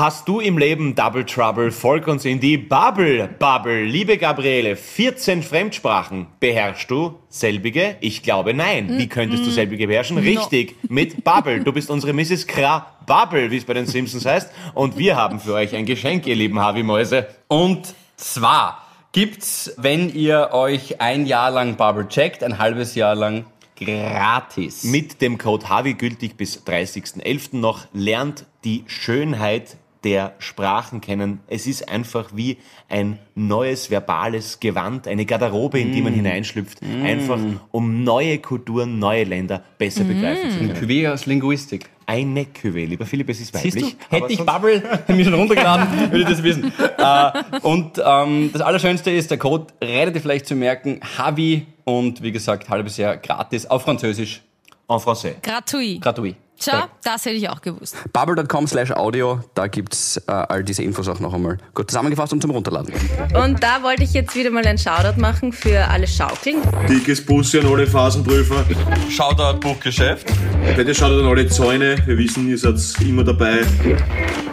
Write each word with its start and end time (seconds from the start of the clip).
Hast 0.00 0.28
du 0.28 0.40
im 0.40 0.56
Leben 0.56 0.94
Double 0.94 1.26
Trouble? 1.26 1.70
Folg 1.70 2.08
uns 2.08 2.24
in 2.24 2.40
die 2.40 2.56
Bubble. 2.56 3.28
Bubble. 3.38 3.84
Liebe 3.84 4.16
Gabriele, 4.16 4.74
14 4.74 5.42
Fremdsprachen. 5.42 6.26
Beherrschst 6.40 6.90
du 6.90 7.18
selbige? 7.28 7.96
Ich 8.00 8.22
glaube 8.22 8.54
nein. 8.54 8.96
Wie 8.96 9.08
könntest 9.08 9.44
du 9.44 9.50
selbige 9.50 9.88
beherrschen? 9.88 10.16
Richtig, 10.16 10.76
mit 10.88 11.22
Bubble. 11.22 11.62
Du 11.62 11.70
bist 11.74 11.90
unsere 11.90 12.14
Mrs. 12.14 12.46
Kra 12.46 12.86
Bubble, 13.04 13.50
wie 13.50 13.58
es 13.58 13.66
bei 13.66 13.74
den 13.74 13.84
Simpsons 13.84 14.24
heißt. 14.24 14.50
Und 14.72 14.96
wir 14.96 15.16
haben 15.16 15.38
für 15.38 15.52
euch 15.52 15.76
ein 15.76 15.84
Geschenk, 15.84 16.26
ihr 16.26 16.36
lieben 16.36 16.58
Harvey-Mäuse. 16.58 17.26
Und 17.48 17.94
zwar 18.16 18.86
gibt's, 19.12 19.74
wenn 19.76 20.08
ihr 20.14 20.48
euch 20.52 21.02
ein 21.02 21.26
Jahr 21.26 21.50
lang 21.50 21.76
Bubble 21.76 22.08
checkt, 22.08 22.42
ein 22.42 22.56
halbes 22.56 22.94
Jahr 22.94 23.14
lang 23.14 23.44
gratis. 23.76 24.84
Mit 24.84 25.20
dem 25.20 25.36
Code 25.36 25.68
Harvey 25.68 25.92
gültig 25.92 26.38
bis 26.38 26.62
30.11. 26.64 27.56
noch 27.58 27.86
lernt 27.92 28.46
die 28.64 28.84
Schönheit 28.86 29.76
der 30.04 30.34
Sprachen 30.38 31.00
kennen. 31.00 31.40
Es 31.46 31.66
ist 31.66 31.88
einfach 31.88 32.30
wie 32.34 32.58
ein 32.88 33.18
neues 33.34 33.90
verbales 33.90 34.60
Gewand, 34.60 35.06
eine 35.06 35.26
Garderobe, 35.26 35.80
in 35.80 35.92
die 35.92 36.02
man 36.02 36.12
hineinschlüpft, 36.12 36.78
einfach 37.04 37.38
um 37.70 38.02
neue 38.02 38.38
Kulturen, 38.38 38.98
neue 38.98 39.24
Länder 39.24 39.62
besser 39.78 40.04
begreifen 40.04 40.50
zu 40.50 40.58
Ein 40.58 40.72
können. 40.72 40.90
Cuvée 40.90 41.12
aus 41.12 41.26
Linguistik. 41.26 41.88
Eine 42.06 42.46
Cuvée, 42.46 42.86
lieber 42.86 43.06
Philipp, 43.06 43.28
es 43.28 43.40
ist 43.40 43.54
weiblich. 43.54 43.72
Siehst 43.72 43.96
du, 44.10 44.16
hätte 44.16 44.32
ich 44.32 44.44
Bubble 44.44 44.82
mir 45.08 45.24
schon 45.24 45.34
runtergeladen, 45.34 45.86
würde 46.10 46.22
ich 46.22 46.28
das 46.28 46.42
wissen. 46.42 46.72
Äh, 46.98 47.58
und 47.62 48.02
ähm, 48.04 48.50
das 48.52 48.62
Allerschönste 48.62 49.12
ist, 49.12 49.30
der 49.30 49.38
Code 49.38 49.66
relativ 49.82 50.24
leicht 50.24 50.46
zu 50.46 50.56
merken, 50.56 51.00
Havi 51.18 51.66
und 51.84 52.20
wie 52.22 52.32
gesagt, 52.32 52.68
halbes 52.68 52.96
Jahr 52.96 53.16
gratis 53.16 53.66
auf 53.66 53.82
Französisch. 53.82 54.42
En 54.88 54.98
français. 54.98 55.36
Gratuit. 55.40 56.00
Gratuit. 56.00 56.34
Tja, 56.60 56.90
das 57.02 57.24
hätte 57.24 57.36
ich 57.36 57.48
auch 57.48 57.62
gewusst. 57.62 57.96
Bubble.com 58.12 58.66
slash 58.66 58.90
audio, 58.90 59.40
da 59.54 59.66
gibt's 59.66 60.18
äh, 60.26 60.30
all 60.30 60.62
diese 60.62 60.82
Infos 60.82 61.08
auch 61.08 61.18
noch 61.18 61.32
einmal 61.32 61.56
gut 61.72 61.90
zusammengefasst 61.90 62.34
und 62.34 62.42
zum 62.42 62.50
Runterladen. 62.50 62.92
Und 63.34 63.62
da 63.62 63.82
wollte 63.82 64.02
ich 64.02 64.12
jetzt 64.12 64.36
wieder 64.36 64.50
mal 64.50 64.66
einen 64.66 64.76
Shoutout 64.76 65.18
machen 65.18 65.54
für 65.54 65.88
alle 65.88 66.06
Schaukeln. 66.06 66.58
Dickes 66.86 67.24
Bussi 67.24 67.60
an 67.60 67.66
alle 67.66 67.86
Phasenprüfer. 67.86 68.66
Shoutout 69.08 69.58
Buchgeschäft. 69.60 70.30
Bitte 70.76 70.94
schaut 70.94 71.12
an 71.12 71.26
alle 71.26 71.48
Zäune. 71.48 71.96
Wir 72.06 72.18
wissen, 72.18 72.46
ihr 72.46 72.58
seid 72.58 72.76
immer 73.00 73.24
dabei. 73.24 73.64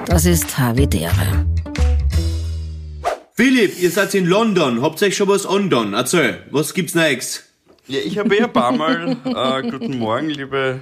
Das 0.05 0.25
ist 0.25 0.57
Havidere. 0.57 1.45
Philipp, 3.33 3.77
ihr 3.81 3.91
seid 3.91 4.15
in 4.15 4.27
London. 4.27 4.81
Habt 4.81 5.03
euch 5.03 5.17
schon 5.17 5.27
was 5.27 5.45
undone? 5.45 5.95
Erzähl, 5.95 6.39
was 6.51 6.73
gibt's 6.73 6.95
Neues? 6.95 7.43
Ja, 7.87 7.99
ich 7.99 8.17
habe 8.17 8.33
eh 8.33 8.43
ein 8.43 8.53
paar 8.53 8.71
Mal, 8.71 9.17
äh, 9.25 9.69
guten 9.69 9.99
Morgen, 9.99 10.29
liebe 10.29 10.79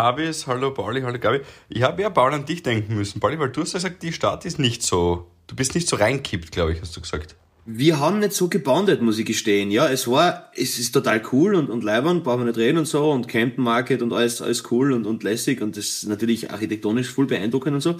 Habis, 0.00 0.46
hallo 0.46 0.72
Pauli, 0.72 1.02
hallo 1.02 1.18
Gabi. 1.18 1.40
Ich 1.68 1.82
habe 1.82 2.00
ja 2.00 2.08
Paul 2.08 2.32
an 2.32 2.46
dich 2.46 2.62
denken 2.62 2.94
müssen, 2.94 3.20
Pauli, 3.20 3.38
weil 3.38 3.50
du 3.50 3.60
hast 3.60 3.74
ja 3.74 3.78
gesagt, 3.78 4.02
die 4.02 4.14
Stadt 4.14 4.46
ist 4.46 4.58
nicht 4.58 4.82
so, 4.82 5.26
du 5.46 5.54
bist 5.54 5.74
nicht 5.74 5.88
so 5.88 5.96
reinkippt, 5.96 6.52
glaube 6.52 6.72
ich, 6.72 6.80
hast 6.80 6.96
du 6.96 7.02
gesagt. 7.02 7.36
Wir 7.66 8.00
haben 8.00 8.18
nicht 8.18 8.32
so 8.32 8.48
gebondet, 8.48 9.02
muss 9.02 9.18
ich 9.18 9.26
gestehen. 9.26 9.70
Ja, 9.70 9.88
es 9.88 10.08
war, 10.08 10.50
es 10.56 10.78
ist 10.78 10.92
total 10.92 11.22
cool 11.32 11.54
und, 11.54 11.68
und 11.68 11.84
leibend, 11.84 12.24
brauchen 12.24 12.40
wir 12.40 12.46
nicht 12.46 12.56
reden 12.56 12.78
und 12.78 12.86
so 12.86 13.10
und 13.10 13.28
Camden 13.28 13.62
Market 13.62 14.00
und 14.00 14.14
alles, 14.14 14.40
alles 14.40 14.64
cool 14.70 14.92
und, 14.92 15.06
und 15.06 15.22
lässig 15.22 15.60
und 15.60 15.76
das 15.76 15.84
ist 15.84 16.08
natürlich 16.08 16.50
architektonisch 16.50 17.10
voll 17.10 17.26
beeindruckend 17.26 17.74
und 17.74 17.80
so. 17.82 17.96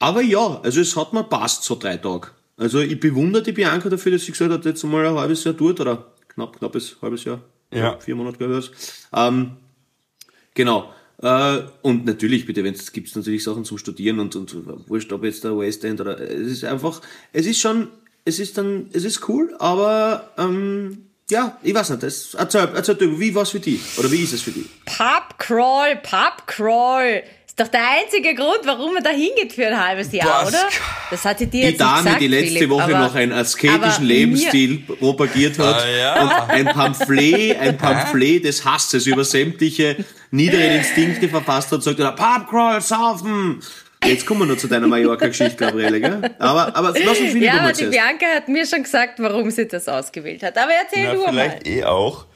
Aber 0.00 0.22
ja, 0.22 0.60
also 0.62 0.80
es 0.80 0.96
hat 0.96 1.12
mir 1.12 1.24
passt, 1.24 1.62
so 1.62 1.76
drei 1.76 1.98
Tage. 1.98 2.28
Also 2.56 2.80
ich 2.80 2.98
bewundere 2.98 3.44
die 3.44 3.52
Bianca 3.52 3.88
dafür, 3.88 4.12
dass 4.12 4.24
sie 4.24 4.32
gesagt 4.32 4.50
hat, 4.50 4.64
jetzt 4.64 4.82
mal 4.82 5.06
ein 5.06 5.14
halbes 5.14 5.44
Jahr 5.44 5.54
dort 5.54 5.80
oder 5.80 6.12
knapp, 6.28 6.58
knappes 6.58 6.96
halbes 7.00 7.24
Jahr. 7.24 7.40
Ja. 7.72 7.98
Vier 8.00 8.16
Monate, 8.16 8.38
glaube 8.38 8.58
ich. 8.58 8.70
was. 8.70 9.08
Ähm, 9.12 9.52
genau. 10.54 10.92
Äh, 11.22 11.60
und 11.82 12.04
natürlich, 12.04 12.46
bitte, 12.46 12.62
wenn 12.64 12.74
es 12.74 12.92
gibt 12.92 13.14
natürlich 13.16 13.44
Sachen 13.44 13.64
zum 13.64 13.78
Studieren 13.78 14.18
und, 14.18 14.36
und 14.36 14.54
wurscht, 14.88 15.12
ob 15.12 15.24
jetzt 15.24 15.44
der 15.44 15.56
West 15.58 15.84
End 15.84 16.00
oder 16.00 16.20
es 16.20 16.48
ist 16.48 16.64
einfach, 16.64 17.00
es 17.32 17.46
ist 17.46 17.60
schon, 17.60 17.88
es 18.24 18.38
ist 18.38 18.58
dann, 18.58 18.90
es 18.92 19.04
ist 19.04 19.28
cool, 19.28 19.54
aber 19.58 20.30
ähm, 20.36 21.06
ja, 21.30 21.58
ich 21.62 21.74
weiß 21.74 21.90
nicht, 21.90 22.02
das, 22.02 22.34
erzähl, 22.34 22.68
erzähl 22.74 22.94
du, 22.96 23.18
wie 23.18 23.34
war's 23.34 23.50
für 23.50 23.60
dich? 23.60 23.98
Oder 23.98 24.10
wie 24.12 24.22
ist 24.22 24.32
es 24.32 24.42
für 24.42 24.52
dich? 24.52 24.66
Pubcrawl, 24.84 25.96
Pubcrawl. 25.96 27.22
Ist 27.58 27.64
doch 27.64 27.68
der 27.72 27.88
einzige 28.02 28.34
Grund, 28.34 28.60
warum 28.66 28.92
man 28.92 29.02
da 29.02 29.08
hingeht 29.08 29.50
für 29.54 29.66
ein 29.66 29.82
halbes 29.82 30.12
Jahr, 30.12 30.42
Was? 30.42 30.48
oder? 30.50 30.68
Das 31.10 31.24
hatte 31.24 31.46
dir 31.46 31.62
Die 31.62 31.68
jetzt 31.68 31.80
Dame, 31.80 32.02
gesagt, 32.02 32.20
die 32.20 32.26
letzte 32.28 32.52
Philipp, 32.52 32.68
Woche 32.68 32.82
aber- 32.82 32.98
noch 32.98 33.14
einen 33.14 33.32
asketischen 33.32 34.04
Lebensstil 34.04 34.80
propagiert 34.80 35.58
hat 35.58 35.82
Ah, 35.82 35.88
ja. 35.88 36.22
und 36.22 36.50
ein 36.50 36.66
Pamphlet, 36.66 37.58
ein 37.58 37.78
Pamphlet 37.78 38.44
des 38.44 38.62
Hasses 38.62 39.06
über 39.06 39.24
sämtliche 39.24 40.04
niederen 40.30 40.70
Instinkte 40.72 41.30
verfasst 41.30 41.68
hat 41.72 41.76
und 41.86 41.96
sagt, 41.96 41.96
Pubcrawl, 42.16 42.82
saufen! 42.82 43.62
Jetzt 44.04 44.26
kommen 44.26 44.40
wir 44.40 44.46
noch 44.48 44.58
zu 44.58 44.68
deiner 44.68 44.86
Mallorca-Geschichte, 44.86 45.56
Gabriele, 45.56 45.98
gell? 45.98 46.20
Aber, 46.38 46.76
aber 46.76 46.88
lass 46.90 47.18
uns 47.18 47.30
Philipp 47.32 47.42
ja, 47.42 47.54
aber 47.60 47.68
die 47.68 47.74
zuerst. 47.78 47.92
Bianca 47.92 48.26
hat 48.36 48.48
mir 48.48 48.66
schon 48.66 48.82
gesagt, 48.82 49.18
warum 49.18 49.50
sie 49.50 49.66
das 49.66 49.88
ausgewählt 49.88 50.42
hat. 50.42 50.58
Aber 50.58 50.72
erzähl 50.72 51.04
Na, 51.06 51.14
du 51.14 51.20
mal. 51.22 51.30
vielleicht 51.30 51.66
eh 51.66 51.84
auch. 51.84 52.26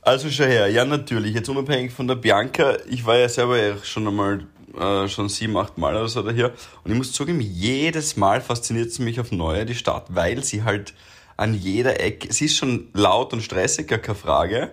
Also 0.00 0.30
schau 0.30 0.44
her, 0.44 0.66
ja 0.68 0.86
natürlich, 0.86 1.34
jetzt 1.34 1.50
unabhängig 1.50 1.92
von 1.92 2.08
der 2.08 2.14
Bianca, 2.14 2.78
ich 2.88 3.04
war 3.04 3.18
ja 3.18 3.28
selber 3.28 3.58
ja 3.58 3.74
schon 3.84 4.08
einmal, 4.08 4.40
äh, 4.78 5.08
schon 5.08 5.28
sieben, 5.28 5.56
acht 5.56 5.78
Mal 5.78 5.94
oder 5.94 6.08
so 6.08 6.22
da 6.22 6.30
hier 6.30 6.52
und 6.84 6.90
ich 6.90 6.96
muss 6.96 7.12
zugeben, 7.12 7.40
jedes 7.40 8.16
Mal 8.16 8.40
fasziniert 8.40 8.92
sie 8.92 9.02
mich 9.02 9.20
auf 9.20 9.32
Neue, 9.32 9.66
die 9.66 9.74
Stadt, 9.74 10.06
weil 10.08 10.44
sie 10.44 10.64
halt 10.64 10.94
an 11.36 11.54
jeder 11.54 12.00
Ecke, 12.00 12.32
sie 12.32 12.46
ist 12.46 12.56
schon 12.56 12.88
laut 12.92 13.32
und 13.32 13.42
stressig, 13.42 13.88
gar 13.88 13.98
keine 13.98 14.16
Frage, 14.16 14.72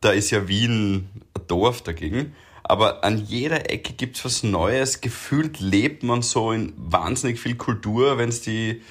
da 0.00 0.10
ist 0.10 0.30
ja 0.30 0.48
Wien 0.48 0.94
ein 0.94 1.22
Dorf 1.48 1.82
dagegen, 1.82 2.34
aber 2.62 3.04
an 3.04 3.18
jeder 3.18 3.70
Ecke 3.70 3.92
gibt's 3.92 4.24
was 4.24 4.42
Neues, 4.42 5.00
gefühlt 5.00 5.60
lebt 5.60 6.02
man 6.02 6.22
so 6.22 6.52
in 6.52 6.72
wahnsinnig 6.76 7.40
viel 7.40 7.56
Kultur, 7.56 8.18
wenn's 8.18 8.40
die 8.40 8.82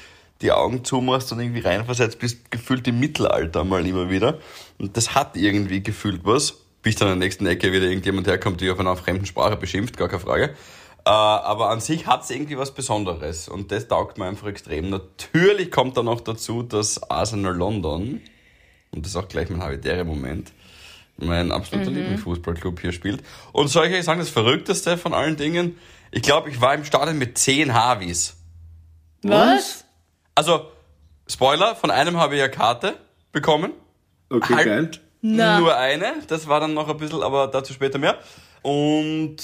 die 0.41 0.51
Augen 0.51 0.83
zumachst 0.83 1.31
und 1.31 1.39
irgendwie 1.39 1.61
reinversetzt 1.61 2.19
bist, 2.19 2.51
gefühlt 2.51 2.87
im 2.87 2.99
Mittelalter 2.99 3.63
mal 3.63 3.85
immer 3.85 4.09
wieder. 4.09 4.39
Und 4.79 4.97
das 4.97 5.13
hat 5.13 5.37
irgendwie 5.37 5.83
gefühlt 5.83 6.21
was. 6.23 6.60
Bis 6.81 6.95
dann 6.95 7.09
an 7.09 7.19
der 7.19 7.27
nächsten 7.27 7.45
Ecke 7.45 7.71
wieder 7.71 7.85
irgendjemand 7.85 8.27
herkommt, 8.27 8.61
der 8.61 8.73
auf 8.73 8.79
einer 8.79 8.95
fremden 8.95 9.25
Sprache 9.25 9.55
beschimpft, 9.55 9.97
gar 9.97 10.07
keine 10.07 10.21
Frage. 10.21 10.55
Äh, 11.05 11.09
aber 11.09 11.69
an 11.69 11.79
sich 11.79 12.07
hat 12.07 12.23
es 12.23 12.29
irgendwie 12.29 12.57
was 12.57 12.73
Besonderes 12.73 13.47
und 13.47 13.71
das 13.71 13.87
taugt 13.87 14.17
mir 14.17 14.25
einfach 14.25 14.47
extrem. 14.47 14.89
Natürlich 14.89 15.71
kommt 15.71 15.97
dann 15.97 16.05
noch 16.05 16.21
dazu, 16.21 16.63
dass 16.63 17.01
Arsenal 17.09 17.55
London, 17.55 18.21
und 18.91 19.05
das 19.05 19.13
ist 19.13 19.15
auch 19.15 19.27
gleich 19.27 19.49
mein 19.49 19.63
habitärer 19.63 20.03
Moment, 20.03 20.51
mein 21.17 21.51
absoluter 21.51 21.91
Lieblingsfußballclub 21.91 22.79
hier 22.81 22.91
spielt. 22.91 23.23
Und 23.51 23.67
soll 23.67 23.87
ich 23.87 23.93
euch 23.93 24.03
sagen, 24.03 24.19
das 24.19 24.29
Verrückteste 24.29 24.97
von 24.97 25.13
allen 25.13 25.37
Dingen, 25.37 25.77
ich 26.11 26.21
glaube, 26.21 26.49
ich 26.49 26.61
war 26.61 26.73
im 26.73 26.83
Stadion 26.83 27.17
mit 27.17 27.37
zehn 27.37 27.73
Harvis. 27.73 28.35
Was? 29.23 29.85
Also, 30.35 30.71
Spoiler, 31.27 31.75
von 31.75 31.91
einem 31.91 32.17
habe 32.17 32.35
ich 32.35 32.41
ja 32.41 32.47
Karte 32.47 32.95
bekommen. 33.31 33.71
Okay, 34.29 34.53
Halt 34.53 34.65
geil. 34.65 34.91
Nur 35.21 35.77
eine, 35.77 36.13
das 36.27 36.47
war 36.47 36.59
dann 36.59 36.73
noch 36.73 36.89
ein 36.89 36.97
bisschen, 36.97 37.21
aber 37.21 37.47
dazu 37.47 37.73
später 37.73 37.97
mehr. 37.99 38.17
Und 38.63 39.37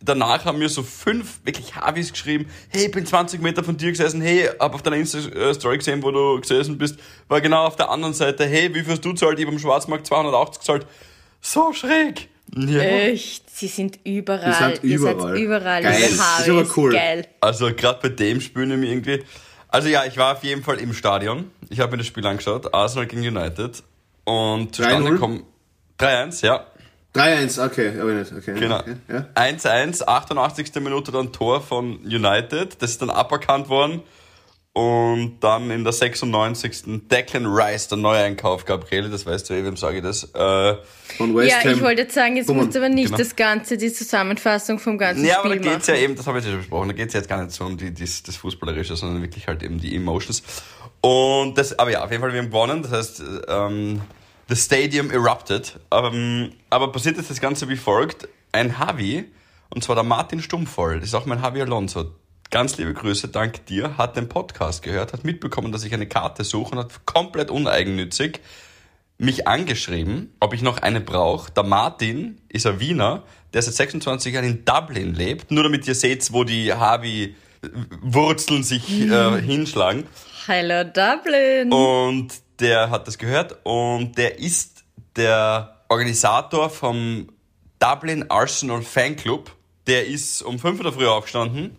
danach 0.00 0.44
haben 0.44 0.58
mir 0.58 0.68
so 0.68 0.82
fünf 0.82 1.40
wirklich 1.44 1.74
Harvis 1.76 2.12
geschrieben, 2.12 2.46
hey, 2.68 2.86
ich 2.86 2.90
bin 2.90 3.06
20 3.06 3.40
Meter 3.40 3.62
von 3.62 3.76
dir 3.76 3.90
gesessen, 3.90 4.20
hey, 4.20 4.48
hab 4.58 4.74
auf 4.74 4.82
deiner 4.82 4.96
Insta-Story 4.96 5.78
gesehen, 5.78 6.02
wo 6.02 6.10
du 6.10 6.40
gesessen 6.40 6.78
bist, 6.78 6.98
war 7.28 7.40
genau 7.40 7.66
auf 7.66 7.76
der 7.76 7.90
anderen 7.90 8.14
Seite, 8.14 8.46
hey, 8.46 8.74
wie 8.74 8.80
viel 8.80 8.92
hast 8.92 9.04
du 9.04 9.12
zahlt? 9.12 9.38
Ich 9.38 9.46
hab 9.46 9.52
am 9.52 9.58
Schwarzmarkt 9.58 10.06
280 10.06 10.60
gezahlt. 10.60 10.86
So 11.40 11.72
schräg. 11.72 12.28
Ja. 12.54 12.80
Echt, 12.80 13.48
sie 13.50 13.66
sind 13.68 13.98
überall. 14.04 14.48
Ihr 14.48 14.54
seid 14.54 14.84
Ihr 14.84 14.96
überall. 14.96 15.20
seid 15.20 15.38
überall. 15.38 15.82
Geil. 15.82 16.00
Das 16.02 16.40
ist 16.40 16.50
aber 16.50 16.66
cool. 16.76 16.92
Geil. 16.92 17.26
Also 17.40 17.72
gerade 17.74 17.98
bei 18.02 18.08
dem 18.10 18.40
Spiel 18.40 18.66
nämlich 18.66 18.90
irgendwie. 18.90 19.24
Also 19.68 19.88
ja, 19.88 20.04
ich 20.04 20.18
war 20.18 20.36
auf 20.36 20.44
jeden 20.44 20.62
Fall 20.62 20.78
im 20.78 20.92
Stadion. 20.92 21.50
Ich 21.70 21.80
habe 21.80 21.92
mir 21.92 21.98
das 21.98 22.06
Spiel 22.06 22.26
angeschaut, 22.26 22.74
Arsenal 22.74 23.06
gegen 23.06 23.22
United. 23.22 23.82
Und 24.24 24.74
zustande 24.74 25.10
3-0? 25.12 25.18
kommen 25.18 25.44
3-1, 25.98 26.44
ja. 26.46 26.66
3-1, 27.14 27.64
okay, 27.66 27.92
aber 28.00 28.12
nicht, 28.12 28.32
okay. 28.32 28.54
Genau. 28.58 28.78
Okay, 28.80 28.96
ja. 29.08 29.26
1-1, 29.34 30.06
88. 30.06 30.74
Minute 30.76 31.12
dann 31.12 31.32
Tor 31.32 31.60
von 31.60 31.98
United. 32.04 32.80
Das 32.80 32.90
ist 32.90 33.02
dann 33.02 33.10
aberkannt 33.10 33.68
worden. 33.68 34.02
Und 34.74 35.40
dann 35.40 35.70
in 35.70 35.84
der 35.84 35.92
96. 35.92 37.02
Declan 37.10 37.44
Rice, 37.44 37.88
der 37.88 37.98
Neueinkauf, 37.98 38.64
Gabriele, 38.64 39.10
das 39.10 39.26
weißt 39.26 39.50
du 39.50 39.52
eh, 39.54 39.62
wem 39.64 39.76
sage 39.76 39.98
ich 39.98 40.02
das. 40.02 40.24
Äh, 40.34 40.76
Von 41.18 41.36
West 41.36 41.50
Ja, 41.50 41.62
Ham. 41.62 41.74
ich 41.74 41.82
wollte 41.82 42.02
jetzt 42.02 42.14
sagen, 42.14 42.36
jetzt 42.38 42.48
musst 42.48 42.74
du 42.74 42.78
aber 42.78 42.88
nicht 42.88 43.08
Genau. 43.08 43.18
das 43.18 43.36
Ganze, 43.36 43.76
die 43.76 43.92
Zusammenfassung 43.92 44.78
vom 44.78 44.96
ganzen 44.96 45.26
Ja, 45.26 45.40
aber 45.40 45.50
da 45.50 45.56
Spiel 45.56 45.70
geht's 45.72 45.88
ja 45.88 45.96
eben, 45.96 46.16
das 46.16 46.26
habe 46.26 46.38
ich 46.38 46.46
ja 46.46 46.52
schon 46.52 46.60
besprochen, 46.60 46.88
da 46.88 46.94
geht's 46.94 47.12
ja 47.12 47.20
jetzt 47.20 47.28
gar 47.28 47.42
nicht 47.42 47.54
so 47.54 47.64
um 47.66 47.76
die, 47.76 47.90
die, 47.92 48.04
das 48.04 48.36
Fußballerische, 48.36 48.96
sondern 48.96 49.20
wirklich 49.20 49.46
halt 49.46 49.62
eben 49.62 49.78
die 49.78 49.94
Emotions. 49.94 50.42
Und 51.02 51.58
das, 51.58 51.78
aber 51.78 51.90
ja, 51.90 52.04
auf 52.04 52.10
jeden 52.10 52.22
Fall, 52.22 52.32
wir 52.32 52.40
haben 52.40 52.46
gewonnen, 52.46 52.82
das 52.82 52.92
heißt, 52.92 53.22
ähm, 53.48 54.00
the 54.48 54.56
stadium 54.56 55.10
erupted. 55.10 55.78
Ähm, 55.90 56.52
aber 56.70 56.92
passiert 56.92 57.18
ist 57.18 57.28
das 57.28 57.40
Ganze 57.40 57.68
wie 57.68 57.76
folgt, 57.76 58.28
ein 58.52 58.78
Havi, 58.78 59.24
und 59.70 59.82
zwar 59.82 59.96
der 59.96 60.04
Martin 60.04 60.40
Stummvoll, 60.40 61.00
das 61.00 61.08
ist 61.08 61.14
auch 61.14 61.26
mein 61.26 61.42
Havi 61.42 61.60
Alonso, 61.60 62.12
ganz 62.50 62.76
liebe 62.76 62.94
Grüße, 62.94 63.28
dank 63.28 63.66
dir, 63.66 63.96
hat 63.98 64.16
den 64.16 64.28
Podcast 64.28 64.82
gehört, 64.82 65.12
hat 65.12 65.24
mitbekommen, 65.24 65.72
dass 65.72 65.84
ich 65.84 65.92
eine 65.92 66.06
Karte 66.06 66.44
suche 66.44 66.72
und 66.72 66.78
hat 66.78 67.04
komplett 67.04 67.50
uneigennützig 67.50 68.40
mich 69.18 69.48
angeschrieben, 69.48 70.34
ob 70.40 70.52
ich 70.52 70.62
noch 70.62 70.78
eine 70.78 71.00
brauche. 71.00 71.50
Der 71.52 71.62
Martin 71.62 72.40
ist 72.48 72.66
ein 72.66 72.80
Wiener, 72.80 73.24
der 73.54 73.62
seit 73.62 73.74
26 73.74 74.34
Jahren 74.34 74.44
in 74.44 74.64
Dublin 74.64 75.14
lebt. 75.14 75.50
Nur 75.50 75.62
damit 75.62 75.86
ihr 75.86 75.94
seht, 75.94 76.32
wo 76.32 76.44
die 76.44 76.72
Harvey 76.72 77.36
Wurzeln 78.00 78.62
sich 78.62 78.90
äh, 78.90 79.40
hinschlagen. 79.40 80.06
Hello 80.46 80.82
Dublin. 80.84 81.72
Und 81.72 82.34
der 82.58 82.90
hat 82.90 83.06
das 83.06 83.18
gehört 83.18 83.56
und 83.64 84.18
der 84.18 84.38
ist 84.38 84.84
der 85.16 85.84
Organisator 85.88 86.70
vom 86.70 87.28
Dublin 87.78 88.30
Arsenal 88.30 88.82
Fanclub. 88.82 89.54
Der 89.86 90.06
ist 90.06 90.42
um 90.42 90.58
5 90.58 90.78
Uhr 90.78 90.84
der 90.84 90.92
Früh 90.92 91.06
aufgestanden, 91.06 91.76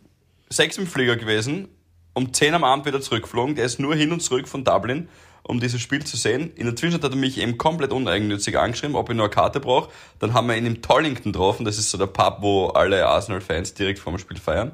6 0.50 0.78
im 0.80 0.88
Flieger 0.88 1.16
gewesen, 1.16 1.68
um 2.14 2.34
10 2.34 2.54
am 2.54 2.64
Abend 2.64 2.86
wieder 2.86 3.02
zurückgeflogen. 3.02 3.56
Der 3.56 3.66
ist 3.66 3.80
nur 3.80 3.96
hin 3.96 4.12
und 4.12 4.22
zurück 4.22 4.48
von 4.48 4.64
Dublin, 4.64 5.10
um 5.44 5.60
dieses 5.60 5.82
Spiel 5.82 6.06
zu 6.06 6.16
sehen. 6.16 6.52
In 6.56 6.66
der 6.66 6.76
Zwischenzeit 6.76 7.04
hat 7.04 7.12
er 7.12 7.18
mich 7.18 7.38
eben 7.38 7.58
komplett 7.58 7.92
uneigennützig 7.92 8.58
angeschrieben, 8.58 8.96
ob 8.96 9.10
ich 9.10 9.16
nur 9.16 9.26
eine 9.26 9.34
Karte 9.34 9.60
brauche. 9.60 9.90
Dann 10.20 10.34
haben 10.34 10.48
wir 10.48 10.56
ihn 10.56 10.66
im 10.66 10.82
Tollington 10.82 11.34
getroffen. 11.34 11.66
Das 11.66 11.78
ist 11.78 11.90
so 11.92 11.98
der 11.98 12.08
Pub, 12.08 12.38
wo 12.40 12.68
alle 12.68 13.06
Arsenal-Fans 13.06 13.74
direkt 13.74 14.00
vor 14.00 14.14
dem 14.14 14.20
Spiel 14.20 14.38
feiern. 14.38 14.72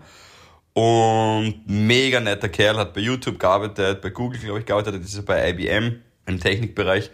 Und 0.79 1.63
mega 1.67 2.21
netter 2.21 2.47
Kerl, 2.47 2.77
hat 2.77 2.93
bei 2.93 3.01
YouTube 3.01 3.37
gearbeitet, 3.37 3.99
bei 4.01 4.11
Google, 4.11 4.39
glaube 4.39 4.59
ich, 4.59 4.65
gearbeitet, 4.65 5.03
ist 5.03 5.13
er 5.17 5.23
bei 5.23 5.49
IBM 5.49 5.99
im 6.25 6.39
Technikbereich. 6.39 7.11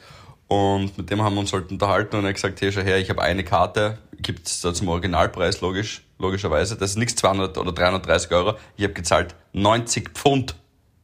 Und 0.48 0.96
mit 0.96 1.10
dem 1.10 1.24
haben 1.24 1.34
wir 1.34 1.40
uns 1.40 1.52
halt 1.52 1.72
unterhalten 1.72 2.16
und 2.16 2.26
er 2.26 2.28
hat 2.28 2.36
gesagt, 2.36 2.62
hey, 2.62 2.72
schau 2.72 2.82
her, 2.82 3.00
ich 3.00 3.10
habe 3.10 3.24
eine 3.24 3.44
Karte, 3.44 3.98
gibt's 4.20 4.62
da 4.62 4.72
zum 4.72 4.88
Originalpreis, 4.90 5.62
logisch, 5.62 6.04
logischerweise. 6.20 6.78
Das 6.78 6.92
ist 6.92 6.98
nichts 6.98 7.16
200 7.16 7.58
oder 7.58 7.72
330 7.72 8.32
Euro. 8.34 8.54
Ich 8.78 8.84
habe 8.84 8.94
gezahlt 8.94 9.34
90 9.54 10.10
Pfund. 10.10 10.54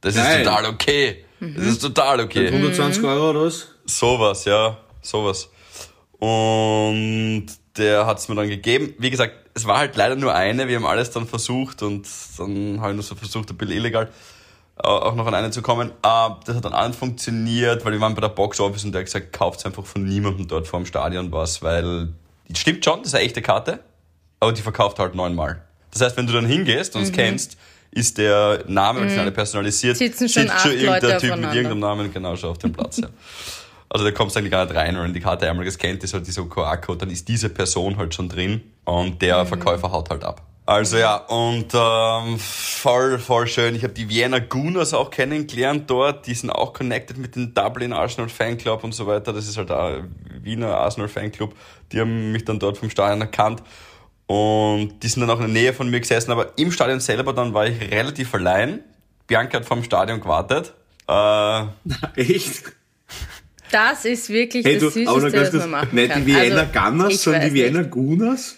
Das 0.00 0.14
ist 0.14 0.22
Geil. 0.22 0.44
total 0.44 0.66
okay. 0.66 1.24
Das 1.40 1.64
ist 1.64 1.82
total 1.82 2.20
okay. 2.20 2.46
120 2.46 3.02
Euro 3.02 3.30
oder 3.30 3.46
was? 3.46 3.74
Sowas, 3.86 4.44
ja, 4.44 4.78
sowas. 5.00 5.50
Und 6.20 7.46
der 7.76 8.06
hat's 8.06 8.28
mir 8.28 8.36
dann 8.36 8.48
gegeben. 8.48 8.94
Wie 8.98 9.10
gesagt, 9.10 9.41
es 9.54 9.66
war 9.66 9.78
halt 9.78 9.96
leider 9.96 10.16
nur 10.16 10.34
eine. 10.34 10.68
Wir 10.68 10.76
haben 10.76 10.86
alles 10.86 11.10
dann 11.10 11.26
versucht 11.26 11.82
und 11.82 12.06
dann 12.38 12.80
habe 12.80 12.90
ich 12.90 12.96
nur 12.96 13.02
so 13.02 13.14
versucht, 13.14 13.50
ein 13.50 13.56
bisschen 13.56 13.76
illegal 13.76 14.08
äh, 14.78 14.86
auch 14.86 15.14
noch 15.14 15.26
an 15.26 15.34
eine 15.34 15.50
zu 15.50 15.62
kommen. 15.62 15.90
Äh, 15.90 16.30
Das 16.44 16.56
hat 16.56 16.64
dann 16.64 16.74
auch 16.74 16.86
nicht 16.86 16.98
funktioniert, 16.98 17.84
weil 17.84 17.92
wir 17.92 18.00
waren 18.00 18.14
bei 18.14 18.20
der 18.20 18.28
Box 18.28 18.60
Office 18.60 18.84
und 18.84 18.92
der 18.92 19.00
hat 19.00 19.06
gesagt, 19.06 19.32
kauft 19.32 19.64
einfach 19.66 19.84
von 19.84 20.04
niemandem 20.04 20.48
dort 20.48 20.66
vor 20.66 20.80
dem 20.80 20.86
Stadion 20.86 21.30
was, 21.30 21.62
weil 21.62 22.08
stimmt 22.54 22.84
schon, 22.84 23.00
das 23.00 23.08
ist 23.08 23.14
eine 23.14 23.24
echte 23.24 23.42
Karte, 23.42 23.80
aber 24.40 24.52
die 24.52 24.62
verkauft 24.62 24.98
halt 24.98 25.14
neunmal. 25.14 25.62
Das 25.90 26.00
heißt, 26.00 26.16
wenn 26.16 26.26
du 26.26 26.32
dann 26.32 26.46
hingehst 26.46 26.96
und 26.96 27.02
es 27.02 27.12
kennst, 27.12 27.58
ist 27.90 28.16
der 28.16 28.64
Name 28.66 29.02
mhm. 29.02 29.34
personalisiert, 29.34 29.98
Sitzen 29.98 30.28
schon 30.28 30.44
sitzt 30.44 30.60
schon 30.60 30.72
irgendein 30.72 31.02
Leute 31.02 31.18
Typ 31.18 31.36
mit 31.36 31.54
irgendeinem 31.54 31.80
Namen 31.80 32.12
genau 32.12 32.36
schon 32.36 32.50
auf 32.50 32.58
dem 32.58 32.72
Platz. 32.72 32.98
Ja. 32.98 33.08
Also 33.92 34.06
da 34.06 34.10
kommst 34.10 34.34
du 34.34 34.40
eigentlich 34.40 34.52
gar 34.52 34.64
nicht 34.64 34.74
rein, 34.74 34.98
wenn 34.98 35.12
die 35.12 35.20
Karte 35.20 35.50
einmal 35.50 35.66
gescannt 35.66 36.02
ist, 36.02 36.14
halt 36.14 36.26
dieser 36.26 36.44
QR-Code, 36.44 37.00
dann 37.00 37.10
ist 37.10 37.28
diese 37.28 37.50
Person 37.50 37.98
halt 37.98 38.14
schon 38.14 38.30
drin 38.30 38.62
und 38.84 39.20
der 39.20 39.44
Verkäufer 39.44 39.92
haut 39.92 40.08
halt 40.08 40.24
ab. 40.24 40.40
Also 40.64 40.96
ja, 40.96 41.16
und 41.16 41.74
ähm, 41.74 42.38
voll, 42.38 43.18
voll 43.18 43.46
schön. 43.46 43.74
Ich 43.74 43.82
habe 43.82 43.92
die 43.92 44.08
Vienna 44.08 44.38
Gunners 44.38 44.94
auch 44.94 45.10
kennengelernt 45.10 45.90
dort. 45.90 46.26
Die 46.26 46.32
sind 46.32 46.48
auch 46.48 46.72
connected 46.72 47.18
mit 47.18 47.36
dem 47.36 47.52
Dublin 47.52 47.92
Arsenal 47.92 48.30
Fanclub 48.30 48.82
und 48.82 48.92
so 48.92 49.06
weiter. 49.06 49.34
Das 49.34 49.46
ist 49.46 49.58
halt 49.58 49.70
ein 49.70 50.14
Wiener 50.40 50.74
Arsenal 50.74 51.08
Fanclub. 51.08 51.54
Die 51.92 52.00
haben 52.00 52.32
mich 52.32 52.46
dann 52.46 52.58
dort 52.58 52.78
vom 52.78 52.88
Stadion 52.88 53.20
erkannt. 53.20 53.62
Und 54.26 55.02
die 55.02 55.08
sind 55.08 55.20
dann 55.20 55.28
auch 55.28 55.40
in 55.40 55.52
der 55.52 55.62
Nähe 55.62 55.74
von 55.74 55.90
mir 55.90 56.00
gesessen. 56.00 56.30
Aber 56.30 56.56
im 56.56 56.72
Stadion 56.72 57.00
selber 57.00 57.34
dann 57.34 57.52
war 57.52 57.66
ich 57.66 57.78
relativ 57.90 58.32
allein. 58.32 58.80
Bianca 59.26 59.58
hat 59.58 59.66
vom 59.66 59.84
Stadion 59.84 60.20
gewartet. 60.20 60.72
Äh, 61.08 61.64
Echt? 62.16 62.72
Das 63.72 64.04
ist 64.04 64.28
wirklich 64.30 64.64
Hey, 64.64 64.78
du, 64.78 64.86
das 64.86 64.94
Süßeste, 64.94 65.32
was 65.32 65.50
kurz, 65.50 65.52
man 65.54 65.70
machen 65.70 65.88
nicht 65.94 66.12
kann. 66.12 66.24
die 66.24 66.34
Vienna 66.34 66.60
Also, 66.60 66.72
Gunners, 66.80 67.12
ich 67.14 67.20
sondern 67.20 67.42
die 67.42 67.54
Vienna 67.54 67.78
nicht. 67.80 67.90
Gunners? 67.90 68.56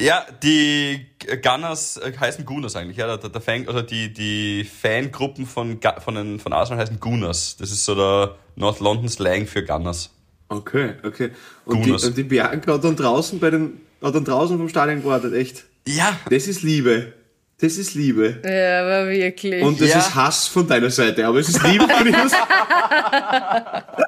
Ja, 0.00 0.26
die 0.42 1.06
Gunners 1.42 1.96
äh, 1.96 2.12
heißen 2.18 2.44
Gunners 2.44 2.76
eigentlich. 2.76 2.98
Ja, 2.98 3.16
der, 3.16 3.30
der 3.30 3.40
Fan, 3.40 3.66
also 3.66 3.80
die, 3.80 4.12
die 4.12 4.64
Fangruppen 4.64 5.46
von, 5.46 5.80
von, 6.04 6.14
den, 6.14 6.38
von 6.38 6.52
Arsenal 6.52 6.82
heißen 6.82 7.00
Gunners. 7.00 7.56
Das 7.58 7.70
ist 7.70 7.84
so 7.84 7.94
der 7.94 8.36
North 8.56 8.80
London 8.80 9.08
Slang 9.08 9.46
für 9.46 9.64
Gunners. 9.64 10.10
Okay, 10.48 10.92
okay. 11.02 11.30
Und 11.64 11.78
die, 11.78 11.82
Gunners. 11.84 12.04
und 12.04 12.16
die 12.18 12.22
Bianca 12.24 12.74
hat 12.74 12.84
dann 12.84 12.94
draußen 12.94 13.38
bei 13.40 13.48
den, 13.50 13.80
hat 14.02 14.14
dann 14.14 14.24
draußen 14.24 14.58
vom 14.58 14.68
Stadion 14.68 15.02
gewartet, 15.02 15.32
echt. 15.32 15.64
Ja, 15.88 16.18
Das 16.28 16.46
ist 16.46 16.62
Liebe. 16.62 17.14
Das 17.58 17.78
ist 17.78 17.94
Liebe. 17.94 18.42
Ja, 18.44 18.82
aber 18.82 19.08
wirklich. 19.08 19.62
Und 19.62 19.80
das 19.80 19.88
Ja. 19.88 19.98
ist 20.00 20.14
Hass 20.14 20.46
von 20.46 20.68
deiner 20.68 20.90
Seite, 20.90 21.26
aber 21.26 21.38
es 21.38 21.48
ist 21.48 21.62
Liebe 21.62 21.88
von 21.88 22.04
dir. 22.12 22.14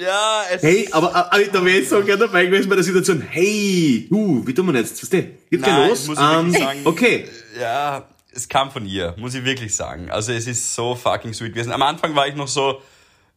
ja, 0.00 0.42
es 0.50 0.62
Hey, 0.62 0.88
aber, 0.92 1.14
aber 1.14 1.44
da 1.44 1.64
wäre 1.64 1.78
ich 1.78 1.88
so 1.88 2.02
gerne 2.02 2.20
dabei 2.26 2.46
gewesen 2.46 2.68
bei 2.68 2.74
der 2.76 2.84
Situation, 2.84 3.20
hey, 3.22 4.06
du, 4.10 4.46
wie 4.46 4.54
tun 4.54 4.66
wir 4.66 4.78
jetzt? 4.78 5.02
Was 5.02 5.08
denn? 5.10 5.32
Geht 5.50 5.60
Nein, 5.60 5.88
los? 5.88 6.06
muss 6.06 6.18
ich 6.18 6.24
wirklich 6.24 6.54
Ähm, 6.56 6.62
sagen. 6.66 6.80
okay. 6.84 7.28
ja, 7.58 8.06
es 8.32 8.48
kam 8.48 8.70
von 8.70 8.86
ihr, 8.86 9.14
muss 9.18 9.34
ich 9.34 9.44
wirklich 9.44 9.74
sagen. 9.74 10.10
Also 10.10 10.32
es 10.32 10.46
ist 10.46 10.74
so 10.74 10.94
fucking 10.94 11.32
sweet 11.34 11.54
gewesen. 11.54 11.72
Am 11.72 11.82
Anfang 11.82 12.14
war 12.14 12.28
ich 12.28 12.34
noch 12.34 12.48
so, 12.48 12.80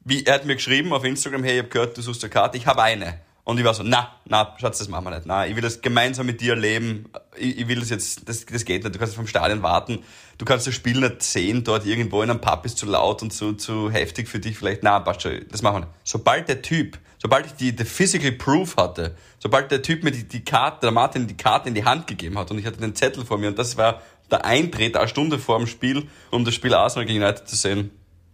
wie 0.06 0.24
er 0.26 0.36
hat 0.36 0.46
mir 0.46 0.56
geschrieben 0.56 0.94
auf 0.94 1.04
Instagram, 1.04 1.44
hey, 1.44 1.54
ich 1.54 1.60
habe 1.60 1.70
gehört, 1.70 1.98
du 1.98 2.02
suchst 2.02 2.24
eine 2.24 2.30
Karte, 2.32 2.58
ich 2.58 2.66
habe 2.68 2.82
eine. 2.84 3.20
Und 3.44 3.58
ich 3.58 3.66
war 3.66 3.74
so, 3.74 3.84
na, 3.84 4.12
na, 4.26 4.56
Schatz, 4.60 4.78
das 4.78 4.88
machen 4.88 5.06
wir 5.06 5.12
nicht. 5.12 5.26
Na, 5.26 5.48
ich 5.48 5.56
will 5.56 5.64
das 5.64 5.82
gemeinsam 5.82 6.28
mit 6.28 6.42
dir 6.42 6.56
leben. 6.56 7.06
Ich, 7.38 7.60
ich 7.60 7.68
will 7.68 7.80
das 7.80 7.90
jetzt, 7.90 8.30
das, 8.30 8.46
das 8.46 8.66
geht 8.66 8.84
nicht. 8.84 8.94
Du 8.94 9.00
kannst 9.00 9.16
vom 9.16 9.26
Stadion 9.26 9.64
warten. 9.64 10.04
Du 10.38 10.46
kannst 10.46 10.68
das 10.68 10.76
Spiel 10.76 11.00
nicht 11.00 11.24
sehen 11.24 11.64
dort 11.64 11.86
irgendwo 11.86 12.22
in 12.22 12.30
einem 12.30 12.40
Pub 12.40 12.66
ist 12.66 12.78
zu 12.78 12.86
laut 12.86 13.22
und 13.22 13.32
zu, 13.32 13.54
zu 13.54 13.90
heftig 13.90 14.28
für 14.28 14.40
dich 14.40 14.58
vielleicht. 14.58 14.84
Na, 14.84 15.00
passt 15.00 15.24
schon, 15.24 15.46
das 15.50 15.62
machen 15.62 15.76
wir 15.76 15.80
nicht. 15.82 15.92
Sobald 16.04 16.50
der 16.50 16.62
Typ, 16.62 17.00
sobald 17.18 17.48
ich 17.48 17.54
die, 17.54 17.76
die 17.76 17.86
Physical 17.86 18.32
Proof 18.32 18.78
hatte, 18.78 19.16
sobald 19.40 19.72
der 19.72 19.82
Typ 19.82 20.04
mir 20.04 20.12
die, 20.12 20.28
die 20.28 20.44
Karte, 20.44 20.82
der 20.82 20.92
Martin 20.92 21.28
die 21.28 21.38
Karte 21.38 21.70
in 21.70 21.76
die 21.76 21.86
Hand 21.86 22.08
gegeben 22.08 22.38
hat 22.38 22.52
und 22.52 22.60
ich 22.60 22.66
hatte 22.66 22.80
den 22.80 22.96
Zettel 22.96 23.26
vor 23.26 23.38
mir 23.38 23.48
und 23.48 23.60
das 23.60 23.78
war 23.78 24.02
der 24.30 24.46
Eintritt 24.46 24.96
eine 24.96 25.08
Stunde 25.08 25.38
vor 25.38 25.58
dem 25.58 25.68
Spiel, 25.68 26.08
um 26.30 26.46
das 26.46 26.56
Spiel 26.56 26.74
Arsenal 26.74 27.06
gegen 27.06 27.22
United 27.22 27.48
zu 27.48 27.56
sehen, 27.56 27.92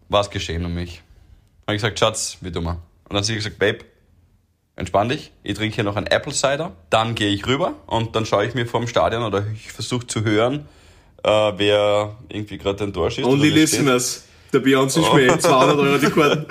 war 0.09 0.21
es 0.21 0.29
geschehen 0.29 0.63
um 0.63 0.73
mich. 0.73 1.01
Habe 1.65 1.75
ich 1.75 1.81
gesagt, 1.81 1.99
Schatz, 1.99 2.37
wie 2.41 2.51
dummer. 2.51 2.81
Und 3.03 3.13
dann 3.13 3.17
hat 3.17 3.25
sie 3.25 3.35
gesagt, 3.35 3.57
Babe, 3.57 3.79
entspann 4.77 5.09
dich, 5.09 5.31
ich 5.43 5.55
trinke 5.55 5.75
hier 5.75 5.83
noch 5.83 5.95
einen 5.97 6.07
Apple 6.07 6.31
Cider, 6.33 6.71
dann 6.89 7.13
gehe 7.15 7.29
ich 7.31 7.45
rüber 7.45 7.73
und 7.87 8.15
dann 8.15 8.25
schaue 8.25 8.45
ich 8.45 8.53
mir 8.55 8.65
vorm 8.65 8.87
Stadion 8.87 9.23
oder 9.23 9.43
ich 9.53 9.71
versuche 9.73 10.07
zu 10.07 10.23
hören, 10.23 10.67
äh, 11.23 11.29
wer 11.57 12.15
irgendwie 12.29 12.57
gerade 12.57 12.83
ein 12.85 12.93
Tor 12.93 13.11
schießt. 13.11 13.27
Only 13.27 13.49
listeners. 13.49 14.23
Der 14.53 14.61
Beyoncé 14.61 14.99
Oh. 15.01 15.11
Schmäh, 15.11 15.27
200 15.37 15.77
Euro 15.77 15.97
die 15.97 16.07
Karten. 16.07 16.45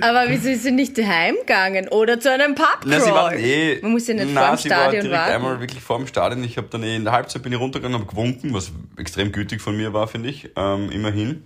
Aber 0.00 0.24
wieso 0.28 0.50
ist 0.50 0.62
sie 0.62 0.70
nicht 0.70 0.96
heimgegangen 0.96 1.88
oder 1.88 2.20
zu 2.20 2.30
einem 2.30 2.54
Pub 2.54 2.78
Na, 2.84 3.00
sie 3.00 3.10
war, 3.10 3.34
eh, 3.34 3.80
Man 3.82 3.90
muss 3.92 4.06
ja 4.06 4.14
nicht 4.14 4.28
na, 4.32 4.40
vor 4.48 4.56
dem 4.56 4.58
sie 4.62 4.70
war 4.70 4.76
Stadion 4.76 5.02
direkt 5.02 5.20
warten. 5.20 5.32
einmal 5.34 5.60
wirklich 5.60 5.82
vor 5.82 5.98
dem 5.98 6.06
Stadion. 6.06 6.44
Ich 6.44 6.56
habe 6.58 6.68
dann 6.70 6.84
eh 6.84 6.94
in 6.94 7.02
der 7.04 7.12
Halbzeit 7.12 7.42
bin 7.42 7.52
ich 7.52 7.58
runtergegangen, 7.58 7.98
habe 7.98 8.08
gewunken, 8.08 8.54
was 8.54 8.70
extrem 8.96 9.32
gütig 9.32 9.60
von 9.60 9.76
mir 9.76 9.92
war, 9.92 10.06
finde 10.06 10.28
ich, 10.28 10.50
ähm, 10.54 10.90
immerhin. 10.92 11.44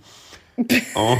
Und 0.57 0.67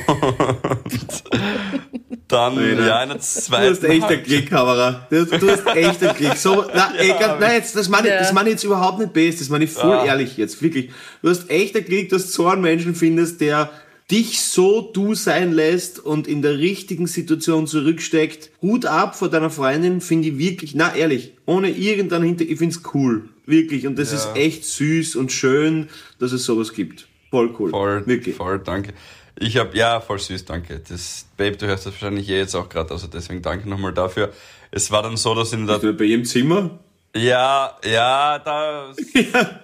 dann, 2.28 2.56
ja, 2.56 2.64
in 2.64 2.78
der 2.78 3.06
Du 3.08 3.14
hast 3.14 3.46
zweiten 3.46 3.86
echt 3.86 4.04
ein 4.06 4.24
Glück, 4.24 4.50
Kamera. 4.50 5.08
Du, 5.10 5.26
du 5.26 5.52
hast 5.52 5.68
echt 5.76 6.04
ein 6.04 6.16
Glück. 6.16 6.36
So, 6.36 6.66
na, 6.74 6.94
ey, 6.98 7.10
ganz, 7.10 7.40
nein, 7.40 7.54
jetzt, 7.54 7.76
das 7.76 7.88
meine 7.88 8.08
ich, 8.08 8.14
das 8.16 8.34
meine 8.34 8.50
ich 8.50 8.54
jetzt 8.54 8.64
überhaupt 8.64 9.00
nicht 9.00 9.14
best, 9.14 9.40
das 9.40 9.50
meine 9.50 9.66
ich 9.66 9.72
voll 9.72 9.94
Ah. 9.94 10.06
ehrlich 10.06 10.38
jetzt, 10.38 10.62
wirklich. 10.62 10.90
Du 11.22 11.30
hast 11.30 11.50
echt 11.52 11.76
ein 11.76 11.86
Glück, 11.86 12.10
dass 12.10 12.26
du 12.26 12.32
so 12.32 12.48
einen 12.48 12.62
Menschen 12.62 12.96
findest, 12.96 13.40
der 13.40 13.70
dich 14.10 14.42
so 14.42 14.82
du 14.82 15.14
sein 15.14 15.52
lässt 15.52 16.00
und 16.00 16.28
in 16.28 16.42
der 16.42 16.58
richtigen 16.58 17.08
Situation 17.08 17.68
zurücksteckt. 17.68 18.50
Hut 18.62 18.86
ab 18.86 19.16
vor 19.16 19.30
deiner 19.30 19.50
Freundin, 19.52 20.02
finde 20.02 20.30
ich 20.30 20.38
wirklich, 20.40 20.74
na 20.76 20.96
ehrlich, 20.96 21.34
ohne 21.46 21.70
irgendeinen 21.70 22.26
Hinter, 22.26 22.46
ich 22.46 22.58
find's 22.58 22.82
cool. 22.94 23.30
Wirklich. 23.46 23.86
Und 23.86 24.00
das 24.00 24.14
ist 24.14 24.30
echt 24.36 24.66
süß 24.66 25.16
und 25.16 25.32
schön, 25.32 25.90
dass 26.20 26.32
es 26.32 26.44
sowas 26.44 26.74
gibt. 26.74 27.08
Voll 27.30 27.54
cool. 27.60 27.70
Voll, 27.72 28.08
Wirklich. 28.08 28.36
voll, 28.36 28.60
danke. 28.60 28.94
Ich 29.40 29.58
habe 29.58 29.78
ja, 29.78 30.00
voll 30.02 30.20
süß, 30.20 30.46
danke. 30.46 30.82
Das, 30.88 31.28
Babe, 31.38 31.58
du 31.58 31.68
hörst 31.68 31.86
das 31.86 31.94
wahrscheinlich 31.94 32.28
eh 32.30 32.38
jetzt 32.38 32.56
auch 32.56 32.70
gerade, 32.70 32.92
also 32.92 33.08
deswegen 33.08 33.42
danke 33.42 33.70
nochmal 33.70 33.94
dafür. 33.94 34.32
Es 34.72 34.90
war 34.92 35.04
dann 35.04 35.16
so, 35.18 35.36
dass 35.36 35.54
in 35.54 35.68
der, 35.68 35.78
bei 35.78 36.06
ihrem 36.06 36.26
Zimmer? 36.26 36.80
ja, 37.16 37.78
ja, 37.86 38.40
da, 38.40 38.92
Ja. 39.14 39.60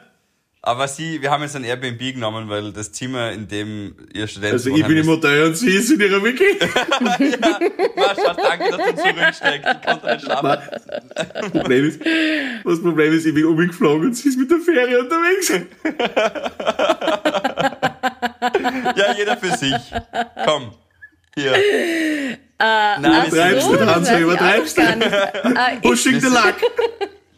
aber 0.61 0.87
sie, 0.87 1.21
wir 1.21 1.31
haben 1.31 1.41
jetzt 1.41 1.55
ein 1.55 1.63
Airbnb 1.63 1.99
genommen, 2.13 2.49
weil 2.49 2.71
das 2.71 2.91
Zimmer, 2.91 3.31
in 3.31 3.47
dem 3.47 3.95
ihr 4.13 4.27
Studenten 4.27 4.53
Also 4.55 4.69
ich 4.75 4.85
bin 4.85 4.97
im 4.97 5.07
Hotel 5.07 5.47
und 5.47 5.57
sie 5.57 5.71
ist 5.71 5.89
in 5.91 5.99
ihrer 5.99 6.23
Wiki. 6.23 6.45
Was, 6.59 8.17
was, 8.17 8.37
danke, 8.37 8.77
dass 8.77 8.77
du 8.77 8.95
zurücksteckst. 8.95 9.69
Ich 9.75 9.81
konnte 9.87 10.07
nicht 10.07 10.21
schlafen. 10.23 10.57
Das 11.33 11.51
Problem 11.51 11.85
ist, 11.85 11.99
das 12.63 12.81
Problem 12.81 13.13
ist, 13.13 13.25
ich 13.25 13.33
bin 13.33 13.45
umgeflogen 13.45 14.07
und 14.07 14.13
sie 14.13 14.29
ist 14.29 14.37
mit 14.37 14.51
der 14.51 14.59
Fähre 14.59 14.99
unterwegs. 14.99 15.51
Ja, 18.95 19.13
jeder 19.17 19.37
für 19.37 19.55
sich. 19.55 19.75
Komm. 20.45 20.73
Hier. 21.35 21.53
Äh, 21.55 22.37
Nein, 22.59 23.27
Übertreibst 23.27 23.67
sind, 23.67 23.79
du, 23.79 23.85
Hans, 23.85 24.07
weiß 24.07 24.15
ich 24.17 24.23
übertreibst 24.23 24.77
nicht. 24.77 25.01
Äh, 25.03 25.77
Wo 25.81 25.95
schickt 25.95 26.23
der 26.23 26.29
Lack? 26.29 26.55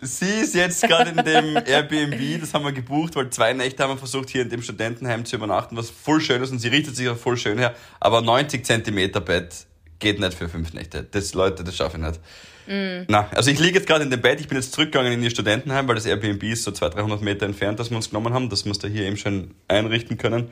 sie 0.01 0.41
ist 0.41 0.53
jetzt 0.55 0.83
gerade 0.83 1.11
in 1.11 1.17
dem 1.17 1.55
Airbnb, 1.65 2.39
das 2.39 2.53
haben 2.53 2.65
wir 2.65 2.71
gebucht, 2.71 3.15
weil 3.15 3.29
zwei 3.29 3.53
Nächte 3.53 3.83
haben 3.83 3.91
wir 3.91 3.97
versucht, 3.97 4.29
hier 4.29 4.43
in 4.43 4.49
dem 4.49 4.61
Studentenheim 4.61 5.25
zu 5.25 5.35
übernachten, 5.35 5.75
was 5.77 5.89
voll 5.89 6.21
schön 6.21 6.41
ist 6.41 6.51
und 6.51 6.59
sie 6.59 6.67
richtet 6.67 6.95
sich 6.95 7.09
auch 7.09 7.17
voll 7.17 7.37
schön 7.37 7.57
her, 7.57 7.73
aber 7.99 8.21
90 8.21 8.65
Zentimeter 8.65 9.21
Bett 9.21 9.65
geht 9.99 10.19
nicht 10.19 10.33
für 10.33 10.49
fünf 10.49 10.73
Nächte. 10.73 11.03
Das, 11.03 11.33
Leute, 11.33 11.63
das 11.63 11.75
schaffe 11.75 11.97
ich 11.97 12.03
nicht. 12.03 12.19
Na, 12.67 13.29
also 13.31 13.51
ich 13.51 13.59
liege 13.59 13.75
jetzt 13.77 13.87
gerade 13.87 14.03
in 14.03 14.09
dem 14.09 14.21
Bett, 14.21 14.39
ich 14.39 14.47
bin 14.47 14.57
jetzt 14.57 14.73
zurückgegangen 14.73 15.11
in 15.13 15.21
ihr 15.23 15.29
Studentenheim, 15.29 15.87
weil 15.87 15.95
das 15.95 16.05
Airbnb 16.05 16.43
ist 16.43 16.63
so 16.63 16.71
200, 16.71 16.97
300 16.99 17.21
Meter 17.21 17.45
entfernt, 17.45 17.79
dass 17.79 17.89
wir 17.89 17.97
uns 17.97 18.09
genommen 18.09 18.33
haben, 18.33 18.49
dass 18.49 18.65
wir 18.65 18.69
uns 18.71 18.79
da 18.79 18.87
hier 18.87 19.03
eben 19.03 19.17
schön 19.17 19.53
einrichten 19.67 20.17
können. 20.17 20.49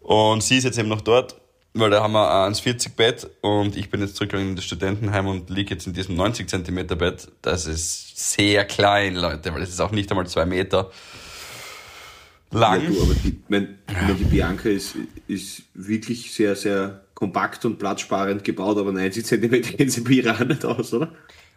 Und 0.00 0.42
sie 0.42 0.56
ist 0.58 0.64
jetzt 0.64 0.78
eben 0.78 0.88
noch 0.88 1.00
dort, 1.02 1.36
weil 1.74 1.90
da 1.90 2.02
haben 2.02 2.12
wir 2.12 2.44
ein 2.44 2.54
1,40 2.54 2.94
Bett 2.96 3.28
und 3.42 3.76
ich 3.76 3.90
bin 3.90 4.00
jetzt 4.00 4.16
zurückgegangen 4.16 4.50
in 4.50 4.56
das 4.56 4.64
Studentenheim 4.64 5.26
und 5.26 5.50
liege 5.50 5.74
jetzt 5.74 5.86
in 5.86 5.92
diesem 5.92 6.14
90 6.16 6.48
Zentimeter 6.48 6.96
Bett. 6.96 7.28
Das 7.42 7.66
ist 7.66 8.32
sehr 8.32 8.64
klein, 8.64 9.14
Leute, 9.16 9.52
weil 9.52 9.62
es 9.62 9.68
ist 9.70 9.80
auch 9.80 9.90
nicht 9.90 10.10
einmal 10.10 10.26
zwei 10.26 10.46
Meter 10.46 10.90
Ja, 12.52 12.58
lang. 12.60 12.86
du, 12.86 13.02
aber 13.02 13.14
die, 13.14 13.38
mein, 13.48 13.78
mein, 13.92 14.16
die 14.16 14.24
Bianca 14.24 14.68
ist, 14.68 14.94
ist 15.26 15.62
wirklich 15.74 16.32
sehr, 16.32 16.56
sehr 16.56 17.02
kompakt 17.16 17.64
und 17.64 17.78
platzsparend 17.78 18.44
gebaut, 18.44 18.76
aber 18.78 18.92
90 18.92 19.24
cm 19.24 19.62
gehen 19.62 19.88
sie 19.88 20.02
bei 20.02 20.30
auch 20.30 20.38
nicht 20.40 20.64
aus, 20.64 20.92
oder? 20.92 21.08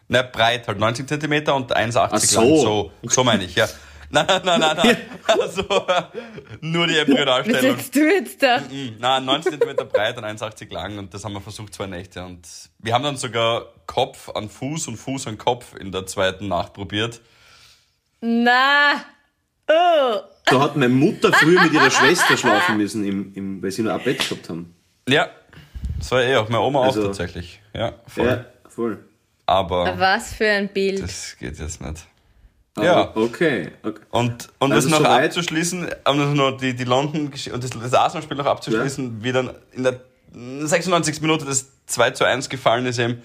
Na, 0.07 0.23
breit, 0.23 0.67
halt 0.67 0.79
90 0.79 1.05
Zentimeter 1.07 1.53
und 1.53 1.75
1,80 1.75 2.09
Ach 2.11 2.17
so. 2.19 2.39
lang. 2.39 2.49
So, 2.49 2.91
so 3.03 3.23
meine 3.23 3.43
ich, 3.43 3.55
ja. 3.55 3.67
Nein, 4.09 4.25
nein, 4.27 4.41
nein, 4.43 4.59
nein, 4.59 4.77
nein. 4.83 4.97
Also, 5.27 5.61
nur 6.61 6.87
die 6.87 6.93
Was 6.93 7.07
Embryonalstellung. 7.07 7.75
sagst 7.75 7.95
du 7.95 7.99
jetzt 7.99 8.41
da? 8.41 8.61
Nein, 8.97 9.25
90 9.25 9.51
Zentimeter 9.51 9.85
breit 9.85 10.17
und 10.17 10.23
1,80 10.23 10.73
lang 10.73 10.97
und 10.97 11.13
das 11.13 11.25
haben 11.25 11.33
wir 11.33 11.41
versucht 11.41 11.75
zwei 11.75 11.85
Nächte 11.85 12.23
und 12.23 12.47
wir 12.79 12.93
haben 12.93 13.03
dann 13.03 13.17
sogar 13.17 13.67
Kopf 13.85 14.29
an 14.29 14.49
Fuß 14.49 14.87
und 14.87 14.95
Fuß 14.95 15.27
an 15.27 15.37
Kopf 15.37 15.75
in 15.75 15.91
der 15.91 16.07
zweiten 16.07 16.47
Nacht 16.47 16.73
probiert. 16.73 17.21
Na. 18.21 18.93
Oh. 19.67 20.21
Da 20.45 20.59
hat 20.59 20.75
meine 20.75 20.91
Mutter 20.91 21.31
früher 21.31 21.61
mit 21.61 21.73
ihrer 21.73 21.91
Schwester 21.91 22.35
schlafen 22.37 22.77
müssen, 22.77 23.03
im, 23.05 23.33
im, 23.35 23.61
weil 23.61 23.69
sie 23.69 23.83
nur 23.83 23.93
ein 23.93 24.03
Bett 24.03 24.27
gehabt 24.27 24.49
haben. 24.49 24.73
Ja, 25.07 25.29
das 25.99 26.11
war 26.11 26.21
eh 26.23 26.35
auch 26.37 26.49
meine 26.49 26.63
Oma 26.63 26.83
Also- 26.83 27.01
auch 27.01 27.05
tatsächlich. 27.07 27.61
Ja, 27.73 27.93
voll. 28.07 28.25
Ja, 28.27 28.45
voll. 28.69 29.03
Aber 29.45 29.95
Was 29.97 30.33
für 30.33 30.47
ein 30.49 30.69
Bild. 30.69 31.01
das 31.01 31.35
geht 31.39 31.57
jetzt 31.59 31.81
nicht. 31.81 32.05
Aber 32.75 32.85
Ja. 32.85 33.15
Okay. 33.15 33.71
okay. 33.83 33.99
Und, 34.11 34.49
und 34.59 34.71
Also 34.71 34.89
das 34.89 34.99
noch 34.99 35.05
soweit- 35.05 35.25
abzuschließen, 35.25 35.87
um 36.05 36.19
das 36.19 36.33
noch 36.33 36.57
die, 36.57 36.73
die 36.75 36.83
London 36.83 37.27
und 37.53 37.63
das, 37.63 37.69
das 37.71 37.93
Arsenal-Spiel 37.93 38.37
noch 38.37 38.45
abzuschließen, 38.45 39.23
wie 39.23 39.31
dann 39.31 39.51
in 39.73 39.83
der 39.83 39.99
96. 40.33 41.21
Minute 41.21 41.45
das 41.45 41.67
2 41.87 42.11
zu 42.11 42.23
1 42.25 42.49
gefallen 42.49 42.85
ist 42.85 42.99
eben. 42.99 43.21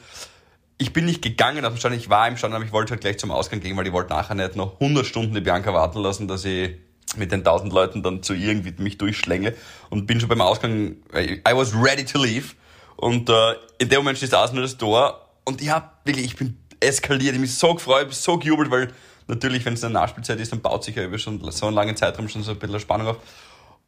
Ich 0.78 0.92
bin 0.92 1.04
nicht 1.04 1.22
gegangen 1.22 1.64
auf 1.64 1.72
den 1.74 1.78
Stadion, 1.78 2.00
ich 2.00 2.10
war 2.10 2.26
im 2.26 2.36
Stadion, 2.36 2.56
aber 2.56 2.64
ich 2.64 2.72
wollte 2.72 2.92
halt 2.92 3.00
gleich 3.02 3.18
zum 3.18 3.30
Ausgang 3.30 3.60
gehen, 3.60 3.76
weil 3.76 3.86
ich 3.86 3.92
wollte 3.92 4.10
nachher 4.12 4.34
nicht 4.34 4.56
noch 4.56 4.80
100 4.80 5.06
Stunden 5.06 5.34
die 5.34 5.40
Bianca 5.40 5.72
warten 5.72 6.00
lassen, 6.00 6.26
dass 6.26 6.44
ich 6.44 6.74
mit 7.16 7.30
den 7.30 7.40
1000 7.44 7.72
Leuten 7.72 8.02
dann 8.02 8.22
zu 8.24 8.34
irgendwie 8.34 8.74
mich 8.82 8.98
durchschlängle 8.98 9.54
und 9.90 10.06
bin 10.06 10.18
schon 10.18 10.28
beim 10.28 10.40
Ausgang, 10.40 10.96
I 11.14 11.40
was 11.52 11.72
ready 11.74 12.04
to 12.04 12.18
leave 12.20 12.54
und 12.96 13.28
äh, 13.28 13.54
in 13.78 13.88
dem 13.88 13.98
Moment 13.98 14.18
steht 14.18 14.34
Arsenal 14.34 14.62
das 14.62 14.76
Tor 14.76 15.28
und 15.44 15.60
ich 15.60 15.70
hab 15.70 16.00
wirklich, 16.04 16.26
ich 16.26 16.36
bin 16.36 16.58
eskaliert, 16.80 17.34
ich 17.34 17.40
mich 17.40 17.54
so 17.54 17.74
gefreut, 17.74 18.02
ich 18.02 18.08
bin 18.08 18.16
so 18.16 18.38
gejubelt, 18.38 18.70
weil 18.70 18.88
natürlich, 19.26 19.64
wenn 19.64 19.74
es 19.74 19.84
eine 19.84 19.94
Nachspielzeit 19.94 20.38
ist, 20.40 20.52
dann 20.52 20.60
baut 20.60 20.84
sich 20.84 20.96
ja 20.96 21.04
über 21.04 21.18
schon 21.18 21.40
so 21.50 21.66
einen 21.66 21.74
langen 21.74 21.96
Zeitraum 21.96 22.28
schon 22.28 22.42
so 22.42 22.52
ein 22.52 22.58
bisschen 22.58 22.80
Spannung 22.80 23.08
auf. 23.08 23.16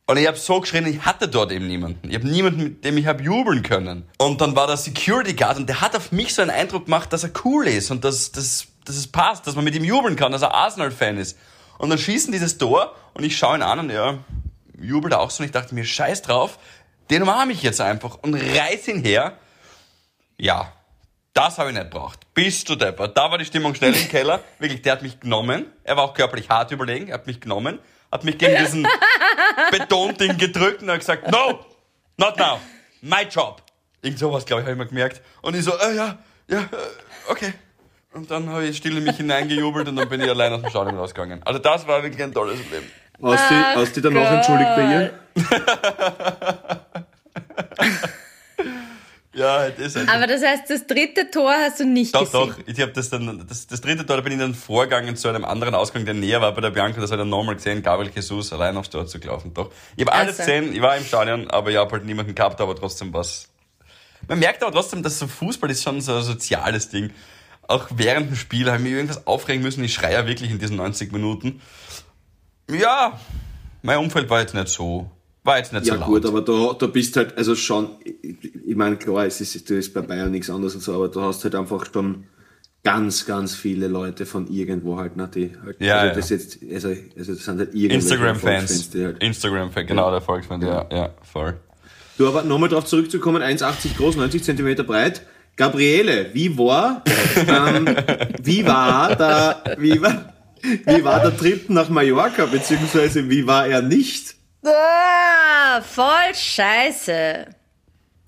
Und 0.08 0.18
ich 0.18 0.26
habe 0.28 0.36
so 0.36 0.60
geschrien, 0.60 0.86
ich 0.86 1.04
hatte 1.04 1.26
dort 1.26 1.50
eben 1.50 1.66
niemanden. 1.66 2.08
Ich 2.08 2.14
habe 2.14 2.28
niemanden, 2.28 2.62
mit 2.62 2.84
dem 2.84 2.96
ich 2.96 3.06
habe 3.06 3.24
jubeln 3.24 3.64
können. 3.64 4.08
Und 4.18 4.40
dann 4.40 4.54
war 4.54 4.68
der 4.68 4.76
Security 4.76 5.34
Guard 5.34 5.56
und 5.56 5.68
der 5.68 5.80
hat 5.80 5.96
auf 5.96 6.12
mich 6.12 6.32
so 6.32 6.42
einen 6.42 6.52
Eindruck 6.52 6.84
gemacht, 6.84 7.12
dass 7.12 7.24
er 7.24 7.30
cool 7.44 7.66
ist 7.66 7.90
und 7.90 8.04
dass, 8.04 8.30
dass, 8.30 8.68
dass 8.84 8.96
es 8.96 9.08
passt, 9.08 9.48
dass 9.48 9.56
man 9.56 9.64
mit 9.64 9.74
ihm 9.74 9.82
jubeln 9.82 10.14
kann, 10.14 10.30
dass 10.30 10.42
er 10.42 10.54
Arsenal-Fan 10.54 11.18
ist. 11.18 11.36
Und 11.78 11.90
dann 11.90 11.98
schießen 11.98 12.32
dieses 12.32 12.56
Tor 12.56 12.94
und 13.14 13.24
ich 13.24 13.36
schaue 13.36 13.56
ihn 13.56 13.62
an 13.62 13.80
und 13.80 13.90
er 13.90 14.18
jubelt 14.80 15.12
auch 15.12 15.30
so 15.30 15.42
und 15.42 15.46
ich 15.46 15.52
dachte 15.52 15.74
mir, 15.74 15.84
scheiß 15.84 16.22
drauf, 16.22 16.58
den 17.10 17.22
umarme 17.22 17.52
ich 17.52 17.62
jetzt 17.62 17.80
einfach 17.80 18.18
und 18.22 18.34
reiß 18.34 18.88
ihn 18.88 19.02
her. 19.02 19.38
Ja, 20.38 20.72
das 21.36 21.58
habe 21.58 21.70
ich 21.70 21.76
nicht 21.76 21.90
braucht. 21.90 22.32
Bist 22.34 22.68
du 22.68 22.76
deppert. 22.76 23.16
Da 23.16 23.30
war 23.30 23.38
die 23.38 23.44
Stimmung 23.44 23.74
schnell 23.74 23.94
im 23.94 24.08
Keller. 24.08 24.40
Wirklich, 24.58 24.82
der 24.82 24.92
hat 24.92 25.02
mich 25.02 25.20
genommen. 25.20 25.66
Er 25.84 25.96
war 25.96 26.04
auch 26.04 26.14
körperlich 26.14 26.48
hart 26.48 26.70
überlegen. 26.72 27.08
Er 27.08 27.14
hat 27.14 27.26
mich 27.26 27.40
genommen, 27.40 27.78
hat 28.10 28.24
mich 28.24 28.38
gegen 28.38 28.56
diesen 28.56 28.86
Betonding 29.70 30.38
gedrückt 30.38 30.82
und 30.82 30.90
hat 30.90 31.00
gesagt, 31.00 31.30
no, 31.30 31.64
not 32.16 32.38
now, 32.38 32.58
my 33.02 33.22
job. 33.30 33.62
Irgend 34.02 34.18
sowas, 34.18 34.46
glaube 34.46 34.62
ich, 34.62 34.66
habe 34.66 34.72
ich 34.72 34.78
mal 34.78 34.88
gemerkt. 34.88 35.22
Und 35.42 35.56
ich 35.56 35.64
so, 35.64 35.72
äh, 35.78 35.94
ja, 35.94 36.18
ja, 36.48 36.60
äh, 36.60 36.66
okay. 37.28 37.52
Und 38.12 38.30
dann 38.30 38.48
habe 38.48 38.64
ich 38.64 38.78
still 38.78 38.96
in 38.96 39.04
mich 39.04 39.18
hineingejubelt 39.18 39.88
und 39.88 39.96
dann 39.96 40.08
bin 40.08 40.22
ich 40.22 40.30
allein 40.30 40.52
aus 40.54 40.62
dem 40.62 40.70
Stadion 40.70 40.96
rausgegangen. 40.96 41.42
Also 41.42 41.58
das 41.58 41.86
war 41.86 42.02
wirklich 42.02 42.22
ein 42.22 42.32
tolles 42.32 42.58
Leben. 42.70 42.90
Hast 43.22 43.50
du, 43.50 43.54
hast 43.54 43.96
du 43.96 44.00
danach 44.00 44.30
entschuldigt 44.32 44.70
bei 44.76 44.82
ihr? 44.92 45.12
Ja, 49.34 49.68
das 49.68 49.78
ist 49.88 49.96
einfach 49.98 50.14
Aber 50.14 50.26
das 50.26 50.42
heißt, 50.42 50.62
das 50.70 50.86
dritte 50.86 51.30
Tor 51.30 51.52
hast 51.52 51.78
du 51.78 51.84
nicht 51.84 52.14
Doch, 52.14 52.20
gesehen. 52.20 52.54
doch. 52.56 52.58
Ich 52.66 52.80
habe 52.80 52.92
das 52.92 53.10
dann, 53.10 53.46
das, 53.46 53.66
das 53.66 53.82
dritte 53.82 54.06
Tor, 54.06 54.16
da 54.16 54.22
bin 54.22 54.32
ich 54.32 54.38
dann 54.38 54.54
vorgegangen 54.54 55.14
zu 55.14 55.28
einem 55.28 55.44
anderen 55.44 55.74
Ausgang, 55.74 56.06
der 56.06 56.14
näher 56.14 56.40
war 56.40 56.52
bei 56.54 56.62
der 56.62 56.70
Bianca. 56.70 57.02
Das 57.02 57.12
hat 57.12 57.18
er 57.18 57.26
nochmal 57.26 57.54
gesehen, 57.56 57.82
Gabriel 57.82 58.10
Jesus 58.14 58.50
allein 58.54 58.74
aufs 58.78 58.88
Tor 58.88 59.06
zu 59.06 59.20
gelaufen. 59.20 59.52
Doch. 59.52 59.70
Ich 59.94 60.06
habe 60.06 60.14
alles 60.16 60.40
Also. 60.40 60.50
gesehen, 60.50 60.74
ich 60.74 60.80
war 60.80 60.96
im 60.96 61.04
Stadion, 61.04 61.50
aber 61.50 61.70
ich 61.70 61.76
habe 61.76 61.92
halt 61.92 62.06
niemanden 62.06 62.34
gehabt, 62.34 62.62
aber 62.62 62.74
trotzdem 62.76 63.12
was. 63.12 63.50
Man 64.26 64.38
merkt 64.38 64.62
aber 64.62 64.72
trotzdem, 64.72 65.02
dass 65.02 65.18
so 65.18 65.26
Fußball 65.26 65.70
ist 65.70 65.82
schon 65.82 66.00
so 66.00 66.16
ein 66.16 66.22
soziales 66.22 66.88
Ding. 66.88 67.10
Auch 67.68 67.88
während 67.94 68.30
dem 68.30 68.36
Spiel 68.36 68.68
habe 68.68 68.78
ich 68.78 68.84
mich 68.84 68.92
irgendwas 68.92 69.26
aufregen 69.26 69.62
müssen. 69.62 69.84
Ich 69.84 69.92
schreie 69.92 70.14
ja 70.14 70.26
wirklich 70.26 70.50
in 70.50 70.58
diesen 70.58 70.76
90 70.78 71.12
Minuten. 71.12 71.60
Ja, 72.70 73.18
mein 73.82 73.98
Umfeld 73.98 74.28
war 74.28 74.40
jetzt 74.40 74.54
nicht 74.54 74.68
so, 74.68 75.10
war 75.44 75.58
jetzt 75.58 75.72
nicht 75.72 75.86
Ja 75.86 75.94
so 75.94 76.00
laut. 76.00 76.08
gut, 76.08 76.26
aber 76.26 76.42
da, 76.42 76.74
da 76.78 76.86
bist 76.86 77.16
halt, 77.16 77.36
also 77.38 77.54
schon, 77.54 77.90
ich, 78.04 78.54
ich 78.66 78.76
meine, 78.76 78.96
klar, 78.96 79.26
es 79.26 79.40
ist, 79.40 79.68
du 79.70 79.76
ist 79.76 79.94
bei 79.94 80.00
Bayern 80.00 80.30
nichts 80.30 80.50
anderes 80.50 80.74
und 80.74 80.80
so, 80.82 80.94
aber 80.94 81.08
du 81.08 81.20
hast 81.22 81.44
halt 81.44 81.54
einfach 81.54 81.86
schon 81.92 82.24
ganz, 82.82 83.26
ganz 83.26 83.54
viele 83.54 83.88
Leute 83.88 84.26
von 84.26 84.48
irgendwo 84.48 84.96
halt, 84.98 85.16
ne, 85.16 85.28
die 85.32 85.52
halt, 85.64 85.80
Ja, 85.80 85.96
also 85.98 86.08
ja. 86.08 86.14
das 86.14 86.28
jetzt, 86.30 86.58
also, 86.72 86.88
also 87.16 87.34
das 87.34 87.44
sind 87.44 87.58
halt 87.58 87.74
irgendwelche 87.74 87.94
Instagram-Fans. 87.94 88.70
Volksfans, 88.72 89.04
halt. 89.04 89.22
Instagram-Fan, 89.22 89.86
genau, 89.86 90.10
der 90.10 90.20
Volksfan, 90.20 90.62
ja, 90.62 90.86
ja, 90.90 91.10
voll. 91.22 91.54
Du, 92.18 92.26
aber 92.26 92.42
nochmal 92.42 92.68
drauf 92.68 92.84
zurückzukommen, 92.86 93.42
1,80 93.42 93.96
groß, 93.96 94.16
90 94.16 94.42
Zentimeter 94.42 94.84
breit. 94.84 95.22
Gabriele, 95.56 96.30
wie 96.32 96.56
war, 96.58 97.02
ähm, 97.36 97.86
wie 98.42 98.64
war 98.66 99.14
der, 99.16 99.76
wie 99.78 100.00
war, 100.00 100.32
wie 100.84 101.04
war 101.04 101.20
der 101.20 101.36
Trip 101.36 101.68
nach 101.70 101.88
Mallorca, 101.88 102.46
beziehungsweise 102.46 103.28
wie 103.28 103.46
war 103.46 103.66
er 103.66 103.82
nicht? 103.82 104.34
Ah, 104.64 105.80
voll 105.82 106.34
scheiße. 106.34 107.46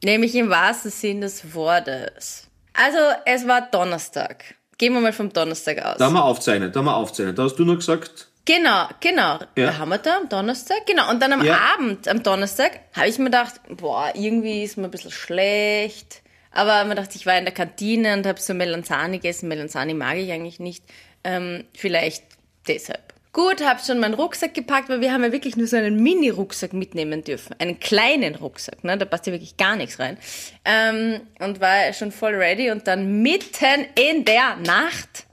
Nämlich 0.05 0.35
im 0.35 0.49
wahrsten 0.49 0.91
Sinn 0.91 1.21
des 1.21 1.55
Wortes. 1.55 2.47
Also, 2.73 2.99
es 3.25 3.47
war 3.49 3.63
Donnerstag. 3.63 4.45
Gehen 4.79 4.93
wir 4.93 5.01
mal 5.01 5.13
vom 5.13 5.33
Donnerstag 5.33 5.85
aus. 5.85 5.99
Da 5.99 6.07
haben 6.07 6.15
wir 6.15 6.25
aufzeichnet, 6.25 6.77
da 6.77 6.81
haben 6.81 6.87
wir 6.87 6.97
aufzeichnet. 6.97 7.37
Da 7.37 7.43
hast 7.43 7.57
du 7.57 7.65
nur 7.65 7.77
gesagt, 7.77 8.29
Genau, 8.49 8.87
genau. 9.01 9.41
Ja. 9.57 9.77
Haben 9.77 9.91
wir 9.91 9.99
da 9.99 10.17
am 10.17 10.29
Donnerstag? 10.31 10.87
Genau. 10.87 11.11
Und 11.11 11.21
dann 11.21 11.35
am 11.35 11.45
Ja. 11.45 11.75
Abend, 11.75 12.09
am 12.09 12.23
Donnerstag, 12.23 12.81
habe 12.95 13.07
ich 13.07 13.19
mir 13.19 13.27
gedacht, 13.27 13.61
boah, 13.69 14.11
irgendwie 14.15 14.65
ist 14.65 14.79
mir 14.79 14.85
ein 14.85 14.91
bisschen 14.91 15.11
schlecht. 15.11 16.23
Aber 16.51 16.83
mir 16.87 16.95
dachte, 16.95 17.17
ich 17.17 17.27
war 17.27 17.37
in 17.37 17.45
der 17.45 17.53
Kantine 17.53 18.15
und 18.15 18.27
habe 18.27 18.41
so 18.41 18.55
Melanzani 18.55 19.19
gegessen. 19.19 19.49
Melanzani 19.49 19.93
mag 19.93 20.17
ich 20.17 20.33
eigentlich 20.33 20.61
nicht. 20.61 20.83
Ähm, 21.29 21.65
vielleicht 21.75 22.25
deshalb. 22.67 23.13
Gut, 23.35 23.63
habe 23.63 23.81
schon 23.85 24.01
meinen 24.01 24.15
Rucksack 24.15 24.55
gepackt, 24.55 24.89
weil 24.89 25.03
wir 25.03 25.13
haben 25.13 25.23
ja 25.23 25.31
wirklich 25.31 25.57
nur 25.57 25.67
so 25.67 25.77
einen 25.77 26.03
Mini-Rucksack 26.03 26.73
mitnehmen 26.73 27.23
dürfen. 27.23 27.55
Einen 27.59 27.79
kleinen 27.79 28.35
Rucksack, 28.35 28.83
ne? 28.83 28.97
Da 28.97 29.05
passt 29.05 29.27
ja 29.27 29.33
wirklich 29.33 29.59
gar 29.59 29.77
nichts 29.77 29.99
rein. 29.99 30.17
Ähm, 30.65 31.21
und 31.39 31.61
war 31.61 31.93
schon 31.93 32.13
voll 32.13 32.35
ready 32.35 32.71
und 32.71 32.87
dann 32.87 33.21
mitten 33.21 33.85
in 33.95 34.25
der 34.25 34.57
Nacht. 34.57 35.27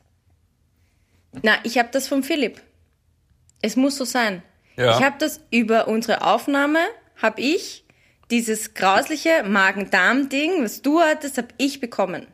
Na, 1.41 1.53
ich 1.63 1.77
habe 1.77 1.89
das 1.91 2.09
vom 2.09 2.21
Philipp. 2.21 2.61
Es 3.61 3.77
muss 3.77 3.95
so 3.95 4.03
sein. 4.03 4.43
Ja. 4.75 4.97
Ich 4.97 5.03
habe 5.03 5.15
das 5.17 5.39
über 5.49 5.87
unsere 5.87 6.25
Aufnahme, 6.27 6.79
habe 7.21 7.39
ich 7.41 7.85
dieses 8.29 8.73
grausliche 8.73 9.43
Magen-Darm-Ding, 9.43 10.61
was 10.63 10.81
du 10.81 10.99
hattest, 10.99 11.37
habe 11.37 11.47
ich 11.57 11.79
bekommen. 11.79 12.27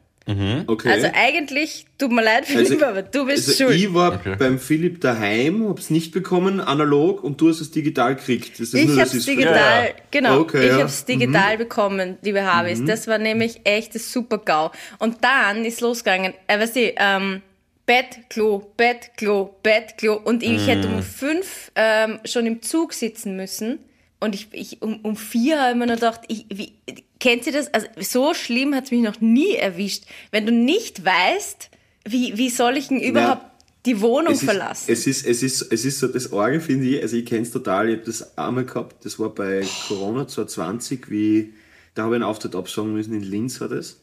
Okay. 0.67 0.89
Also 0.89 1.07
eigentlich, 1.13 1.85
tut 1.97 2.11
mir 2.11 2.23
leid, 2.23 2.45
Philipp, 2.45 2.71
Also- 2.71 2.85
aber 2.85 3.01
du 3.03 3.25
bist 3.25 3.47
Also 3.49 3.65
schuld. 3.65 3.75
ich 3.75 3.93
war 3.93 4.13
Okay. 4.15 4.35
beim 4.37 4.59
Philipp 4.59 5.01
daheim, 5.01 5.67
hab's 5.69 5.89
nicht 5.89 6.11
bekommen, 6.11 6.59
analog, 6.59 7.23
und 7.23 7.39
du 7.41 7.49
hast 7.49 7.61
es 7.61 7.71
digital 7.71 8.15
gekriegt. 8.15 8.53
Das 8.53 8.59
ist 8.69 8.73
Ich 8.73 8.87
nur, 8.87 8.99
hab's 8.99 9.11
digital, 9.25 9.85
Ja. 9.87 9.93
genau, 10.11 10.39
Okay, 10.39 10.65
ich 10.65 10.71
ja. 10.71 10.79
hab's 10.79 11.05
digital 11.05 11.57
bekommen, 11.57 12.17
liebe 12.21 12.43
Harvis. 12.43 12.83
Das 12.85 13.07
war 13.07 13.17
nämlich 13.17 13.61
echt 13.63 13.95
das 13.95 14.11
super 14.11 14.37
GAU. 14.39 14.71
Und 14.99 15.23
dann 15.23 15.65
ist 15.65 15.81
losgegangen, 15.81 16.33
äh, 16.47 16.59
weißt 16.59 16.75
du, 16.75 16.93
ähm, 16.97 17.41
Bett, 17.85 18.29
Klo, 18.29 18.71
Bett, 18.77 19.11
Klo, 19.17 19.55
Bett, 19.63 19.97
Klo. 19.97 20.13
Und 20.23 20.43
ich 20.43 20.67
hätte 20.67 20.87
um 20.87 21.01
fünf 21.03 21.71
ähm, 21.75 22.19
schon 22.25 22.45
im 22.45 22.61
Zug 22.61 22.93
sitzen 22.93 23.35
müssen. 23.35 23.79
Und 24.19 24.35
ich, 24.35 24.47
ich 24.51 24.81
um, 24.81 24.99
um 25.01 25.15
vier 25.17 25.59
habe 25.59 25.71
ich 25.71 25.77
mir 25.77 25.87
noch 25.87 25.95
gedacht, 25.95 26.21
ich, 26.27 26.45
wie, 26.53 26.73
kennt 27.21 27.45
ihr 27.45 27.53
das? 27.53 27.73
Also 27.73 27.87
so 28.01 28.33
schlimm 28.33 28.75
hat's 28.75 28.91
mich 28.91 29.01
noch 29.01 29.21
nie 29.21 29.53
erwischt. 29.53 30.03
Wenn 30.31 30.45
du 30.45 30.51
nicht 30.51 31.05
weißt, 31.05 31.69
wie, 32.05 32.37
wie 32.37 32.49
soll 32.49 32.75
ich 32.75 32.89
denn 32.89 32.99
überhaupt 32.99 33.45
die 33.85 34.01
Wohnung 34.01 34.33
es 34.33 34.39
ist, 34.39 34.45
verlassen? 34.45 34.91
es 34.91 35.07
ist, 35.07 35.25
es 35.25 35.41
ist, 35.41 35.61
es 35.71 35.85
ist 35.85 35.99
so 35.99 36.07
das 36.07 36.33
Orgel, 36.33 36.59
finde 36.59 36.87
ich, 36.87 37.01
also 37.01 37.15
ich 37.15 37.25
kenn's 37.25 37.51
total, 37.51 37.89
ich 37.89 37.95
habe 37.97 38.05
das 38.05 38.37
einmal 38.37 38.65
gehabt, 38.65 39.05
das 39.05 39.17
war 39.17 39.29
bei 39.29 39.65
Corona 39.87 40.27
2020, 40.27 41.09
wie 41.09 41.53
Da 41.93 42.03
habe 42.03 42.15
ich 42.15 42.21
einen 42.21 42.29
Auftritt 42.29 42.55
absagen 42.55 42.93
müssen, 42.93 43.13
in 43.13 43.23
Linz 43.23 43.61
war 43.61 43.69
das, 43.69 44.01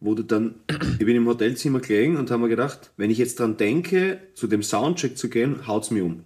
wo 0.00 0.14
du 0.14 0.22
dann, 0.22 0.56
ich 0.98 1.06
bin 1.06 1.16
im 1.16 1.26
Hotelzimmer 1.26 1.80
gelegen 1.80 2.16
und 2.16 2.30
habe 2.30 2.42
mir 2.42 2.48
gedacht, 2.48 2.90
wenn 2.96 3.10
ich 3.10 3.18
jetzt 3.18 3.38
dran 3.38 3.56
denke, 3.56 4.20
zu 4.34 4.46
dem 4.46 4.62
Soundcheck 4.62 5.16
zu 5.16 5.28
gehen, 5.28 5.66
haut's 5.66 5.90
mir 5.90 6.04
um. 6.04 6.24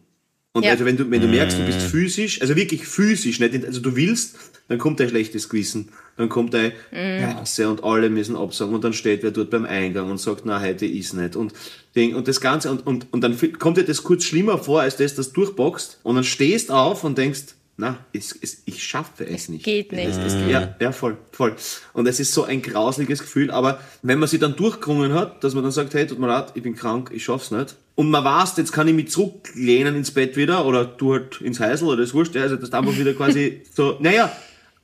Und 0.58 0.64
Ja. 0.64 0.72
also 0.72 0.84
wenn 0.84 0.96
du, 0.96 1.08
wenn 1.08 1.20
du 1.20 1.28
merkst, 1.28 1.56
du 1.56 1.64
bist 1.64 1.80
physisch, 1.82 2.40
also 2.40 2.56
wirklich 2.56 2.84
physisch, 2.84 3.38
nicht, 3.38 3.64
also 3.64 3.80
du 3.80 3.94
willst, 3.94 4.36
dann 4.66 4.78
kommt 4.78 5.00
ein 5.00 5.08
schlechtes 5.08 5.48
Gewissen, 5.48 5.90
dann 6.16 6.28
kommt 6.28 6.52
ein 6.52 6.72
Hasse 6.92 7.68
und 7.70 7.84
alle 7.84 8.10
müssen 8.10 8.34
absagen 8.34 8.74
und 8.74 8.82
dann 8.82 8.92
steht 8.92 9.22
wer 9.22 9.30
dort 9.30 9.50
beim 9.50 9.64
Eingang 9.64 10.10
und 10.10 10.18
sagt, 10.18 10.42
na, 10.44 10.60
heute 10.60 10.84
ist 10.84 11.14
nicht 11.14 11.36
und 11.36 11.52
Ding 11.94 12.16
und 12.16 12.26
das 12.26 12.40
Ganze 12.40 12.72
und, 12.72 12.84
und, 12.84 13.06
und 13.12 13.20
dann 13.20 13.38
kommt 13.60 13.76
dir 13.76 13.84
das 13.84 14.02
kurz 14.02 14.24
schlimmer 14.24 14.58
vor, 14.58 14.80
als 14.80 14.96
das, 14.96 15.14
das 15.14 15.32
durchboxt 15.32 16.00
und 16.02 16.16
dann 16.16 16.24
stehst 16.24 16.72
auf 16.72 17.04
und 17.04 17.16
denkst, 17.16 17.54
na, 17.80 17.96
es, 18.12 18.36
es, 18.42 18.62
ich 18.64 18.82
schaffe 18.82 19.24
es, 19.24 19.48
nicht. 19.48 19.64
geht 19.64 19.92
nicht. 19.92 20.08
Es, 20.08 20.18
es, 20.18 20.34
ja, 20.50 20.74
ja, 20.80 20.90
voll, 20.90 21.16
voll. 21.30 21.54
Und 21.92 22.08
es 22.08 22.18
ist 22.18 22.34
so 22.34 22.42
ein 22.42 22.60
grausliches 22.60 23.20
Gefühl, 23.20 23.52
aber 23.52 23.80
wenn 24.02 24.18
man 24.18 24.28
sich 24.28 24.40
dann 24.40 24.56
durchgerungen 24.56 25.12
hat, 25.14 25.44
dass 25.44 25.54
man 25.54 25.62
dann 25.62 25.70
sagt, 25.70 25.94
hey, 25.94 26.04
tut 26.04 26.18
mir 26.18 26.26
leid, 26.26 26.50
ich 26.54 26.62
bin 26.64 26.74
krank, 26.74 27.10
ich 27.14 27.22
schaff's 27.22 27.52
nicht. 27.52 27.76
Und 27.98 28.10
man 28.10 28.22
weiß, 28.22 28.56
jetzt 28.58 28.70
kann 28.70 28.86
ich 28.86 28.94
mich 28.94 29.10
zurücklehnen 29.10 29.96
ins 29.96 30.12
Bett 30.12 30.36
wieder 30.36 30.64
oder 30.64 30.84
du 30.84 31.14
halt 31.14 31.40
ins 31.40 31.58
Häusl 31.58 31.84
oder 31.86 31.96
das 31.96 32.14
wurscht, 32.14 32.32
ja, 32.36 32.42
also 32.42 32.54
das 32.54 32.68
ist 32.68 32.74
einfach 32.76 32.96
wieder 32.96 33.12
quasi 33.12 33.62
so, 33.74 33.96
naja, 33.98 34.30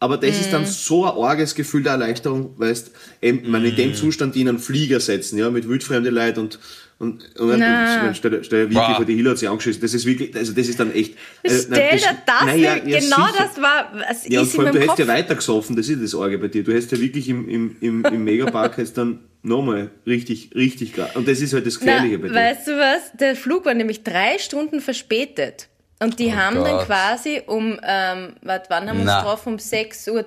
aber 0.01 0.17
das 0.17 0.41
ist 0.41 0.53
dann 0.53 0.67
so 0.67 1.05
ein 1.05 1.17
arges 1.17 1.55
Gefühl 1.55 1.85
der 1.85 1.93
Erleichterung, 1.93 2.59
weißt, 2.59 2.91
eben, 3.23 3.49
man 3.53 3.65
in 3.65 3.77
dem 3.77 3.95
Zustand 3.95 4.35
die 4.35 4.41
in 4.41 4.49
einen 4.49 4.59
Flieger 4.59 4.99
setzen, 4.99 5.39
ja, 5.39 5.49
mit 5.49 5.69
wildfremde 5.69 6.11
Leuten 6.11 6.41
und, 6.41 6.59
und, 6.99 7.39
und, 7.41 7.59
Na. 7.59 8.07
und 8.09 8.17
stell, 8.17 8.31
dir- 8.31 8.45
stell 8.45 8.71
wirklich 8.71 8.97
vor, 8.97 9.05
die 9.05 9.15
Hilo 9.17 9.31
hat 9.31 9.39
sich 9.39 9.49
angeschissen, 9.49 9.83
das 9.83 9.95
ist 9.95 10.07
wirklich, 10.07 10.35
also 10.37 10.53
das 10.53 10.69
ist 10.69 10.79
dann 10.81 10.93
echt, 10.95 11.15
na, 11.43 11.51
Stell 11.51 11.99
dir 11.99 12.07
das, 12.27 12.45
naja, 12.47 12.77
vor, 12.77 12.89
ja, 12.89 12.99
genau 13.01 13.27
sicher. 13.27 13.35
das 13.39 13.63
war, 13.63 13.93
was 14.09 14.29
Ja, 14.29 14.41
und 14.41 14.47
ist 14.47 14.55
vor 14.55 14.65
allem, 14.65 14.75
du 14.81 14.87
Kopf. 14.87 14.99
ja 14.99 15.07
weiter 15.09 15.35
gesoffen, 15.35 15.77
das 15.77 15.89
ist 15.89 16.03
das 16.03 16.15
Orge 16.15 16.39
bei 16.39 16.49
dir. 16.49 16.63
Du 16.65 16.73
hättest 16.73 16.93
ja 16.93 17.01
wirklich 17.01 17.29
im, 17.29 17.49
im, 17.49 17.77
im, 17.81 18.05
im 18.05 18.25
Megapark 18.25 18.79
jetzt 18.79 18.97
dann 18.97 19.21
nochmal 19.43 19.91
richtig, 20.07 20.51
richtig 20.55 20.95
geil. 20.95 21.11
Und 21.15 21.29
das 21.29 21.41
ist 21.41 21.53
halt 21.53 21.67
das 21.67 21.79
Na, 21.81 21.87
Gefährliche 21.87 22.19
bei 22.19 22.29
dir. 22.29 22.35
weißt 22.35 22.67
du 22.69 22.79
was? 22.79 23.13
Der 23.21 23.37
Flug 23.37 23.65
war 23.67 23.75
nämlich 23.75 24.03
drei 24.05 24.39
Stunden 24.39 24.81
verspätet. 24.81 25.69
Und 26.01 26.19
die 26.19 26.35
haben 26.35 26.57
dann 26.57 26.79
Gott. 26.79 26.87
quasi 26.87 27.43
um, 27.47 27.79
ähm, 27.87 28.35
wann 28.43 28.61
haben 28.71 28.87
wir 28.87 28.93
uns 28.95 29.05
Na. 29.05 29.21
getroffen? 29.21 29.55
Um 29.55 29.59
6.30 29.59 30.11
Uhr 30.13 30.23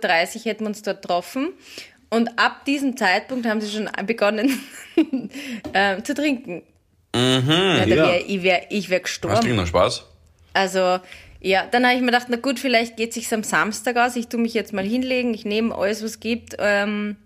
hätten 0.45 0.63
wir 0.63 0.67
uns 0.67 0.81
dort 0.81 1.01
getroffen. 1.01 1.49
Und 2.09 2.39
ab 2.39 2.63
diesem 2.65 2.95
Zeitpunkt 2.95 3.45
haben 3.45 3.59
sie 3.61 3.69
schon 3.69 3.89
begonnen 4.05 4.59
ähm, 5.73 6.03
zu 6.05 6.13
trinken. 6.13 6.63
ja, 7.13 7.41
da 7.41 7.85
Ja. 7.85 7.95
wär, 8.07 8.29
ich 8.29 8.43
wäre 8.43 8.61
ich 8.69 8.89
wär 8.89 9.01
Hast 9.03 9.23
du 9.23 9.27
gestorben. 9.29 9.55
noch 9.55 9.67
Spaß? 9.67 10.05
Also, 10.53 10.99
ja, 11.41 11.65
dann 11.69 11.85
habe 11.85 11.95
ich 11.95 11.99
mir 12.01 12.07
gedacht, 12.07 12.27
na 12.29 12.37
gut, 12.37 12.59
vielleicht 12.59 12.97
geht 12.97 13.13
sich's 13.13 13.31
am 13.33 13.43
Samstag 13.43 13.97
aus. 13.97 14.15
Ich 14.15 14.27
tu 14.27 14.37
mich 14.37 14.53
jetzt 14.53 14.73
mal 14.73 14.85
hinlegen, 14.85 15.33
ich 15.33 15.45
nehme 15.45 15.75
alles, 15.75 16.03
was 16.03 16.19
gibt 16.19 16.55
ähm, 16.59 17.17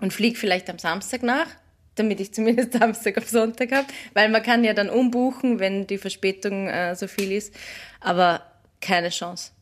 und 0.00 0.12
fliege 0.12 0.36
vielleicht 0.38 0.68
am 0.70 0.78
Samstag 0.78 1.22
nach, 1.22 1.46
damit 1.94 2.18
ich 2.20 2.32
zumindest 2.34 2.72
Samstag 2.72 3.18
auf 3.18 3.28
Sonntag 3.28 3.72
habe. 3.72 3.86
Weil 4.14 4.28
man 4.30 4.42
kann 4.42 4.64
ja 4.64 4.72
dann 4.72 4.88
umbuchen, 4.90 5.58
wenn 5.60 5.86
die 5.86 5.98
Verspätung 5.98 6.68
äh, 6.68 6.96
so 6.96 7.06
viel 7.06 7.30
ist. 7.30 7.54
Aber 8.00 8.42
keine 8.80 9.10
Chance. 9.10 9.52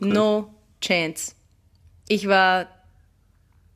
No 0.00 0.54
chance. 0.80 1.34
Ich 2.08 2.26
war 2.26 2.66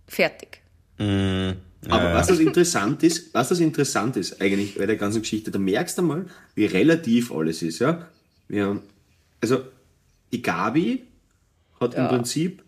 fertig. 0.08 0.60
Aber 0.98 2.12
was 2.12 2.26
das 2.26 2.40
interessant 2.40 3.02
ist, 3.04 3.32
was 3.34 3.50
das 3.50 3.60
interessant 3.60 4.16
ist 4.16 4.40
eigentlich 4.40 4.74
bei 4.76 4.86
der 4.86 4.96
ganzen 4.96 5.22
Geschichte, 5.22 5.50
da 5.50 5.58
merkst 5.58 5.96
du 5.98 6.02
mal, 6.02 6.26
wie 6.56 6.66
relativ 6.66 7.30
alles 7.32 7.62
ist, 7.62 7.78
ja. 7.78 8.08
Wir 8.48 8.64
haben, 8.66 8.80
also, 9.40 9.60
die 10.32 10.42
Gabi 10.42 11.04
hat 11.80 11.94
im 11.94 12.08
Prinzip 12.08 12.64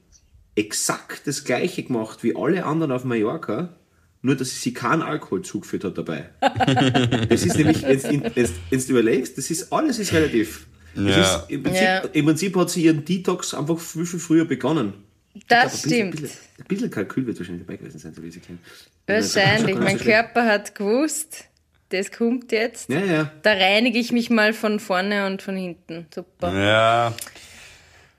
exakt 0.55 1.27
das 1.27 1.45
Gleiche 1.45 1.83
gemacht 1.83 2.23
wie 2.23 2.37
alle 2.37 2.65
anderen 2.65 2.93
auf 2.93 3.05
Mallorca, 3.05 3.75
nur 4.23 4.37
dass 4.37 4.61
sie 4.61 4.73
keinen 4.75 5.03
Alkohol 5.03 5.43
zugeführt 5.43 5.85
hat 5.85 5.99
dabei. 5.99 6.29
Das 7.29 7.45
ist 7.45 7.57
nämlich, 7.57 7.83
wenn 7.83 8.81
du 8.81 8.87
überlegst, 8.91 9.39
das 9.39 9.51
ist, 9.51 9.73
alles 9.73 9.99
ist 9.99 10.13
relativ. 10.13 10.67
Das 10.95 11.05
Ja. 11.05 11.37
ist, 11.37 11.51
im, 11.51 11.63
Prinzip, 11.63 11.83
Ja. 11.83 11.99
Im 12.13 12.25
Prinzip 12.27 12.57
hat 12.57 12.71
sie 12.71 12.85
ihren 12.85 13.05
Detox 13.05 13.55
einfach 13.55 13.79
viel, 13.79 14.05
viel 14.07 14.21
früher 14.21 14.45
begonnen. 14.45 14.93
Das 15.35 15.47
glaub, 15.47 15.63
ein 15.63 15.79
stimmt. 15.79 16.21
bisschen, 16.21 16.39
ein 16.59 16.65
bisschen 16.67 16.91
Kalkül 16.91 17.27
wird 17.27 17.39
wahrscheinlich 17.39 17.65
dabei 17.65 17.77
gewesen 17.77 17.99
sein, 17.99 18.15
so 18.15 18.23
wie 18.23 18.31
sie 18.31 18.41
kennen. 18.41 18.59
Wahrscheinlich. 19.07 19.77
Mein. 19.77 19.99
Körper 19.99 20.45
hat 20.45 20.75
gewusst, 20.75 21.45
das 21.91 22.11
kommt 22.11 22.53
jetzt. 22.53 22.89
Ja, 22.89 23.01
ja. 23.01 23.33
Da 23.43 23.53
reinige 23.53 23.99
ich 23.99 24.13
mich 24.13 24.31
mal 24.31 24.53
von 24.53 24.81
vorne 24.81 25.27
und 25.27 25.43
von 25.43 25.57
hinten. 25.57 26.07
Super. 26.13 26.53
Ja. 26.53 27.15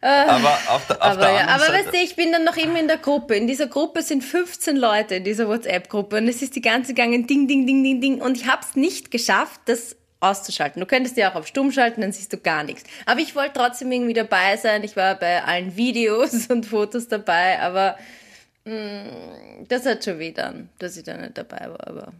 aber 0.01 0.57
auf 0.67 0.87
der, 0.87 0.97
auf 0.97 1.01
Aber, 1.01 1.21
der 1.21 1.33
ja, 1.33 1.47
aber 1.47 1.65
Seite, 1.65 1.73
weißt 1.73 1.93
du, 1.93 1.97
ich 1.97 2.15
bin 2.15 2.31
dann 2.31 2.43
noch 2.43 2.57
immer 2.57 2.79
in 2.79 2.87
der 2.87 2.97
Gruppe. 2.97 3.35
In 3.35 3.45
dieser 3.45 3.67
Gruppe 3.67 4.01
sind 4.01 4.23
15 4.23 4.75
Leute 4.77 5.15
in 5.15 5.23
dieser 5.23 5.47
WhatsApp-Gruppe 5.47 6.17
und 6.17 6.27
es 6.27 6.41
ist 6.41 6.55
die 6.55 6.61
ganze 6.61 6.93
gegangen 6.93 7.27
Ding, 7.27 7.47
Ding, 7.47 7.67
Ding, 7.67 7.83
Ding, 7.83 8.01
Ding 8.01 8.21
und 8.21 8.37
ich 8.37 8.47
habe 8.47 8.61
es 8.67 8.75
nicht 8.75 9.11
geschafft, 9.11 9.61
das 9.65 9.95
auszuschalten. 10.21 10.79
Du 10.79 10.85
könntest 10.85 11.17
ja 11.17 11.31
auch 11.31 11.35
auf 11.35 11.47
Stumm 11.47 11.71
schalten, 11.71 12.01
dann 12.01 12.11
siehst 12.13 12.31
du 12.31 12.37
gar 12.37 12.63
nichts. 12.63 12.83
Aber 13.05 13.19
ich 13.19 13.35
wollte 13.35 13.53
trotzdem 13.55 13.91
irgendwie 13.91 14.13
dabei 14.13 14.55
sein. 14.57 14.83
Ich 14.83 14.95
war 14.95 15.15
bei 15.15 15.43
allen 15.43 15.75
Videos 15.75 16.45
und 16.49 16.65
Fotos 16.65 17.07
dabei, 17.09 17.59
aber 17.59 17.97
mh, 18.65 19.65
das 19.67 19.85
hat 19.85 20.03
schon 20.03 20.19
weh 20.19 20.31
dann, 20.31 20.69
dass 20.79 20.97
ich 20.97 21.03
da 21.03 21.17
nicht 21.17 21.37
dabei 21.37 21.67
war. 21.69 21.87
Aber 21.87 22.13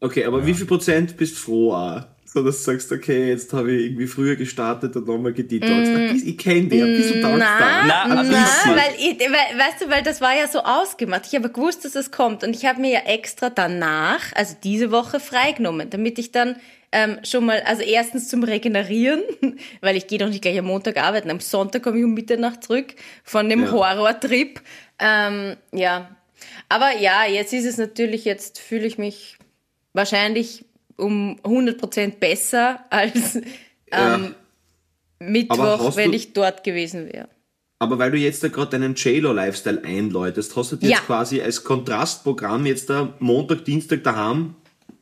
Okay, 0.00 0.24
aber 0.24 0.44
wie 0.46 0.52
viel 0.54 0.66
Prozent 0.66 1.16
bist 1.16 1.38
froh 1.38 1.72
auch? 1.72 2.02
So, 2.26 2.42
dass 2.44 2.58
du 2.58 2.64
sagst, 2.72 2.92
okay, 2.92 3.30
jetzt 3.30 3.50
habe 3.54 3.72
ich 3.72 3.86
irgendwie 3.86 4.06
früher 4.06 4.36
gestartet 4.36 4.94
und 4.94 5.06
nochmal 5.06 5.32
gedetoxt. 5.32 5.90
Mm. 5.90 6.20
Ich 6.28 6.36
kenne 6.36 6.68
dich, 6.68 6.82
ein 6.82 6.96
bisschen 6.96 7.22
taugt 7.22 7.40
da. 7.40 7.84
Na, 7.86 8.06
Na, 8.08 8.22
ich- 8.22 8.28
weil, 8.28 8.94
ich, 8.98 9.18
weil, 9.20 9.58
weißt 9.58 9.80
du, 9.82 9.88
weil 9.88 10.02
das 10.02 10.20
war 10.20 10.36
ja 10.36 10.46
so 10.48 10.58
ausgemacht. 10.62 11.22
Ich 11.26 11.34
habe 11.34 11.48
gewusst, 11.48 11.86
dass 11.86 11.94
es 11.94 12.10
kommt 12.10 12.44
und 12.44 12.54
ich 12.54 12.66
habe 12.66 12.78
mir 12.80 12.90
ja 12.92 13.00
extra 13.06 13.48
danach, 13.48 14.20
also 14.34 14.54
diese 14.62 14.90
Woche 14.90 15.18
freigenommen, 15.18 15.88
damit 15.88 16.18
ich 16.18 16.30
dann 16.30 16.56
ähm, 16.92 17.18
schon 17.24 17.44
mal, 17.46 17.60
also 17.62 17.82
erstens 17.82 18.28
zum 18.28 18.42
Regenerieren, 18.44 19.22
weil 19.80 19.96
ich 19.96 20.06
gehe 20.06 20.18
doch 20.18 20.28
nicht 20.28 20.42
gleich 20.42 20.58
am 20.58 20.66
Montag 20.66 20.96
arbeiten, 20.96 21.30
am 21.30 21.40
Sonntag 21.40 21.82
komme 21.82 21.98
ich 21.98 22.04
um 22.04 22.14
Mitternacht 22.14 22.64
zurück 22.64 22.94
von 23.24 23.48
dem 23.48 23.64
Ja. 23.64 23.70
Horrortrip. 23.72 24.60
Ähm, 24.98 25.56
ja, 25.72 26.16
aber 26.68 26.92
ja, 26.98 27.24
jetzt 27.26 27.52
ist 27.52 27.64
es 27.66 27.76
natürlich, 27.76 28.24
jetzt 28.24 28.58
fühle 28.58 28.86
ich 28.86 28.98
mich 28.98 29.36
wahrscheinlich 29.92 30.64
um 30.96 31.38
100% 31.42 32.16
besser 32.18 32.84
als 32.90 33.40
Ja. 33.92 34.14
ähm, 34.14 34.34
Mittwoch, 35.18 35.58
Aber 35.58 35.78
hast 35.78 35.96
wenn 35.96 36.12
ich 36.12 36.32
dort 36.34 36.64
gewesen 36.64 37.06
wäre. 37.12 37.28
Aber 37.78 37.98
weil 37.98 38.10
du 38.10 38.16
jetzt 38.16 38.42
da 38.42 38.48
gerade 38.48 38.70
deinen 38.70 38.94
JLo-Lifestyle 38.94 39.82
einläutest, 39.84 40.56
hast 40.56 40.72
du 40.72 40.76
dir 40.76 40.88
Ja. 40.90 40.96
jetzt 40.96 41.06
quasi 41.06 41.40
als 41.42 41.62
Kontrastprogramm 41.62 42.64
jetzt 42.66 42.88
da 42.90 43.14
Montag, 43.18 43.64
Dienstag 43.66 44.02
daheim 44.02 44.54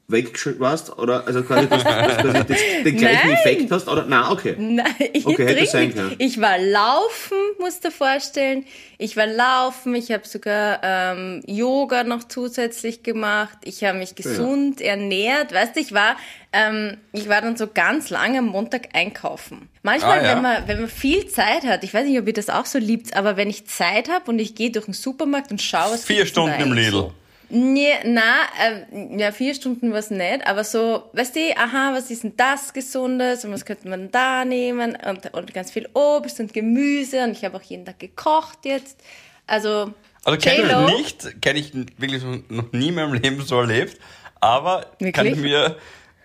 weggeschickt 0.07 0.61
warst? 0.61 0.99
Oder 0.99 1.27
also 1.27 1.43
quasi, 1.43 1.67
dass, 1.67 1.83
dass, 1.83 2.17
dass 2.23 2.47
du 2.47 2.53
jetzt 2.53 2.85
den 2.85 2.97
gleichen 2.97 3.29
Nein. 3.29 3.37
Effekt 3.37 3.71
hast? 3.71 3.89
Oder? 3.89 4.05
Nein, 4.05 4.25
okay. 4.31 4.55
Nein, 4.59 4.85
ich 5.13 5.25
Okay, 5.27 5.47
hätte 5.47 5.67
sein 5.67 5.95
können. 5.95 6.15
Ich 6.19 6.41
war 6.41 6.59
laufen, 6.59 7.37
musst 7.59 7.85
du 7.85 7.89
dir 7.89 7.95
vorstellen. 7.95 8.65
Ich 8.99 9.17
war 9.17 9.27
laufen, 9.27 9.95
ich 9.95 10.13
habe 10.13 10.27
sogar 10.29 10.81
ähm, 10.83 11.43
Yoga 11.47 12.05
noch 12.05 12.25
zusätzlich 12.25 13.03
gemacht. 13.03 13.59
Ich 13.65 13.83
habe 13.83 13.99
mich 13.99 14.15
gesund 14.15 14.81
ernährt. 14.81 15.53
Weißt 15.55 15.75
du, 15.75 15.81
ich 15.81 15.93
war, 15.93 16.17
ähm, 16.53 16.99
ich 17.13 17.29
war 17.29 17.41
dann 17.41 17.57
so 17.57 17.67
ganz 17.67 18.11
lange 18.11 18.39
am 18.41 18.47
Montag 18.47 18.89
einkaufen. 18.95 19.69
Manchmal, 19.83 20.21
Ah, 20.21 20.23
ja. 20.23 20.35
wenn, 20.37 20.43
man, 20.43 20.69
wenn 20.69 20.81
man 20.81 20.89
viel 20.91 21.27
Zeit 21.29 21.65
hat, 21.65 21.83
ich 21.83 21.93
weiß 21.95 22.07
nicht, 22.07 22.19
ob 22.19 22.27
ihr 22.27 22.33
das 22.35 22.51
auch 22.51 22.67
so 22.67 22.79
liebt, 22.79 23.17
aber 23.17 23.37
wenn 23.37 23.49
ich 23.51 23.67
Zeit 23.67 24.09
habe 24.11 24.31
und 24.31 24.39
ich 24.39 24.55
gehe 24.55 24.71
durch 24.71 24.85
den 24.85 24.95
Supermarkt 24.95 25.51
und 25.51 25.61
schaue, 25.63 25.93
was 25.95 26.05
Vier 26.05 26.27
Stunden 26.27 26.61
im 26.61 26.73
Lidl. 26.73 26.91
So? 26.91 27.13
Nee, 27.57 27.93
na, 28.05 28.35
äh, 28.61 29.17
ja, 29.17 29.31
vier 29.31 29.55
Stunden 29.55 29.93
war 29.93 30.01
es 30.01 30.11
nicht, 30.11 30.45
aber 30.45 30.65
so, 30.65 31.05
weißt 31.13 31.37
du, 31.37 31.57
aha, 31.57 31.93
was 31.95 32.11
ist 32.11 32.25
denn 32.25 32.37
das 32.37 32.73
Gesundes 32.73 33.45
und 33.45 33.53
was 33.53 33.65
könnte 33.65 33.89
man 33.89 34.11
da 34.11 34.45
nehmen 34.45 34.97
und, 35.09 35.33
und 35.33 35.55
ganz 35.55 35.71
viel 35.71 35.89
Obst 35.95 36.41
und 36.41 36.53
Gemüse 36.53 37.23
und 37.23 37.31
ich 37.31 37.45
habe 37.45 37.57
auch 37.57 37.63
jeden 37.63 37.85
Tag 37.85 38.01
gekocht 38.01 38.59
jetzt. 38.65 38.99
Also, 39.47 39.93
Also 40.25 40.39
kenne 40.39 40.89
ich 40.89 40.97
nicht, 40.99 41.43
kenne 41.43 41.59
ich 41.61 41.73
wirklich 41.97 42.25
noch 42.49 42.73
nie 42.73 42.89
in 42.89 42.95
meinem 42.97 43.13
Leben 43.13 43.41
so 43.43 43.61
erlebt, 43.61 44.01
aber 44.41 44.87
kann 45.13 45.27
ich, 45.27 45.37
mir, 45.37 45.77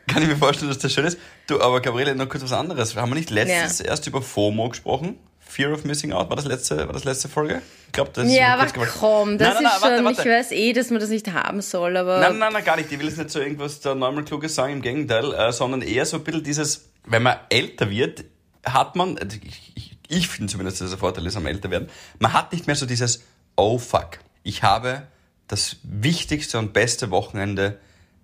kann 0.08 0.24
ich 0.24 0.30
mir 0.30 0.36
vorstellen, 0.38 0.70
dass 0.70 0.80
das 0.80 0.92
schön 0.92 1.06
ist. 1.06 1.20
Du, 1.48 1.62
aber 1.62 1.80
Gabriele, 1.82 2.16
noch 2.16 2.28
kurz 2.28 2.44
was 2.44 2.54
anderes. 2.54 2.96
Haben 2.96 3.12
wir 3.12 3.16
nicht 3.16 3.30
letztens 3.30 3.82
erst 3.82 4.08
über 4.08 4.22
FOMO 4.24 4.70
gesprochen? 4.70 5.18
Fear 5.50 5.74
of 5.74 5.84
Missing 5.84 6.14
Out, 6.14 6.30
war 6.30 6.36
das 6.36 6.46
letzte, 6.46 6.78
war 6.78 6.94
das 6.94 7.06
letzte 7.06 7.28
Folge? 7.28 7.62
Ich 7.88 7.92
glaube, 7.92 8.12
das 8.14 8.28
ist 8.28 8.36
ja, 8.36 8.54
aber 8.54 8.68
komm, 8.68 9.40
das 9.40 9.56
Nein, 9.56 9.56
nein, 9.56 9.64
nein, 9.64 9.74
ist 9.76 9.82
warte, 9.82 9.96
schon, 9.96 10.06
warte. 10.06 10.22
ich 10.22 10.28
weiß 10.28 10.52
eh, 10.52 10.74
dass 10.74 10.90
man 10.92 11.00
das 11.00 11.10
nicht 11.10 11.34
haben 11.34 11.62
soll, 11.62 11.98
aber 11.98 12.20
Nein, 12.20 12.38
nein, 12.38 12.54
nein, 12.54 12.64
gar 12.64 12.76
nicht. 12.78 12.92
Ich 12.92 13.00
will 13.00 13.08
jetzt 13.08 13.18
nicht 13.18 13.32
so 13.32 13.40
irgendwas 13.40 13.80
da 13.80 13.96
normal 13.96 14.24
Kluges 14.26 14.54
sagen, 14.54 14.74
im 14.74 14.82
Gegenteil, 14.84 15.34
äh, 15.34 15.52
sondern 15.52 15.82
eher 15.82 16.06
so 16.06 16.18
ein 16.18 16.24
bisschen 16.24 16.44
dieses, 16.44 16.90
wenn 17.06 17.24
man 17.24 17.38
älter 17.50 17.90
wird, 17.90 18.26
hat 18.64 18.96
man, 18.96 19.18
also 19.18 19.38
ich, 19.42 19.72
ich, 19.76 19.98
ich 20.08 20.28
finde 20.28 20.52
zumindest, 20.52 20.82
dass 20.82 20.92
der 20.92 21.00
Vorteil 21.00 21.26
ist 21.26 21.36
am 21.36 21.48
älter 21.48 21.72
werden, 21.72 21.90
man 22.20 22.34
hat 22.34 22.54
nicht 22.54 22.68
mehr 22.68 22.76
so 22.76 22.86
dieses, 22.86 23.24
oh 23.56 23.80
fuck, 23.80 24.20
ich 24.44 24.62
habe 24.62 25.08
das 25.48 25.78
wichtigste 25.82 26.60
und 26.60 26.74
beste 26.74 27.10
Wochenende 27.10 27.80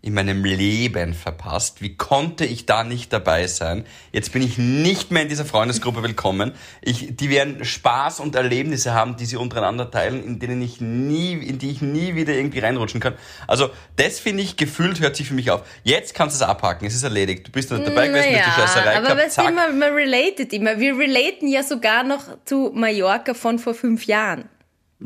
in 0.05 0.13
meinem 0.13 0.45
Leben 0.45 1.15
verpasst. 1.15 1.81
Wie 1.81 1.95
konnte 1.95 2.45
ich 2.45 2.67
da 2.67 2.83
nicht 2.83 3.11
dabei 3.11 3.47
sein? 3.47 3.85
Jetzt 4.11 4.33
bin 4.33 4.43
ich 4.43 4.59
nicht 4.59 5.09
mehr 5.09 5.23
in 5.23 5.29
dieser 5.29 5.45
Freundesgruppe 5.45 6.03
willkommen. 6.03 6.51
Ich, 6.81 7.15
die 7.15 7.31
werden 7.31 7.65
Spaß 7.65 8.19
und 8.19 8.35
Erlebnisse 8.35 8.93
haben, 8.93 9.17
die 9.17 9.25
sie 9.25 9.35
untereinander 9.35 9.89
teilen, 9.89 10.23
in 10.23 10.37
denen 10.37 10.61
ich 10.61 10.79
nie, 10.79 11.33
in 11.33 11.57
die 11.57 11.71
ich 11.71 11.81
nie 11.81 12.13
wieder 12.13 12.33
irgendwie 12.33 12.59
reinrutschen 12.59 12.99
kann. 12.99 13.15
Also, 13.47 13.71
das 13.95 14.19
finde 14.19 14.43
ich, 14.43 14.57
gefühlt 14.57 14.99
hört 14.99 15.15
sich 15.15 15.27
für 15.27 15.33
mich 15.33 15.49
auf. 15.49 15.63
Jetzt 15.83 16.13
kannst 16.13 16.39
du 16.39 16.43
es 16.43 16.47
abhaken. 16.47 16.85
Es 16.85 16.93
ist 16.93 17.03
erledigt. 17.03 17.47
Du 17.47 17.51
bist 17.51 17.71
nicht 17.71 17.87
dabei 17.87 18.07
gewesen 18.07 18.31
mit 18.31 18.45
der 18.45 18.51
Scheißerei. 18.51 18.97
aber 18.97 19.15
gehabt, 19.15 19.31
zack. 19.31 19.55
man, 19.55 19.79
man 19.79 19.91
relatet 19.93 20.53
immer. 20.53 20.79
Wir 20.79 20.95
relaten 20.95 21.47
ja 21.47 21.63
sogar 21.63 22.03
noch 22.03 22.21
zu 22.45 22.71
Mallorca 22.75 23.33
von 23.33 23.57
vor 23.57 23.73
fünf 23.73 24.05
Jahren. 24.05 24.49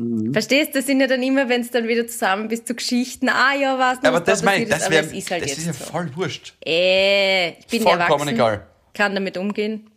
Mhm. 0.00 0.32
Verstehst? 0.32 0.74
Das 0.74 0.86
sind 0.86 1.00
ja 1.00 1.06
dann 1.06 1.22
immer, 1.22 1.48
wenn 1.48 1.60
es 1.60 1.70
dann 1.70 1.86
wieder 1.86 2.06
zusammen 2.06 2.48
bist, 2.48 2.66
so 2.68 2.74
Geschichten. 2.74 3.28
Ah 3.28 3.54
ja, 3.54 3.78
was 3.78 4.02
aber 4.02 4.20
das 4.20 4.42
meine 4.42 4.64
ich, 4.64 4.70
das, 4.70 4.82
aber 4.84 4.92
wär, 4.94 5.00
es 5.04 5.12
ist 5.12 5.30
halt 5.30 5.42
das 5.42 5.50
jetzt 5.50 5.58
ist 5.58 5.66
ja 5.66 5.72
so. 5.74 5.84
voll 5.84 6.10
wurscht. 6.16 6.54
Äh, 6.64 7.50
ich 7.50 7.66
bin 7.66 7.82
Vollkommen 7.82 8.00
erwachsen, 8.08 8.28
egal. 8.28 8.66
kann 8.94 9.14
damit 9.14 9.36
umgehen. 9.36 9.90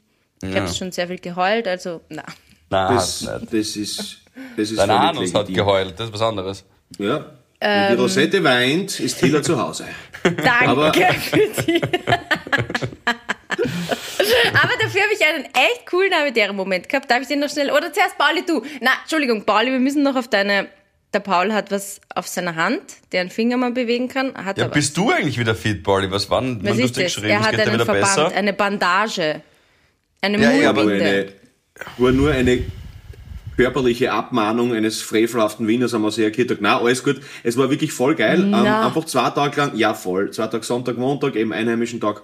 Ich 0.43 0.49
Ja. 0.53 0.61
habe 0.61 0.73
schon 0.73 0.91
sehr 0.91 1.07
viel 1.07 1.19
geheult, 1.19 1.67
also 1.67 2.01
na. 2.09 2.23
Nein, 2.69 2.95
Das, 2.95 3.21
nicht. 3.21 3.53
das 3.53 3.75
ist, 3.77 4.17
das 4.57 4.71
ist 4.71 4.77
Dein 4.77 4.89
Anus 4.89 5.33
hat 5.33 5.47
geheult, 5.47 5.93
das 5.97 6.07
ist 6.07 6.13
was 6.13 6.21
anderes. 6.21 6.65
Ja. 6.97 7.25
Wenn 7.59 7.95
die 7.95 8.01
Rosette 8.01 8.43
weint, 8.43 8.99
ist 8.99 9.19
Hiller 9.21 9.41
zu 9.41 9.57
Hause. 9.61 9.85
Danke 10.23 10.67
Aber- 10.67 10.93
für 10.93 11.61
die. 11.65 11.81
Aber 14.53 14.73
dafür 14.81 15.01
habe 15.01 15.13
ich 15.13 15.25
einen 15.25 15.45
echt 15.45 15.85
coolen 15.89 16.13
habitären 16.13 16.55
Moment 16.55 16.89
gehabt. 16.89 17.09
Darf 17.09 17.21
ich 17.21 17.27
den 17.27 17.39
noch 17.39 17.49
schnell? 17.49 17.71
Oder 17.71 17.91
zuerst 17.91 18.17
Pauli, 18.17 18.43
du. 18.45 18.63
Na, 18.81 18.91
Entschuldigung, 19.01 19.43
Pauli, 19.45 19.71
wir 19.71 19.79
müssen 19.79 20.03
noch 20.03 20.15
auf 20.15 20.27
deine. 20.27 20.67
Der 21.13 21.19
Paul 21.19 21.53
hat 21.53 21.69
was 21.69 22.01
auf 22.15 22.27
seiner 22.27 22.55
Hand, 22.55 22.81
der 23.11 23.21
einen 23.21 23.29
Finger 23.29 23.55
mal 23.55 23.71
bewegen 23.71 24.07
kann. 24.07 24.33
Hat 24.33 24.57
Ja, 24.57 24.65
aber. 24.65 24.73
bist 24.73 24.97
du 24.97 25.11
eigentlich 25.11 25.37
wieder 25.37 25.53
fit, 25.53 25.83
Bolly? 25.83 26.09
Was 26.09 26.27
war 26.31 26.41
denn, 26.41 26.59
Was 26.63 26.79
ist 26.79 26.97
das? 26.97 27.17
Er 27.17 27.39
hat 27.39 27.53
einen 27.53 27.75
Verband, 27.81 27.99
besser? 27.99 28.31
eine 28.33 28.51
Bandage. 28.51 29.41
Eine 30.21 30.41
Ja, 30.41 30.51
ja, 30.51 30.69
aber 30.69 30.81
eine, 30.81 31.27
war 31.97 32.11
nur 32.11 32.31
eine 32.31 32.63
körperliche 33.57 34.11
Abmahnung 34.11 34.73
eines 34.73 35.01
frevelhaften 35.01 35.67
Wieners 35.67 35.93
haben 35.93 36.01
wir 36.01 36.11
sehr 36.11 36.25
erklärt. 36.25 36.57
Na, 36.61 36.79
alles 36.79 37.03
gut. 37.03 37.21
Es 37.43 37.57
war 37.57 37.69
wirklich 37.69 37.91
voll 37.93 38.15
geil. 38.15 38.41
Ähm, 38.41 38.53
einfach 38.53 39.05
zwei 39.05 39.29
Tage 39.29 39.57
lang, 39.61 39.75
ja 39.75 39.93
voll, 39.93 40.31
zwei 40.31 40.47
Tage 40.47 40.63
Sonntag, 40.63 40.97
Montag, 40.97 41.35
eben 41.35 41.53
einheimischen 41.53 41.99
Tag. 42.01 42.23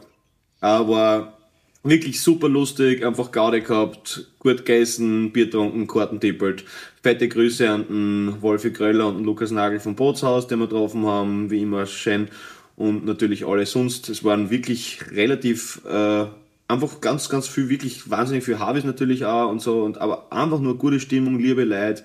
Äh, 0.61 0.65
war 0.65 1.38
wirklich 1.83 2.21
super 2.21 2.49
lustig, 2.49 3.05
einfach 3.05 3.31
Gaude 3.31 3.61
gehabt, 3.61 4.27
gut 4.39 4.57
gegessen, 4.57 5.31
Bier 5.31 5.45
getrunken, 5.45 5.87
Karten 5.87 6.19
tippelt. 6.19 6.65
Fette 7.01 7.29
Grüße 7.29 7.69
an 7.69 7.85
den 7.87 8.41
Wolfi 8.41 8.71
Gröller 8.71 9.07
und 9.07 9.17
den 9.17 9.25
Lukas 9.25 9.51
Nagel 9.51 9.79
vom 9.79 9.95
Bootshaus, 9.95 10.47
den 10.47 10.59
wir 10.59 10.67
getroffen 10.67 11.05
haben, 11.05 11.49
wie 11.49 11.61
immer 11.61 11.85
schön. 11.85 12.27
Und 12.75 13.05
natürlich 13.05 13.45
alle 13.45 13.65
sonst. 13.65 14.09
Es 14.09 14.23
waren 14.23 14.49
wirklich 14.49 14.99
relativ, 15.11 15.81
äh, 15.85 16.25
einfach 16.67 17.01
ganz, 17.01 17.29
ganz 17.29 17.47
viel, 17.47 17.69
wirklich 17.69 18.09
wahnsinnig 18.09 18.43
viel 18.43 18.59
Harvis 18.59 18.83
natürlich 18.83 19.25
auch 19.25 19.49
und 19.49 19.61
so. 19.61 19.83
Und 19.83 19.97
aber 19.99 20.31
einfach 20.31 20.59
nur 20.59 20.77
gute 20.77 20.99
Stimmung, 20.99 21.39
liebe 21.39 21.63
Leute 21.63 22.03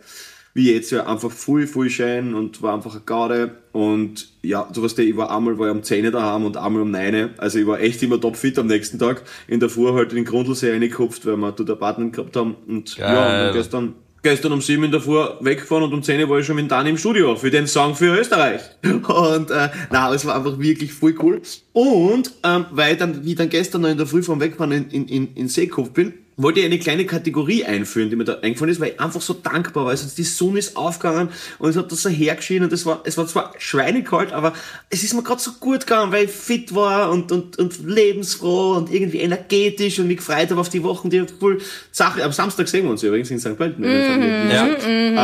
wie 0.54 0.72
jetzt 0.72 0.92
ja 0.92 1.06
einfach 1.06 1.32
voll, 1.32 1.66
voll 1.66 1.90
schön 1.90 2.32
und 2.34 2.62
war 2.62 2.74
einfach 2.74 2.92
eine 2.92 3.02
Garde. 3.04 3.56
Und 3.72 4.28
ja, 4.42 4.68
du 4.72 4.84
weißt 4.84 5.00
ich 5.00 5.16
war 5.16 5.36
einmal 5.36 5.58
war 5.58 5.66
ich 5.66 5.74
um 5.74 5.82
10 5.82 6.12
daheim 6.12 6.44
und 6.44 6.56
einmal 6.56 6.82
um 6.82 6.92
9. 6.92 7.30
Also 7.38 7.58
ich 7.58 7.66
war 7.66 7.80
echt 7.80 8.00
immer 8.04 8.20
topfit 8.20 8.56
am 8.60 8.68
nächsten 8.68 9.00
Tag. 9.00 9.22
In 9.48 9.58
der 9.58 9.68
Früh 9.68 9.92
halt 9.92 10.10
in 10.10 10.16
den 10.16 10.24
Grundlsee 10.24 10.70
reingekupft, 10.70 11.26
weil 11.26 11.36
wir 11.36 11.50
dort 11.50 11.70
Apartment 11.70 12.14
gehabt 12.14 12.36
haben. 12.36 12.54
Und 12.68 12.96
ja, 12.96 13.08
und 13.08 13.14
Geil. 13.14 13.52
gestern, 13.52 13.94
gestern 14.22 14.52
um 14.52 14.60
7 14.60 14.84
in 14.84 14.92
der 14.92 15.00
Früh 15.00 15.18
weggefahren 15.40 15.82
und 15.82 15.92
um 15.92 16.04
10 16.04 16.28
war 16.28 16.38
ich 16.38 16.46
schon 16.46 16.54
mit 16.54 16.70
Dani 16.70 16.90
im 16.90 16.98
Studio 16.98 17.34
für 17.34 17.50
den 17.50 17.66
Song 17.66 17.96
für 17.96 18.16
Österreich. 18.16 18.60
Und 18.84 19.50
äh, 19.50 19.70
na, 19.90 20.14
es 20.14 20.24
war 20.24 20.36
einfach 20.36 20.60
wirklich 20.60 20.92
voll 20.92 21.16
cool. 21.20 21.42
Und 21.72 22.30
ähm, 22.44 22.66
weil 22.70 22.92
ich 22.92 22.98
dann, 22.98 23.24
wie 23.24 23.30
ich 23.30 23.36
dann 23.36 23.48
gestern 23.48 23.82
noch 23.82 23.88
in 23.88 23.98
der 23.98 24.06
Früh 24.06 24.22
vom 24.22 24.38
Wegfahren 24.38 24.70
in, 24.70 24.88
in, 24.90 25.08
in, 25.08 25.34
in 25.34 25.48
Seekopf 25.48 25.90
bin, 25.90 26.14
wollte 26.36 26.60
ich 26.60 26.66
eine 26.66 26.78
kleine 26.78 27.04
Kategorie 27.06 27.64
einführen, 27.64 28.10
die 28.10 28.16
mir 28.16 28.24
da 28.24 28.34
eingefallen 28.40 28.72
ist, 28.72 28.80
weil 28.80 28.90
ich 28.92 29.00
einfach 29.00 29.20
so 29.20 29.34
dankbar 29.34 29.84
war. 29.84 29.90
Also 29.90 30.08
die 30.16 30.24
Sonne 30.24 30.58
ist 30.58 30.76
aufgegangen 30.76 31.28
und 31.58 31.70
es 31.70 31.76
hat 31.76 31.92
das 31.92 32.02
so 32.02 32.08
hergeschienen 32.08 32.64
und 32.64 32.72
es 32.72 32.84
war, 32.86 33.02
es 33.04 33.16
war 33.16 33.26
zwar 33.26 33.52
schweinekalt, 33.58 34.32
aber 34.32 34.52
es 34.90 35.04
ist 35.04 35.14
mir 35.14 35.22
gerade 35.22 35.40
so 35.40 35.52
gut 35.60 35.80
gegangen, 35.86 36.10
weil 36.12 36.24
ich 36.24 36.30
fit 36.32 36.74
war 36.74 37.10
und, 37.10 37.30
und, 37.30 37.58
und 37.58 37.86
lebensfroh 37.86 38.72
und 38.76 38.92
irgendwie 38.92 39.20
energetisch 39.20 39.98
und 40.00 40.08
mich 40.08 40.16
gefreut 40.18 40.50
habe 40.50 40.60
auf 40.60 40.68
die 40.68 40.82
Wochen, 40.82 41.08
die 41.10 41.24
voll 41.38 41.60
Sache. 41.92 42.24
Am 42.24 42.32
Samstag 42.32 42.66
sehen 42.68 42.84
wir 42.84 42.90
uns 42.90 43.02
übrigens 43.02 43.30
in 43.30 43.38
St. 43.38 43.56
Pölten. 43.56 43.84
Mhm. 43.84 44.50
Ja. 44.50 44.66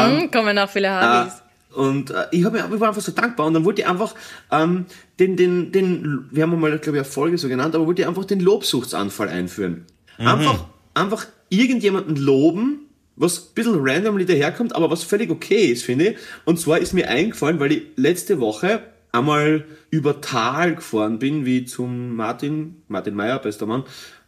Hm, 0.07 0.31
kommen 0.31 0.59
auch 0.59 0.71
viele 0.71 0.91
Harvis. 0.91 1.35
Und 1.75 2.11
äh, 2.11 2.25
ich, 2.33 2.45
hab, 2.45 2.53
mir- 2.53 2.69
ich 2.73 2.81
war 2.81 2.89
einfach 2.89 3.01
so 3.03 3.13
dankbar 3.13 3.47
und 3.47 3.55
dann 3.55 3.65
wollte 3.65 3.83
ich 3.83 3.87
einfach 3.89 4.15
ähm, 4.51 4.87
den, 5.21 5.37
den, 5.37 5.71
den, 5.71 6.25
wir 6.31 6.43
haben 6.43 6.59
mal, 6.59 6.79
glaube 6.79 6.99
ich, 6.99 7.05
eine 7.05 7.05
Folge 7.05 7.39
so 7.39 7.49
genannt, 7.49 7.75
aber 7.77 7.87
wollte 7.87 8.03
ich 8.03 8.09
einfach 8.09 8.25
den 8.25 8.41
Lobsuchtsanfall 8.41 9.29
einführen. 9.29 9.85
Einfach, 10.19 10.67
einfach 10.95 11.27
irgendjemanden 11.49 12.17
loben, 12.17 12.87
was 13.17 13.39
ein 13.39 13.55
bisschen 13.55 13.79
randomly 13.79 14.25
daherkommt, 14.25 14.75
aber 14.75 14.91
was 14.91 15.03
völlig 15.03 15.31
okay 15.31 15.67
ist, 15.67 15.85
finde 15.85 16.11
ich. 16.11 16.17
Und 16.45 16.59
zwar 16.59 16.79
ist 16.79 16.95
mir 16.95 17.09
eingefallen, 17.09 17.61
weil 17.61 17.73
ich 17.73 17.83
letzte 17.97 18.41
Woche 18.41 18.83
einmal 19.13 19.67
über 19.91 20.21
Tal 20.21 20.77
gefahren 20.77 21.19
bin, 21.19 21.45
wie 21.45 21.65
zum 21.65 22.17
Martin, 22.17 22.77
Martin 22.89 23.15
Meyer, 23.15 23.39
bester 23.39 23.67
Mann, 23.67 23.85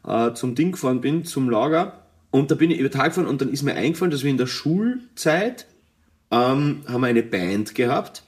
äh, 0.06 0.34
zum 0.34 0.54
Ding 0.54 0.72
gefahren 0.72 1.00
bin, 1.00 1.24
zum 1.24 1.48
Lager. 1.48 2.06
Und 2.30 2.50
da 2.50 2.54
bin 2.54 2.70
ich 2.70 2.78
über 2.78 2.90
Tal 2.90 3.08
gefahren 3.08 3.26
und 3.26 3.40
dann 3.40 3.52
ist 3.52 3.62
mir 3.62 3.74
eingefallen, 3.74 4.10
dass 4.10 4.24
wir 4.24 4.30
in 4.30 4.38
der 4.38 4.46
Schulzeit 4.46 5.66
ähm, 6.30 6.82
haben 6.86 7.04
eine 7.04 7.22
Band 7.22 7.74
gehabt 7.74 8.24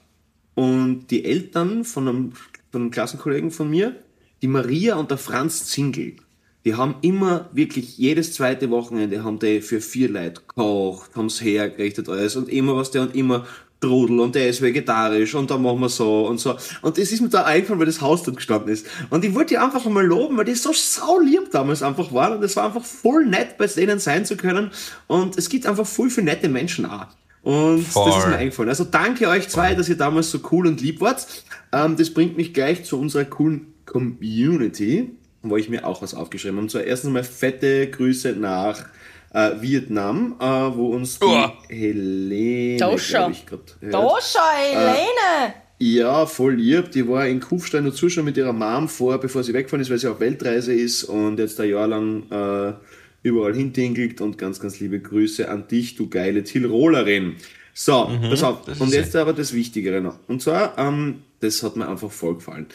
und 0.55 1.07
die 1.11 1.25
Eltern 1.25 1.85
von 1.85 2.09
einem, 2.09 2.33
von 2.71 2.83
einem 2.83 2.91
Klassenkollegen 2.91 3.51
von 3.51 3.69
mir, 3.71 3.97
die 4.43 4.49
Maria 4.49 4.97
und 4.97 5.11
der 5.11 5.19
Franz 5.19 5.67
Zingel, 5.67 6.17
die 6.65 6.75
haben 6.75 6.97
immer 7.03 7.51
wirklich 7.53 7.99
jedes 7.99 8.33
zweite 8.33 8.71
Wochenende 8.71 9.23
haben 9.23 9.39
die 9.39 9.61
für 9.61 9.81
vier 9.81 10.09
Leute 10.09 10.41
gekocht, 10.41 11.15
haben 11.15 11.27
es 11.27 11.43
hergerichtet 11.43 12.09
alles 12.09 12.37
und 12.37 12.49
immer 12.49 12.77
was 12.77 12.91
der 12.91 13.03
und 13.03 13.15
immer 13.15 13.47
Trudel 13.81 14.21
und 14.21 14.35
der 14.35 14.49
ist 14.49 14.63
vegetarisch 14.63 15.35
und 15.35 15.51
dann 15.51 15.63
machen 15.63 15.81
wir 15.81 15.89
so 15.91 16.27
und 16.27 16.41
so. 16.41 16.57
Und 16.81 16.97
das 16.97 17.13
ist 17.13 17.21
mir 17.21 17.29
da 17.29 17.45
eingefallen, 17.45 17.81
weil 17.81 17.87
das 17.87 18.01
Haus 18.01 18.23
dort 18.23 18.39
gestanden 18.39 18.73
ist. 18.73 18.87
Und 19.11 19.25
ich 19.25 19.35
wollte 19.35 19.55
die 19.55 19.59
einfach 19.59 19.85
mal 19.85 20.05
loben, 20.05 20.39
weil 20.39 20.47
die 20.47 20.55
so 20.55 20.73
saulieb 20.73 21.51
damals 21.53 21.83
einfach 21.83 22.13
waren 22.13 22.39
und 22.39 22.43
es 22.45 22.57
war 22.57 22.65
einfach 22.65 22.85
voll 22.85 23.27
nett, 23.27 23.59
bei 23.59 23.67
denen 23.67 23.99
sein 23.99 24.25
zu 24.25 24.37
können. 24.37 24.71
Und 25.07 25.37
es 25.37 25.51
gibt 25.51 25.67
einfach 25.67 25.87
voll 25.87 26.09
viele 26.09 26.27
nette 26.27 26.49
Menschen 26.49 26.87
auch. 26.87 27.09
Und 27.43 27.83
Voll. 27.83 28.11
das 28.11 28.21
ist 28.21 28.29
mir 28.29 28.37
eingefallen. 28.37 28.71
Also 28.71 28.85
danke 28.85 29.29
euch 29.29 29.51
zwei, 29.51 29.75
dass 29.75 29.91
ihr 29.91 29.99
damals 29.99 30.31
so 30.31 30.41
cool 30.51 30.67
und 30.67 30.81
lieb 30.81 31.03
wart. 31.03 31.27
Ähm, 31.73 31.95
das 31.97 32.09
bringt 32.09 32.39
mich 32.39 32.55
gleich 32.55 32.85
zu 32.85 32.99
unserer 32.99 33.27
coolen 33.27 33.75
Community, 33.85 35.11
wo 35.51 35.57
ich 35.57 35.69
mir 35.69 35.87
auch 35.87 36.03
was 36.03 36.15
aufgeschrieben 36.15 36.57
habe. 36.57 36.65
Und 36.65 36.71
zwar 36.71 36.85
erstens 36.85 37.11
mal 37.11 37.25
fette 37.25 37.89
Grüße 37.89 38.33
nach 38.33 38.87
äh, 39.33 39.51
Vietnam, 39.61 40.37
äh, 40.41 40.45
wo 40.45 40.89
uns 40.89 41.19
die 41.19 41.27
Uah. 41.27 41.53
Helene, 41.69 42.77
glaube 42.77 42.97
ich, 43.33 43.45
hört. 43.51 43.77
Doscha, 43.81 44.51
Helene! 44.57 45.55
Ja, 45.79 46.25
voll 46.27 46.55
lieb. 46.55 46.93
Die 46.93 47.07
war 47.09 47.27
in 47.27 47.41
Kufstein 47.41 47.85
und 47.85 47.95
zuschauen 47.95 48.25
mit 48.25 48.37
ihrer 48.37 48.53
Mom 48.53 48.89
vor, 48.89 49.19
bevor 49.19 49.43
sie 49.43 49.53
weggefahren 49.53 49.83
ist, 49.83 49.91
weil 49.91 49.99
sie 49.99 50.09
auf 50.09 50.21
Weltreise 50.21 50.73
ist 50.73 51.05
und 51.05 51.39
jetzt 51.39 51.61
ein 51.61 51.69
Jahr 51.69 51.89
lang 51.89 52.31
äh, 52.31 52.75
überall 53.23 53.55
hintingelt 53.55 54.21
und 54.21 54.39
ganz, 54.39 54.61
ganz 54.61 54.79
liebe 54.81 55.01
Grüße 55.01 55.49
an 55.49 55.67
dich, 55.67 55.97
du 55.97 56.09
geile 56.09 56.45
Tirolerin. 56.45 57.37
So, 57.73 58.09
pass 58.31 58.43
auf. 58.45 58.65
das 58.65 58.81
Und 58.81 58.93
jetzt 58.93 59.17
aber 59.17 59.33
das 59.33 59.53
Wichtigere 59.53 60.01
noch. 60.01 60.21
Und 60.29 60.43
zwar, 60.43 60.79
ähm, 60.79 61.23
das 61.41 61.63
hat 61.65 61.75
mir 61.75 61.89
einfach 61.89 62.11
voll 62.11 62.37
gefallen. 62.37 62.67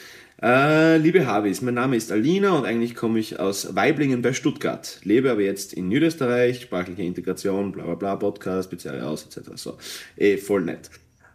Äh, 0.42 0.98
liebe 0.98 1.28
Havis, 1.28 1.62
mein 1.62 1.74
Name 1.74 1.98
ist 1.98 2.14
Alina 2.14 2.58
und 2.58 2.64
eigentlich 2.64 2.96
komme 2.96 3.20
ich 3.20 3.40
aus 3.42 3.76
Weiblingen 3.76 4.22
bei 4.22 4.32
Stuttgart. 4.32 5.02
Lebe 5.04 5.32
aber 5.32 5.42
jetzt 5.42 5.74
in 5.74 5.90
Niederösterreich, 5.90 6.62
sprachliche 6.62 7.04
Integration, 7.04 7.74
bla 7.74 7.84
bla 7.84 7.96
bla, 7.96 8.16
Podcast, 8.16 8.70
Pizzeria 8.70 9.04
aus, 9.04 9.26
etc. 9.26 9.50
So, 9.56 9.78
eh, 10.16 10.38
voll 10.38 10.62
nett. 10.62 10.90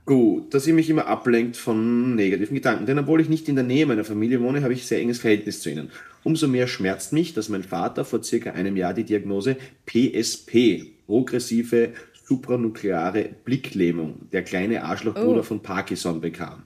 Gut, 0.06 0.54
dass 0.54 0.66
ihr 0.66 0.72
mich 0.72 0.88
immer 0.88 1.06
ablenkt 1.06 1.58
von 1.58 2.14
negativen 2.14 2.54
Gedanken. 2.54 2.86
Denn 2.86 2.98
obwohl 2.98 3.20
ich 3.20 3.28
nicht 3.28 3.46
in 3.48 3.56
der 3.56 3.64
Nähe 3.64 3.84
meiner 3.84 4.04
Familie 4.04 4.40
wohne, 4.40 4.62
habe 4.62 4.72
ich 4.72 4.86
sehr 4.86 5.00
enges 5.00 5.18
Verhältnis 5.18 5.60
zu 5.60 5.70
ihnen. 5.70 5.90
Umso 6.22 6.48
mehr 6.48 6.66
schmerzt 6.66 7.12
mich, 7.12 7.34
dass 7.34 7.50
mein 7.50 7.62
Vater 7.62 8.06
vor 8.06 8.22
circa 8.22 8.52
einem 8.52 8.76
Jahr 8.76 8.94
die 8.94 9.04
Diagnose 9.04 9.56
PSP, 9.84 10.92
progressive 11.06 11.90
supranukleare 12.26 13.28
Blicklähmung, 13.44 14.30
der 14.32 14.42
kleine 14.44 14.82
Arschlochbruder 14.84 15.42
von 15.42 15.60
Parkinson 15.60 16.22
bekam. 16.22 16.62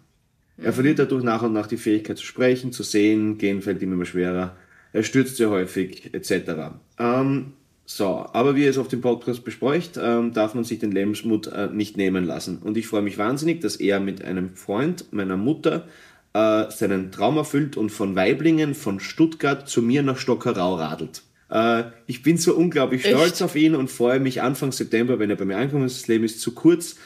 Er 0.61 0.73
verliert 0.73 0.99
dadurch 0.99 1.23
nach 1.23 1.43
und 1.43 1.53
nach 1.53 1.67
die 1.67 1.77
Fähigkeit 1.77 2.19
zu 2.19 2.25
sprechen, 2.25 2.73
zu 2.73 2.83
sehen, 2.83 3.39
gehen 3.39 3.63
fällt 3.63 3.81
ihm 3.81 3.93
immer 3.93 4.05
schwerer, 4.05 4.57
er 4.93 5.03
stürzt 5.03 5.37
sehr 5.37 5.51
häufig, 5.51 6.13
etc. 6.13 6.73
Ähm, 6.99 7.53
so, 7.85 8.27
aber 8.33 8.57
wie 8.57 8.67
es 8.67 8.79
auf 8.79 8.89
dem 8.89 9.01
Podcast 9.01 9.45
besprecht, 9.45 9.99
ähm, 10.03 10.33
darf 10.33 10.55
man 10.55 10.65
sich 10.65 10.79
den 10.79 10.93
Lebensmut 10.93 11.47
äh, 11.47 11.69
nicht 11.69 11.97
nehmen 11.97 12.25
lassen. 12.25 12.59
Und 12.59 12.77
ich 12.77 12.87
freue 12.87 13.03
mich 13.03 13.19
wahnsinnig, 13.19 13.61
dass 13.61 13.77
er 13.77 14.01
mit 14.01 14.25
einem 14.25 14.55
Freund 14.55 15.13
meiner 15.13 15.37
Mutter 15.37 15.87
äh, 16.33 16.71
seinen 16.71 17.13
Traum 17.13 17.37
erfüllt 17.37 17.77
und 17.77 17.91
von 17.91 18.17
Weiblingen, 18.17 18.75
von 18.75 19.01
Stuttgart 19.01 19.69
zu 19.69 19.83
mir 19.83 20.03
nach 20.03 20.19
Stockerau 20.19 20.75
radelt. 20.75 21.23
Äh, 21.51 21.85
ich 22.07 22.23
bin 22.23 22.37
so 22.37 22.55
unglaublich 22.55 23.07
stolz 23.07 23.41
auf 23.43 23.57
ihn 23.57 23.75
und 23.75 23.91
freue 23.91 24.21
mich 24.21 24.43
Anfang 24.43 24.73
September, 24.73 25.19
wenn 25.19 25.31
er 25.31 25.37
bei 25.37 25.45
mir 25.45 25.57
ankommt. 25.57 25.85
Das 25.85 26.09
Leben 26.09 26.25
ist 26.25 26.41
zu 26.41 26.55
kurz, 26.55 26.97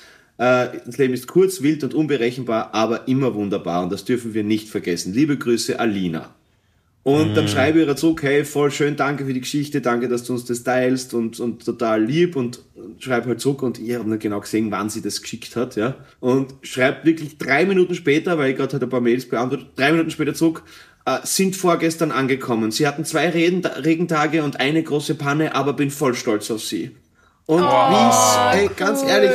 Äh, 0.42 0.80
das 0.84 0.98
Leben 0.98 1.14
ist 1.14 1.28
kurz, 1.28 1.62
wild 1.62 1.84
und 1.84 1.94
unberechenbar, 1.94 2.74
aber 2.74 3.06
immer 3.06 3.34
wunderbar. 3.34 3.84
Und 3.84 3.92
das 3.92 4.04
dürfen 4.04 4.34
wir 4.34 4.42
nicht 4.42 4.68
vergessen. 4.68 5.14
Liebe 5.14 5.38
Grüße, 5.38 5.78
Alina. 5.78 6.34
Und 7.04 7.36
dann 7.36 7.48
schreibe 7.48 7.80
ich 7.80 7.86
ihr 7.86 7.96
zurück, 7.96 8.22
hey, 8.22 8.44
voll 8.44 8.70
schön, 8.70 8.94
danke 8.96 9.24
für 9.24 9.34
die 9.34 9.40
Geschichte, 9.40 9.80
danke, 9.80 10.08
dass 10.08 10.22
du 10.22 10.34
uns 10.34 10.44
das 10.44 10.62
teilst 10.62 11.14
und, 11.14 11.40
und 11.40 11.64
total 11.64 12.04
lieb 12.04 12.36
und 12.36 12.60
schreibe 12.98 13.28
halt 13.28 13.40
zurück 13.40 13.64
und 13.64 13.80
ich 13.80 13.94
habe 13.94 14.08
nicht 14.08 14.22
genau 14.22 14.38
gesehen, 14.38 14.70
wann 14.70 14.88
sie 14.88 15.02
das 15.02 15.20
geschickt 15.20 15.56
hat, 15.56 15.74
ja. 15.74 15.96
Und 16.20 16.54
schreibt 16.62 17.04
wirklich 17.04 17.38
drei 17.38 17.66
Minuten 17.66 17.96
später, 17.96 18.38
weil 18.38 18.50
ich 18.50 18.56
gerade 18.56 18.72
halt 18.72 18.82
ein 18.84 18.88
paar 18.88 19.00
Mails 19.00 19.28
beantwortet, 19.28 19.68
drei 19.74 19.90
Minuten 19.90 20.10
später 20.10 20.34
zurück, 20.34 20.62
äh, 21.04 21.18
sind 21.24 21.56
vorgestern 21.56 22.12
angekommen. 22.12 22.70
Sie 22.70 22.86
hatten 22.86 23.04
zwei 23.04 23.30
Reden, 23.30 23.64
Regentage 23.64 24.44
und 24.44 24.60
eine 24.60 24.82
große 24.82 25.16
Panne, 25.16 25.56
aber 25.56 25.72
bin 25.72 25.90
voll 25.90 26.14
stolz 26.14 26.52
auf 26.52 26.62
sie. 26.62 26.92
Und 27.46 27.60
wie, 27.62 28.56
ey, 28.58 28.70
ganz 28.76 29.02
ehrlich, 29.02 29.30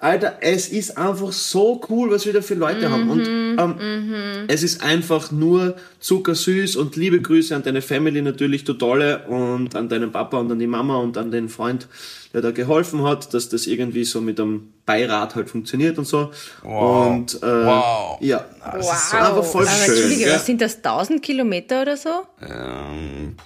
Alter, 0.00 0.38
es 0.40 0.68
ist 0.68 0.98
einfach 0.98 1.30
so 1.30 1.80
cool, 1.88 2.10
was 2.10 2.26
wir 2.26 2.32
da 2.32 2.42
für 2.42 2.54
Leute 2.54 2.90
haben. 2.90 3.08
Und 3.08 3.26
ähm, 3.26 4.44
es 4.48 4.64
ist 4.64 4.82
einfach 4.82 5.30
nur 5.30 5.76
zuckersüß 6.00 6.74
und 6.74 6.96
liebe 6.96 7.20
Grüße 7.22 7.54
an 7.54 7.62
deine 7.62 7.80
Family 7.80 8.20
natürlich, 8.20 8.64
du 8.64 8.72
Tolle, 8.74 9.26
und 9.28 9.76
an 9.76 9.88
deinen 9.88 10.10
Papa 10.10 10.38
und 10.38 10.50
an 10.50 10.58
die 10.58 10.66
Mama 10.66 10.96
und 10.96 11.16
an 11.16 11.30
den 11.30 11.48
Freund, 11.48 11.86
der 12.34 12.40
da 12.40 12.50
geholfen 12.50 13.04
hat, 13.04 13.32
dass 13.32 13.48
das 13.48 13.66
irgendwie 13.68 14.04
so 14.04 14.20
mit 14.20 14.40
einem 14.40 14.72
Beirat 14.84 15.36
halt 15.36 15.48
funktioniert 15.48 15.98
und 15.98 16.06
so. 16.06 16.32
Wow. 16.64 17.06
Und 17.10 17.34
äh, 17.42 17.46
Wow. 17.46 18.18
ja, 18.20 18.44
Wow. 18.74 18.80
ist 18.80 19.14
einfach 19.14 19.44
voll 19.44 19.68
Aber 19.68 19.76
schön. 19.76 19.92
Entschuldige, 19.94 20.24
gell? 20.24 20.34
was 20.34 20.46
sind 20.46 20.60
das? 20.60 20.76
1000 20.78 21.22
Kilometer 21.22 21.82
oder 21.82 21.96
so? 21.96 22.10
Ähm, 22.40 23.36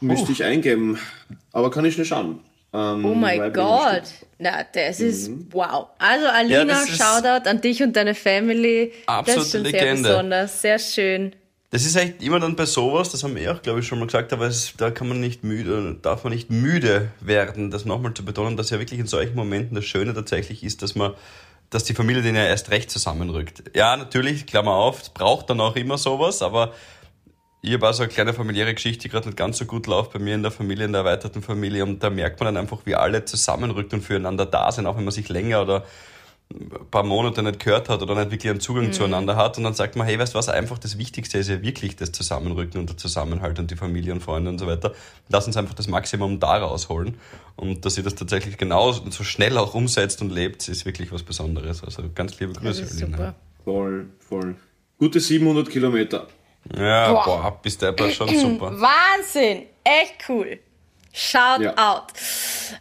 Müsste 0.00 0.32
ich 0.32 0.42
eingeben, 0.42 0.98
aber 1.52 1.70
kann 1.70 1.84
ich 1.84 1.98
nicht 1.98 2.08
schauen. 2.08 2.40
Ähm, 2.74 3.04
Oh 3.04 3.14
mein 3.14 3.52
Gott. 3.52 4.02
Na, 4.38 4.64
das 4.74 5.00
ist 5.00 5.28
Mhm. 5.28 5.46
wow. 5.52 5.86
Also 5.98 6.26
Alina, 6.26 6.82
ist- 6.82 6.96
Shoutout 6.98 7.48
an 7.48 7.60
dich 7.60 7.82
und 7.82 7.94
deine 7.94 8.14
Family. 8.14 8.92
das 9.06 9.14
Absolute 9.16 9.40
ist 9.46 9.52
schon 9.52 9.62
Legende. 9.62 10.02
sehr 10.02 10.12
besonders, 10.12 10.60
sehr 10.62 10.78
schön. 10.80 11.36
Das 11.70 11.84
ist 11.84 11.96
echt 11.96 12.22
immer 12.22 12.38
dann 12.38 12.54
bei 12.54 12.66
sowas, 12.66 13.10
das 13.10 13.24
haben 13.24 13.34
wir 13.34 13.50
auch, 13.52 13.60
glaube 13.62 13.80
ich, 13.80 13.86
schon 13.86 13.98
mal 13.98 14.06
gesagt, 14.06 14.32
aber 14.32 14.46
es, 14.46 14.74
da 14.76 14.90
kann 14.92 15.08
man 15.08 15.18
nicht 15.20 15.42
müde, 15.42 15.96
darf 16.02 16.22
man 16.24 16.32
nicht 16.32 16.48
müde 16.50 17.08
werden, 17.20 17.70
das 17.72 17.84
nochmal 17.84 18.14
zu 18.14 18.24
betonen, 18.24 18.56
dass 18.56 18.70
ja 18.70 18.78
wirklich 18.78 19.00
in 19.00 19.06
solchen 19.08 19.34
Momenten 19.34 19.74
das 19.74 19.84
Schöne 19.84 20.14
tatsächlich 20.14 20.62
ist, 20.62 20.82
dass 20.82 20.94
man, 20.94 21.14
dass 21.70 21.82
die 21.82 21.94
Familie 21.94 22.22
den 22.22 22.36
ja 22.36 22.44
erst 22.44 22.70
recht 22.70 22.90
zusammenrückt. 22.92 23.64
Ja, 23.74 23.96
natürlich, 23.96 24.46
Klammer 24.46 24.72
auf, 24.74 25.02
es 25.02 25.08
braucht 25.08 25.50
dann 25.50 25.60
auch 25.60 25.74
immer 25.74 25.98
sowas, 25.98 26.42
aber 26.42 26.74
ich 27.68 27.74
habe 27.74 27.88
auch 27.88 27.94
so 27.94 28.02
eine 28.02 28.12
kleine 28.12 28.34
familiäre 28.34 28.74
Geschichte, 28.74 29.02
die 29.02 29.08
gerade 29.08 29.28
nicht 29.28 29.38
ganz 29.38 29.58
so 29.58 29.64
gut 29.64 29.86
läuft 29.86 30.12
bei 30.12 30.18
mir 30.18 30.34
in 30.34 30.42
der 30.42 30.50
Familie, 30.52 30.84
in 30.84 30.92
der 30.92 31.00
erweiterten 31.00 31.42
Familie 31.42 31.82
und 31.84 32.02
da 32.02 32.10
merkt 32.10 32.40
man 32.40 32.54
dann 32.54 32.62
einfach, 32.62 32.80
wie 32.84 32.94
alle 32.94 33.24
zusammenrückt 33.24 33.92
und 33.94 34.02
füreinander 34.02 34.44
da 34.46 34.70
sind, 34.70 34.86
auch 34.86 34.96
wenn 34.96 35.04
man 35.04 35.12
sich 35.12 35.28
länger 35.28 35.62
oder 35.62 35.84
ein 36.52 36.68
paar 36.90 37.04
Monate 37.04 37.42
nicht 37.42 37.58
gehört 37.58 37.88
hat 37.88 38.02
oder 38.02 38.14
nicht 38.16 38.30
wirklich 38.30 38.50
einen 38.50 38.60
Zugang 38.60 38.92
zueinander 38.92 39.34
hat 39.36 39.56
und 39.56 39.64
dann 39.64 39.72
sagt 39.72 39.96
man, 39.96 40.06
hey, 40.06 40.18
weißt 40.18 40.34
du 40.34 40.38
was, 40.38 40.50
einfach 40.50 40.76
das 40.78 40.98
Wichtigste 40.98 41.38
ist 41.38 41.48
ja 41.48 41.62
wirklich 41.62 41.96
das 41.96 42.12
Zusammenrücken 42.12 42.80
und 42.80 42.90
der 42.90 42.98
Zusammenhalt 42.98 43.58
und 43.58 43.70
die 43.70 43.76
Familie 43.76 44.12
und 44.12 44.20
Freunde 44.20 44.50
und 44.50 44.58
so 44.58 44.66
weiter. 44.66 44.92
Lass 45.30 45.46
uns 45.46 45.56
einfach 45.56 45.72
das 45.72 45.88
Maximum 45.88 46.40
da 46.40 46.58
rausholen 46.58 47.14
und 47.56 47.86
dass 47.86 47.96
ihr 47.96 48.04
das 48.04 48.14
tatsächlich 48.14 48.58
genau 48.58 48.92
so 48.92 49.24
schnell 49.24 49.56
auch 49.56 49.72
umsetzt 49.74 50.20
und 50.20 50.30
lebt, 50.30 50.68
ist 50.68 50.84
wirklich 50.84 51.10
was 51.12 51.22
Besonderes. 51.22 51.82
Also 51.82 52.02
ganz 52.14 52.38
liebe 52.38 52.52
Das 52.52 52.62
Grüße. 52.62 52.82
ist 52.82 53.02
Alina. 53.02 53.16
super. 53.16 53.34
Voll, 53.64 54.06
voll. 54.18 54.56
Gute 54.98 55.20
700 55.20 55.70
Kilometer. 55.70 56.28
Ja, 56.76 57.12
Boah. 57.12 57.24
boah, 57.24 57.58
bist 57.62 57.82
du 57.82 57.88
aber 57.88 58.10
schon 58.10 58.28
super. 58.38 58.72
Wahnsinn! 58.80 59.66
Echt 59.84 60.14
cool. 60.28 60.58
Shout 61.12 61.60
Ja. 61.62 61.70
out. 61.76 62.12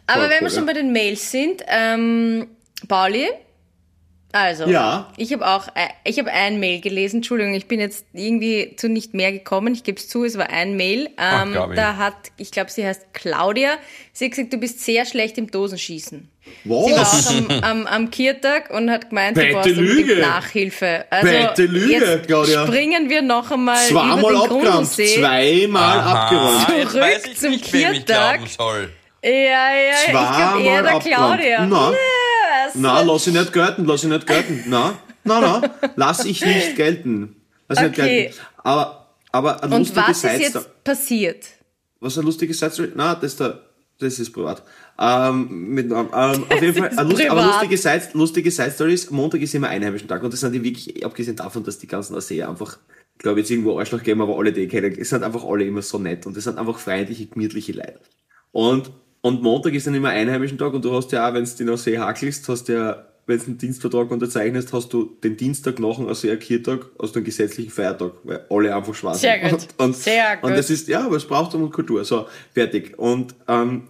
Aber 0.08 0.22
Voll 0.22 0.30
wenn 0.30 0.38
cool, 0.38 0.42
wir 0.42 0.50
schon 0.50 0.60
ja. 0.60 0.66
bei 0.66 0.74
den 0.74 0.92
Mails 0.92 1.30
sind, 1.32 1.64
ähm, 1.68 2.48
Pauli, 2.88 3.30
also, 4.34 4.66
Ja. 4.66 5.10
ich 5.16 5.32
habe 5.32 5.48
auch, 5.48 5.68
äh, 5.70 5.88
ich 6.04 6.20
habe 6.20 6.30
ein 6.32 6.60
Mail 6.60 6.82
gelesen, 6.82 7.18
Entschuldigung, 7.18 7.54
ich 7.54 7.68
bin 7.68 7.80
jetzt 7.80 8.06
irgendwie 8.14 8.76
zu 8.76 8.90
nicht 8.90 9.14
mehr 9.14 9.32
gekommen, 9.32 9.74
ich 9.74 9.84
gebe 9.84 9.98
es 10.00 10.10
zu, 10.10 10.26
es 10.26 10.38
war 10.38 10.50
ein 10.50 10.76
Mail. 10.76 11.10
Ach, 11.16 11.44
Ähm, 11.46 11.54
da 11.76 11.96
hat, 11.98 12.16
ich 12.38 12.52
glaube, 12.52 12.70
sie 12.72 12.86
heißt 12.86 13.14
Claudia, 13.14 13.78
sie 14.12 14.26
hat 14.26 14.32
gesagt, 14.32 14.52
du 14.52 14.58
bist 14.58 14.82
sehr 14.84 15.06
schlecht 15.06 15.38
im 15.38 15.50
Dosenschießen. 15.50 16.30
Sie 16.66 16.70
war 16.70 17.00
Was? 17.02 17.28
auch 17.28 17.32
am, 17.32 17.50
am, 17.64 17.88
am 17.88 18.12
Kirtag 18.12 18.70
und 18.70 18.92
hat 18.92 19.10
gemeint, 19.10 19.38
Fette 19.38 19.50
du 19.50 19.54
brauchst 19.56 19.76
Lüge. 19.78 20.18
Nachhilfe. 20.18 21.06
Also 21.10 21.28
Fette 21.28 21.66
Lüge, 21.68 21.94
jetzt 21.94 22.28
Claudia. 22.28 22.66
springen 22.68 23.10
wir 23.10 23.22
noch 23.22 23.50
einmal 23.52 23.78
über 23.90 24.02
Zweimal 24.02 24.34
den 24.34 24.42
abgeräumt, 24.42 24.66
Grundsee. 24.66 25.20
zweimal 25.20 26.00
abgeräumt. 26.00 26.68
jetzt 26.78 26.92
Zurück 26.92 27.04
weiß 27.04 27.26
ich 27.28 27.38
zum 27.40 27.52
nicht, 27.52 27.66
soll. 28.58 28.90
Ja, 29.24 29.30
ja, 29.32 29.70
ich 30.06 30.10
glaube 30.10 30.64
eher 30.64 30.84
der. 30.84 31.00
Claudia. 31.00 31.66
Na. 31.66 31.94
Yes. 32.66 32.76
Na, 32.76 33.02
lass 33.02 33.28
ich 33.28 33.34
nicht 33.34 33.54
gelten, 33.54 33.86
lass 33.86 34.04
ich 34.04 34.10
nicht 34.10 34.28
gelten. 34.28 34.64
Na, 34.68 34.98
na, 35.24 35.40
na, 35.42 35.62
lass 35.96 36.26
ich 36.26 36.44
nicht 36.46 36.76
gelten. 36.82 37.36
Lass 37.68 37.80
ich 37.80 37.88
nicht 37.90 38.00
Okay. 38.00 38.22
gelten. 38.24 38.36
Aber, 38.64 39.08
aber 39.32 39.64
eine 39.64 39.76
Und 39.76 39.96
was 39.96 40.10
ist 40.10 40.22
Side- 40.22 40.42
jetzt 40.44 40.84
passiert? 40.84 41.46
Was 42.00 42.18
eine 42.18 42.26
lustige 42.26 42.54
Side-Story? 42.54 42.92
Na, 42.96 43.16
das 43.16 43.36
da, 43.38 43.60
das 44.00 44.20
ist 44.20 44.32
privat. 44.32 44.62
Ähm, 45.00 45.70
mit, 45.70 45.90
ähm, 45.90 46.14
auf 46.14 46.62
jeden 46.62 46.74
Fall, 46.76 46.92
ist 46.92 46.98
eine 47.00 47.10
lust, 47.10 47.26
aber 47.30 47.46
lustige 47.46 47.78
Side, 47.78 48.10
lustige 48.14 48.52
Side-Stories. 48.52 49.10
Montag 49.10 49.42
ist 49.42 49.56
immer 49.56 49.70
einheimischen 49.70 50.08
Tag 50.08 50.22
und 50.22 50.32
das 50.34 50.42
sind 50.42 50.52
die 50.52 50.64
wirklich, 50.64 51.04
abgesehen 51.06 51.36
davon, 51.38 51.64
dass 51.64 51.80
die 51.80 51.88
ganzen 51.88 52.16
Ausseher 52.16 52.50
einfach, 52.50 52.78
ich 53.16 53.20
glaube 53.20 53.40
jetzt 53.40 53.50
irgendwo 53.50 53.80
Arschloch 53.80 54.04
geben, 54.04 54.22
aber 54.22 54.38
alle 54.38 54.52
die 54.52 54.62
ich 54.64 54.70
kenne, 54.70 54.88
es 54.98 55.10
sind 55.10 55.24
einfach 55.24 55.44
alle 55.46 55.64
immer 55.66 55.82
so 55.82 55.98
nett 55.98 56.26
und 56.26 56.36
es 56.38 56.44
sind 56.44 56.58
einfach 56.60 56.78
freundliche, 56.78 57.26
gemütliche 57.28 57.72
Leute. 57.72 58.00
Und, 58.52 58.92
und 59.24 59.42
Montag 59.42 59.74
ist 59.74 59.88
dann 59.88 59.96
immer 59.96 60.10
einheimischen 60.10 60.58
Tag 60.58 60.74
und 60.74 60.84
du 60.84 60.94
hast 60.94 61.12
ja 61.14 61.28
auch, 61.28 61.34
wenn 61.34 61.46
du 61.46 61.52
den 61.58 61.70
Aussee 61.70 61.98
hakelst, 61.98 62.48
hast 62.50 62.66
du 62.68 62.74
ja, 62.74 63.06
wenn 63.26 63.40
du 63.40 63.46
einen 63.46 63.58
Dienstvertrag 63.58 64.12
unterzeichnest, 64.12 64.74
hast 64.74 64.92
du 64.92 65.16
den 65.24 65.38
Dienstag 65.38 65.80
nach 65.80 65.96
dem 65.96 66.10
Aussee 66.10 66.36
Kirtag, 66.36 66.88
du 67.16 67.20
einen 67.20 67.26
gesetzlichen 67.26 67.72
Feiertag, 67.72 68.12
weil 68.26 68.46
alle 68.50 68.76
einfach 68.76 68.94
schwarz 68.94 69.22
Sehr 69.22 69.40
sind. 69.40 69.52
gut. 69.52 69.68
Und, 69.78 69.96
Sehr 69.96 70.40
Und 70.42 70.50
gut. 70.50 70.60
das 70.60 70.70
ist, 70.70 70.90
ja, 70.90 71.06
aber 71.06 71.16
es 71.16 71.26
braucht 71.26 71.56
um 71.56 71.72
Kultur. 71.72 72.04
So, 72.04 72.28
fertig. 72.54 73.00
Und 73.00 73.34
ähm, 73.48 73.88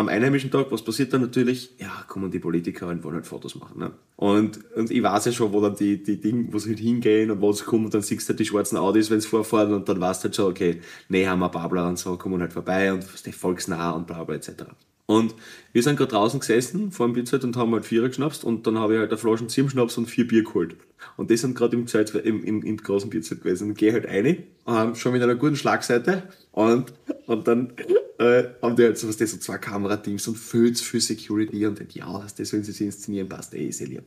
am 0.00 0.08
einheimischen 0.08 0.50
Tag, 0.50 0.66
was 0.70 0.82
passiert 0.82 1.12
dann 1.12 1.20
natürlich? 1.20 1.70
Ja, 1.78 2.04
kommen 2.08 2.30
die 2.30 2.38
Politiker 2.38 2.88
und 2.88 3.04
wollen 3.04 3.16
halt 3.16 3.26
Fotos 3.26 3.54
machen. 3.54 3.78
Ne? 3.78 3.92
Und, 4.16 4.58
und 4.74 4.90
ich 4.90 5.02
weiß 5.02 5.26
ja 5.26 5.32
schon, 5.32 5.52
wo 5.52 5.60
dann 5.60 5.76
die, 5.76 6.02
die 6.02 6.20
Dinge, 6.20 6.52
wo 6.52 6.58
sie 6.58 6.70
halt 6.70 6.80
hingehen 6.80 7.30
und 7.30 7.40
wo 7.40 7.52
sie 7.52 7.64
kommen 7.64 7.84
und 7.84 7.94
dann 7.94 8.02
siehst 8.02 8.28
du 8.28 8.32
halt 8.32 8.40
die 8.40 8.44
schwarzen 8.44 8.76
Audis, 8.76 9.10
wenn 9.10 9.20
sie 9.20 9.28
vorfahren 9.28 9.72
und 9.72 9.88
dann 9.88 10.00
weißt 10.00 10.24
du 10.24 10.28
halt 10.28 10.36
schon, 10.36 10.50
okay, 10.50 10.80
nee, 11.08 11.26
haben 11.26 11.38
wir 11.38 11.48
Babler 11.48 11.88
und 11.88 11.98
so, 11.98 12.16
kommen 12.16 12.40
halt 12.40 12.52
vorbei 12.52 12.92
und 12.92 13.04
die 13.24 13.32
volksnah 13.32 13.92
und 13.92 14.06
bla 14.06 14.24
bla 14.24 14.34
etc. 14.34 14.64
Und 15.10 15.34
wir 15.72 15.82
sind 15.82 15.96
gerade 15.96 16.12
draußen 16.12 16.38
gesessen 16.38 16.92
vor 16.92 17.08
dem 17.08 17.14
Bierzelt 17.14 17.42
und 17.42 17.56
haben 17.56 17.72
halt 17.72 17.84
Vierer 17.84 18.06
geschnapst 18.06 18.44
und 18.44 18.64
dann 18.68 18.78
habe 18.78 18.94
ich 18.94 19.00
halt 19.00 19.10
eine 19.10 19.18
Flasche 19.18 19.44
Zirbenschnaps 19.44 19.98
und 19.98 20.06
vier 20.06 20.24
Bier 20.24 20.44
geholt. 20.44 20.76
Und 21.16 21.32
die 21.32 21.36
sind 21.36 21.56
gerade 21.56 21.76
im, 21.76 21.86
im, 22.22 22.44
im, 22.44 22.62
im 22.62 22.76
großen 22.76 23.10
Bierzelt 23.10 23.42
gewesen. 23.42 23.70
Und 23.70 23.74
gehe 23.76 23.92
halt 23.92 24.06
rein, 24.06 24.44
ähm, 24.68 24.94
schon 24.94 25.10
mit 25.10 25.20
einer 25.20 25.34
guten 25.34 25.56
Schlagseite 25.56 26.22
und, 26.52 26.92
und 27.26 27.48
dann 27.48 27.72
äh, 28.20 28.44
haben 28.62 28.76
die 28.76 28.84
halt 28.84 28.98
so, 28.98 29.08
was 29.08 29.16
das, 29.16 29.32
so 29.32 29.38
zwei 29.38 29.58
Kamerateams 29.58 30.28
und 30.28 30.38
viel 30.38 30.76
viel 30.76 31.00
Security 31.00 31.66
und 31.66 31.80
halt, 31.80 31.90
ja, 31.90 32.24
das 32.36 32.48
sollen 32.48 32.62
sie 32.62 32.70
sich 32.70 32.86
inszenieren, 32.86 33.28
passt 33.28 33.52
eh, 33.52 33.66
ist 33.66 33.80
eh 33.80 33.86
lieb. 33.86 34.04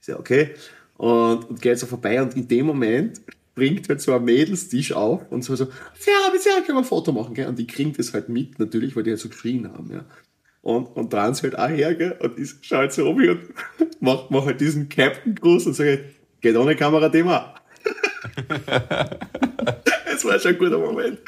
Ist 0.00 0.08
ja 0.08 0.18
okay. 0.18 0.54
Und, 0.96 1.50
und 1.50 1.60
geht 1.60 1.78
so 1.78 1.86
vorbei 1.86 2.22
und 2.22 2.34
in 2.34 2.48
dem 2.48 2.64
Moment 2.64 3.20
bringt 3.54 3.86
halt 3.90 4.00
so 4.00 4.14
ein 4.14 4.24
Mädelstisch 4.24 4.92
auf 4.92 5.30
und 5.30 5.44
so, 5.44 5.54
so, 5.56 5.64
ja, 5.64 6.30
bitte, 6.32 6.48
ja, 6.48 6.62
können 6.62 6.78
wir 6.78 6.82
ein 6.82 6.84
Foto 6.84 7.12
machen, 7.12 7.34
gell? 7.34 7.48
Und 7.48 7.58
die 7.58 7.66
kriegen 7.66 7.92
das 7.92 8.14
halt 8.14 8.30
mit, 8.30 8.58
natürlich, 8.58 8.96
weil 8.96 9.02
die 9.02 9.10
halt 9.10 9.20
so 9.20 9.28
geschrien 9.28 9.70
haben, 9.70 9.92
ja. 9.92 10.06
Und, 10.62 10.86
und 10.96 11.12
dran 11.12 11.34
halt 11.34 11.58
auch 11.58 11.68
her, 11.68 11.94
gell? 11.94 12.16
Und 12.20 12.38
ich 12.38 12.50
schau 12.62 12.76
halt 12.78 12.92
so 12.92 13.08
um 13.08 13.16
und 13.16 13.40
mach, 14.00 14.28
mach 14.30 14.44
halt 14.46 14.60
diesen 14.60 14.88
Captain-Gruß 14.88 15.66
und 15.66 15.74
sage, 15.74 16.04
geht 16.40 16.56
ohne 16.56 16.74
Kamera-Thema. 16.76 17.54
Es 20.10 20.24
war 20.24 20.36
schon 20.40 20.52
ein 20.52 20.58
guter 20.58 20.78
Moment. 20.78 21.18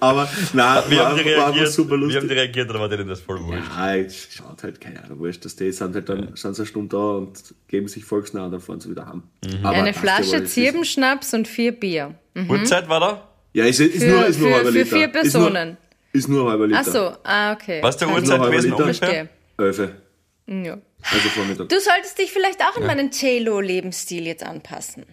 Aber, 0.00 0.26
nein, 0.54 0.82
Wir 0.88 0.98
war, 1.00 1.10
haben, 1.10 1.18
die 1.18 1.24
war 1.26 1.36
einfach 1.36 1.46
reagiert, 1.48 1.68
super 1.70 1.90
wir 1.90 1.96
lustig. 1.98 2.20
haben 2.22 2.28
die 2.28 2.34
reagiert, 2.34 2.70
oder 2.70 2.80
war 2.80 2.88
denen 2.88 3.06
das 3.06 3.20
voll 3.20 3.42
wurscht? 3.44 3.62
Ja, 3.76 3.94
es 3.96 4.28
schaut 4.32 4.62
halt, 4.62 4.80
keine 4.80 5.04
Ahnung, 5.04 5.18
wurscht, 5.18 5.44
dass 5.44 5.54
die 5.54 5.70
sind 5.70 5.94
halt 5.94 6.08
dann, 6.08 6.30
sind 6.34 6.54
sie 6.54 6.62
eine 6.62 6.66
Stunde 6.66 6.96
da 6.96 7.10
und 7.18 7.42
geben 7.66 7.88
sich 7.88 8.06
volksnah 8.06 8.46
und 8.46 8.52
dann 8.52 8.60
fahren 8.62 8.80
sie 8.80 8.90
wieder 8.90 9.06
heim. 9.06 9.22
Aber 9.62 9.76
Eine 9.76 9.88
ja 9.88 9.92
Flasche 9.92 10.44
Zirbenschnaps 10.44 11.34
und 11.34 11.46
vier 11.46 11.72
Bier. 11.72 12.14
Uhrzeit 12.48 12.88
war 12.88 13.00
da? 13.00 13.28
Ja, 13.52 13.66
ist, 13.66 13.80
ist 13.80 14.02
Für- 14.02 14.08
nur, 14.08 14.26
ist 14.26 14.40
nur 14.40 14.54
für- 14.64 14.72
für 14.72 14.86
vier 14.86 15.08
Personen. 15.08 15.76
Ist 16.12 16.28
nur, 16.28 16.42
nur 16.42 16.50
halber 16.50 16.66
Liter. 16.66 16.80
Ach 16.80 16.84
so, 16.86 17.12
ah, 17.24 17.52
okay. 17.52 17.82
Was 17.82 17.94
ist 17.96 18.00
der 18.00 18.08
Uhrzeit 18.08 18.42
gewesen 18.42 18.70
halber 18.72 18.84
ungefähr? 18.84 19.08
Verstehe. 19.08 19.28
Elfe, 19.58 20.02
Ja. 20.46 20.78
also 21.12 21.28
Vormittag. 21.28 21.68
Du 21.68 21.80
solltest 21.80 22.18
dich 22.18 22.30
vielleicht 22.32 22.60
auch 22.62 22.76
an 22.76 22.86
meinen 22.86 23.10
J-Lo-Lebensstil 23.10 24.26
jetzt 24.26 24.42
anpassen. 24.44 25.04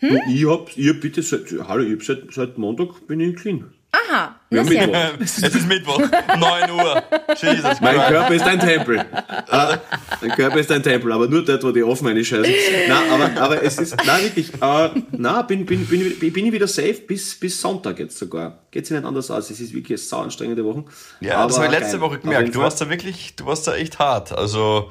Und 0.00 0.20
Ich 0.32 0.46
hab, 0.48 0.76
ihr 0.76 0.98
bitte 1.00 1.22
seit, 1.22 1.52
hallo, 1.66 1.82
ich 1.82 1.92
hab 1.94 2.02
seit, 2.04 2.32
seit 2.32 2.58
Montag 2.58 3.06
bin 3.08 3.18
ich 3.20 3.34
clean. 3.36 3.72
Aha, 4.10 4.34
Ja, 4.50 4.62
na 4.62 4.64
Mittwoch. 4.64 4.96
Es 5.20 5.38
ist 5.38 5.66
Mittwoch, 5.66 5.98
9 6.00 6.70
Uhr. 6.70 7.02
Jesus 7.40 7.80
Mein. 7.80 7.96
Körper 7.96 8.34
ist 8.34 8.44
ein 8.46 8.60
Tempel. 8.60 8.98
Äh, 8.98 9.76
mein 10.20 10.30
Körper 10.32 10.56
ist 10.58 10.70
ein 10.70 10.82
Tempel, 10.82 11.12
aber 11.12 11.26
nur 11.28 11.44
dort, 11.44 11.62
wo 11.64 11.70
die 11.72 11.82
offen 11.82 12.04
meine 12.04 12.24
Scheiße. 12.24 12.50
Nein, 12.88 13.10
aber, 13.10 13.40
aber 13.40 13.62
es 13.62 13.78
ist, 13.78 13.96
nein, 14.06 14.22
wirklich, 14.24 14.52
äh, 14.60 14.90
nein, 15.12 15.46
bin, 15.46 15.66
bin, 15.66 15.86
bin, 15.86 16.32
bin 16.32 16.46
ich 16.46 16.52
wieder 16.52 16.68
safe 16.68 16.94
bis, 17.06 17.38
bis 17.38 17.60
Sonntag 17.60 17.98
jetzt 17.98 18.18
sogar. 18.18 18.58
Geht 18.70 18.86
sich 18.86 18.96
nicht 18.96 19.06
anders 19.06 19.30
aus. 19.30 19.50
Es 19.50 19.60
ist 19.60 19.72
wirklich 19.72 19.98
eine 20.00 20.06
sau 20.06 20.20
anstrengende 20.20 20.64
Woche. 20.64 20.84
Ja, 21.20 21.44
das 21.46 21.56
Aber 21.56 21.64
habe 21.64 21.74
ich 21.74 21.80
letzte 21.80 21.98
geil. 21.98 22.08
Woche 22.08 22.18
gemerkt. 22.18 22.54
Du 22.54 22.60
warst 22.60 22.80
da 22.80 22.88
wirklich, 22.90 23.34
du 23.36 23.46
warst 23.46 23.66
da 23.66 23.74
echt 23.74 23.98
hart. 23.98 24.32
Also, 24.32 24.90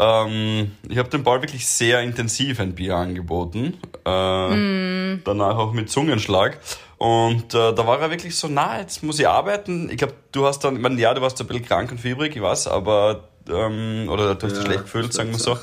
Ähm, 0.00 0.70
ich 0.88 0.96
habe 0.96 1.08
dem 1.08 1.24
Paul 1.24 1.42
wirklich 1.42 1.66
sehr 1.66 2.00
intensiv 2.02 2.60
ein 2.60 2.72
Bier 2.76 2.94
angeboten. 2.94 3.74
Äh, 4.04 5.18
Danach 5.24 5.56
auch 5.56 5.72
mit 5.72 5.90
Zungenschlag. 5.90 6.58
Und 6.98 7.54
äh, 7.54 7.72
da 7.72 7.86
war 7.86 8.00
er 8.00 8.10
wirklich 8.10 8.36
so, 8.36 8.48
na, 8.48 8.80
jetzt 8.80 9.02
muss 9.04 9.18
ich 9.20 9.28
arbeiten. 9.28 9.88
Ich 9.88 9.98
glaube, 9.98 10.14
du 10.32 10.46
hast 10.46 10.60
dann, 10.64 10.76
ich 10.76 10.82
meine, 10.82 11.00
ja, 11.00 11.14
du 11.14 11.20
warst 11.20 11.40
ein 11.40 11.46
bisschen 11.46 11.64
krank 11.64 11.92
und 11.92 11.98
fiebrig, 12.00 12.34
ich 12.34 12.42
weiß, 12.42 12.66
aber, 12.68 13.28
ähm, 13.48 14.08
oder 14.10 14.34
du 14.34 14.46
hast 14.46 14.52
dich 14.56 14.64
Ja, 14.64 14.66
schlecht 14.66 14.82
gefühlt, 14.84 15.12
sagen 15.12 15.30
wir 15.30 15.38
so. 15.38 15.56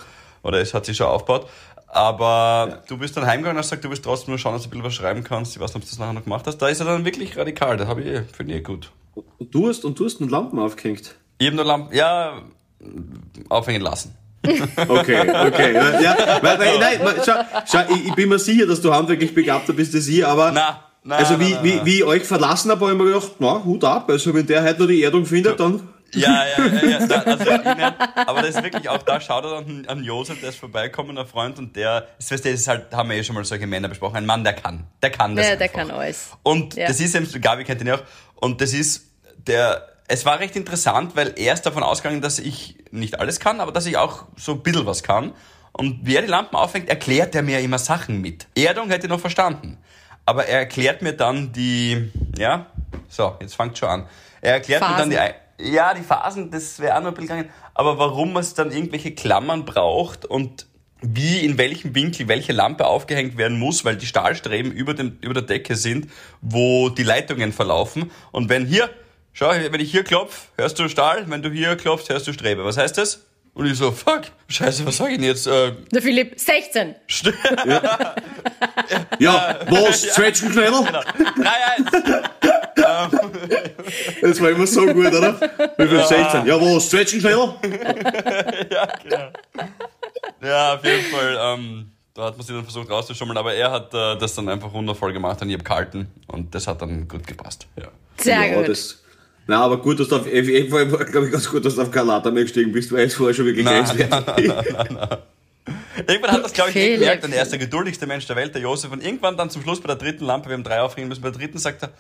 Oder 0.44 0.62
es 0.62 0.74
hat 0.74 0.86
sich 0.86 0.96
schon 0.96 1.08
aufgebaut. 1.08 1.50
Aber 1.88 2.82
du 2.88 2.98
bist 2.98 3.16
dann 3.18 3.26
heimgegangen 3.26 3.58
und 3.58 3.60
hast 3.64 3.70
gesagt, 3.70 3.84
du 3.86 3.90
willst 3.90 4.04
trotzdem 4.04 4.32
nur 4.32 4.38
schauen, 4.40 4.54
dass 4.54 4.64
du 4.64 4.68
ein 4.68 4.72
bisschen 4.72 4.86
was 4.86 4.94
schreiben 4.94 5.24
kannst. 5.24 5.56
Ich 5.56 5.62
weiß 5.62 5.74
nicht, 5.74 5.78
ob 5.78 5.82
du 5.84 5.90
das 5.90 6.00
nachher 6.00 6.14
noch 6.14 6.24
gemacht 6.24 6.46
hast. 6.48 6.58
Da 6.58 6.68
ist 6.68 6.80
er 6.80 6.86
dann 6.86 7.06
wirklich 7.06 7.38
radikal. 7.38 7.78
Das 7.78 7.88
habe 7.88 8.02
ich, 8.02 8.22
finde 8.36 8.54
ich 8.54 8.60
eh 8.60 8.64
gut. 8.64 8.92
Und 9.16 9.54
du 9.54 9.68
hast, 9.70 9.86
und 9.86 9.98
du 9.98 10.06
hast 10.06 10.20
einen 10.22 10.30
Lampen 10.30 10.60
aufgehängt. 10.60 11.16
Ich 11.38 11.48
habe 11.48 11.56
nur 11.56 11.66
Lampen, 11.66 11.96
ja, 11.96 12.42
aufhängen 13.50 13.82
lassen. 13.82 14.16
Okay, 14.88 15.20
okay. 15.22 15.74
Ja, 16.04 16.40
weil, 16.42 16.80
nein, 16.80 17.00
schau, 17.26 17.34
schau 17.66 17.80
ich, 17.90 18.08
ich 18.08 18.14
bin 18.16 18.30
mir 18.30 18.40
sicher, 18.40 18.68
dass 18.68 18.82
du 18.82 18.94
handwerklich 18.94 19.34
begabter 19.34 19.74
bist 19.74 19.96
als 19.96 20.08
ich, 20.08 20.26
aber 20.26 20.52
Na, 20.52 20.84
na, 21.06 21.16
also 21.18 21.40
wie, 21.40 21.52
na, 21.52 21.58
na, 21.58 21.64
wie, 21.64 21.86
wie 21.86 21.96
ich 21.98 22.04
euch 22.04 22.24
verlassen 22.24 22.72
habe, 22.72 22.82
habe 22.86 22.94
ich 22.94 23.00
mir 23.02 23.06
gedacht, 23.14 23.32
na, 23.40 23.64
Hut 23.64 23.84
ab. 23.84 24.10
Also 24.10 24.34
wenn 24.34 24.46
der 24.46 24.64
heute 24.64 24.82
noch 24.82 24.88
die 24.88 25.04
Erdung 25.04 25.26
findet, 25.26 25.60
dann 25.60 25.88
Ja, 26.14 26.44
ja, 26.46 26.66
ja, 26.66 26.90
ja 27.00 27.08
da, 27.08 27.16
also 27.22 27.44
ich 27.52 27.64
mein, 27.64 27.94
aber 28.28 28.42
das 28.42 28.56
ist 28.56 28.64
wirklich 28.64 28.88
auch 28.90 29.04
da, 29.04 29.20
schaut 29.22 29.44
er 29.44 29.58
an, 29.58 29.86
an 29.88 30.04
Josef, 30.04 30.40
der 30.40 30.50
ist 30.50 30.58
vorbeikommen, 30.60 31.18
ein 31.18 31.26
Freund, 31.28 31.58
und 31.60 31.76
der, 31.76 32.08
das, 32.18 32.32
weißt 32.32 32.46
du, 32.46 32.52
das 32.52 32.60
ist 32.62 32.68
halt, 32.68 32.94
haben 32.94 33.10
wir 33.10 33.18
eh 33.18 33.24
schon 33.24 33.36
mal 33.36 33.44
solche 33.46 33.68
Männer 33.68 33.88
besprochen, 33.90 34.16
ein 34.18 34.26
Mann, 34.26 34.44
der 34.44 34.54
kann, 34.54 34.88
der 35.02 35.10
kann 35.12 35.36
das 35.36 35.46
Ja, 35.48 35.56
der 35.56 35.68
einfach. 35.68 35.80
kann 35.80 35.92
alles. 35.92 36.32
Und 36.44 36.76
Ja. 36.76 36.88
das 36.88 37.00
ist 37.00 37.16
eben, 37.16 37.30
Gabi 37.42 37.64
kennt 37.66 37.82
ihn 37.82 37.88
ja 37.88 37.96
auch, 37.96 38.04
und 38.36 38.62
das 38.62 38.74
ist 38.74 39.06
der, 39.46 39.88
es 40.08 40.26
war 40.26 40.40
recht 40.40 40.56
interessant, 40.56 41.16
weil 41.16 41.34
er 41.36 41.54
ist 41.54 41.64
davon 41.66 41.84
ausgegangen, 41.84 42.22
dass 42.22 42.40
ich 42.40 42.78
nicht 42.92 43.20
alles 43.20 43.40
kann, 43.40 43.60
aber 43.60 43.72
dass 43.72 43.86
ich 43.86 43.98
auch 43.98 44.26
so 44.38 44.54
ein 44.54 44.64
bisschen 44.64 44.86
was 44.86 45.04
kann. 45.04 45.34
Und 45.74 46.00
wie 46.04 46.16
er 46.16 46.22
die 46.22 46.30
Lampen 46.30 46.56
aufhängt, 46.56 46.88
erklärt 46.90 47.36
er 47.36 47.42
mir 47.42 47.60
immer 47.60 47.78
Sachen 47.80 48.22
mit. 48.22 48.48
Erdung 48.56 48.90
hätte 48.90 49.08
ich 49.08 49.10
noch 49.10 49.20
verstanden. 49.20 49.78
Aber 50.26 50.46
er 50.46 50.60
erklärt 50.60 51.02
mir 51.02 51.14
dann 51.14 51.52
die, 51.52 52.12
ja, 52.38 52.68
so, 53.08 53.36
jetzt 53.40 53.56
fängt 53.56 53.78
schon 53.78 53.90
an. 53.90 54.08
Er 54.42 54.54
erklärt 54.54 54.82
mir 54.82 54.98
dann 54.98 55.10
die, 55.10 55.16
Phasen. 55.16 55.36
Ja, 55.60 55.94
die 55.94 56.02
Phasen, 56.02 56.52
das 56.52 56.80
wäre 56.80 56.98
auch 56.98 57.02
noch 57.02 57.10
ein 57.10 57.14
bisschen 57.14 57.28
gegangen. 57.28 57.50
Aber 57.74 57.98
warum 57.98 58.36
es 58.38 58.54
dann 58.54 58.72
irgendwelche 58.72 59.14
Klammern 59.14 59.66
braucht 59.66 60.26
und 60.26 60.66
wie 61.02 61.40
in 61.40 61.58
welchem 61.58 61.94
Winkel 61.94 62.28
welche 62.28 62.54
Lampe 62.54 62.88
aufgehängt 62.88 63.38
werden 63.38 63.60
muss, 63.60 63.86
weil 63.86 63.96
die 63.96 64.06
Stahlstreben 64.06 64.72
über, 64.72 64.94
dem, 64.94 65.18
über 65.22 65.34
der 65.34 65.44
Decke 65.44 65.76
sind, 65.76 66.10
wo 66.42 66.90
die 66.90 67.04
Leitungen 67.04 67.54
verlaufen. 67.54 68.12
Und 68.32 68.50
wenn 68.50 68.66
hier, 68.66 68.90
schau, 69.34 69.50
wenn 69.50 69.82
ich 69.82 69.92
hier 69.92 70.04
klopf, 70.04 70.50
hörst 70.58 70.80
du 70.80 70.90
Stahl, 70.90 71.30
wenn 71.30 71.42
du 71.42 71.50
hier 71.50 71.76
klopfst, 71.76 72.10
hörst 72.10 72.28
du 72.28 72.34
Strebe. 72.34 72.66
Was 72.66 72.78
heißt 72.78 72.98
das? 72.98 73.26
Und 73.56 73.66
ich 73.68 73.78
so, 73.78 73.90
fuck, 73.92 74.24
scheiße, 74.50 74.86
was 74.86 74.98
sag 74.98 75.10
ich 75.12 75.16
denn 75.16 75.24
jetzt? 75.26 75.48
Äh, 75.48 75.72
Der 75.92 76.02
Philipp, 76.02 76.38
16. 76.38 76.94
St- 77.10 77.34
ja, 79.20 79.60
was, 79.70 80.02
Zwetschgenknädel? 80.14 80.72
Genau. 80.86 81.00
3-1. 81.00 82.30
Das 84.22 84.42
war 84.42 84.50
immer 84.50 84.68
so 84.68 84.86
gut, 84.88 85.08
oder? 85.08 85.40
Wie 85.78 85.88
viel 85.88 86.04
16? 86.06 86.46
Ja, 86.46 86.60
was, 86.60 86.90
Zwetschgenknädel? 86.90 87.54
Ja, 90.42 90.74
auf 90.76 90.84
jeden 90.86 91.04
Fall. 91.06 91.38
Ähm, 91.40 91.92
da 92.14 92.26
hat 92.26 92.38
man 92.38 92.46
sich 92.46 92.56
dann 92.56 92.64
versucht 92.64 92.90
rauszuschummeln, 92.90 93.38
aber 93.38 93.54
er 93.54 93.72
hat 93.72 93.94
äh, 93.94 94.18
das 94.18 94.36
dann 94.36 94.48
einfach 94.50 94.72
wundervoll 94.74 95.12
gemacht 95.14 95.42
und 95.42 95.50
ich 95.50 95.56
habe 95.56 95.64
gehalten 95.64 96.12
und 96.28 96.54
das 96.54 96.68
hat 96.68 96.82
dann 96.82 97.08
gut 97.08 97.26
gepasst. 97.28 97.68
Ja. 97.78 97.88
Sehr 98.18 98.46
ja, 98.48 98.56
gut. 98.58 98.68
Das, 98.70 99.02
na, 99.48 99.62
aber 99.62 99.78
gut, 99.78 100.00
dass 100.00 100.08
du 100.08 100.16
auf, 100.16 100.28
jeden 100.28 100.70
Fall, 100.70 100.88
glaube 100.88 101.28
ich, 101.28 101.32
ganz 101.32 101.50
gut, 101.50 101.64
dass 101.66 101.76
du 101.76 101.82
auf 101.82 101.92
kein 101.92 102.08
Later 102.08 102.32
mehr 102.32 102.44
gestiegen 102.44 102.72
bist, 102.72 102.92
weil 102.92 103.06
es 103.06 103.14
vorher 103.14 103.34
schon 103.34 103.46
wirklich 103.46 103.66
Nein, 103.66 103.86
grenzwertig. 103.86 104.52
Irgendwann 106.08 106.32
hat 106.32 106.44
das, 106.44 106.54
glaube 106.54 106.72
ich, 106.72 106.76
eh 106.76 106.98
gemerkt 106.98 107.24
und 107.24 107.34
er 107.34 107.44
ist 107.44 107.52
der 107.52 107.60
geduldigste 107.60 108.06
Mensch 108.06 108.26
der 108.28 108.36
Welt, 108.36 108.54
der 108.54 108.62
Josef. 108.62 108.92
Und 108.92 109.04
irgendwann 109.04 109.38
dann 109.38 109.50
zum 109.50 109.62
Schluss 109.64 109.82
bei 109.82 109.88
der 109.88 109.96
dritten 109.96 110.26
Lampe, 110.26 110.50
wir 110.50 110.54
haben 110.54 110.64
drei 110.64 110.82
aufhängen 110.82 111.08
müssen, 111.08 111.22
bei 111.22 111.32
der 111.32 111.40
dritten 111.40 111.58
sagt 111.58 111.84
er, 111.84 111.92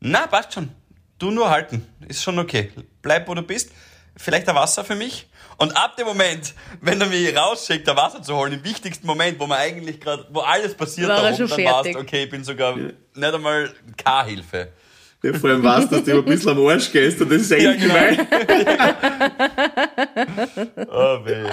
na, 0.00 0.26
passt 0.26 0.54
schon, 0.54 0.70
du 1.18 1.30
nur 1.30 1.50
halten, 1.50 1.86
ist 2.08 2.22
schon 2.22 2.38
okay. 2.38 2.70
Bleib, 3.02 3.28
wo 3.28 3.34
du 3.34 3.42
bist. 3.42 3.70
Vielleicht 4.18 4.48
ein 4.48 4.54
Wasser 4.54 4.82
für 4.82 4.94
mich. 4.94 5.26
Und 5.58 5.76
ab 5.76 5.96
dem 5.96 6.06
Moment, 6.06 6.54
wenn 6.80 7.00
er 7.00 7.06
mich 7.06 7.36
rausschickt, 7.36 7.86
ein 7.88 7.96
Wasser 7.96 8.22
zu 8.22 8.34
holen, 8.34 8.54
im 8.54 8.64
wichtigsten 8.64 9.06
Moment, 9.06 9.38
wo 9.38 9.46
man 9.46 9.58
eigentlich 9.58 10.00
gerade, 10.00 10.26
wo 10.30 10.40
alles 10.40 10.74
passiert 10.74 11.08
War 11.08 11.22
da 11.22 11.30
dann 11.30 11.38
war's, 11.38 11.52
fertig. 11.52 11.96
okay, 11.96 12.24
ich 12.24 12.30
bin 12.30 12.44
sogar 12.44 12.76
nicht 12.76 12.94
einmal 13.14 13.70
K-Hilfe. 13.96 14.68
Ja, 15.32 15.38
vor 15.38 15.50
allem 15.50 15.62
weißt 15.62 15.90
du, 15.92 15.96
dass 15.96 16.04
du 16.04 16.10
immer 16.12 16.20
ein 16.20 16.24
bisschen 16.26 16.50
am 16.50 16.66
Arsch 16.66 16.90
gehst 16.92 17.20
und 17.20 17.30
das 17.32 17.42
ist 17.42 17.50
echt 17.52 17.62
Ja, 17.62 17.72
genau. 17.72 17.94
gemein. 17.94 18.26
Oh, 20.88 21.18
weh. 21.24 21.48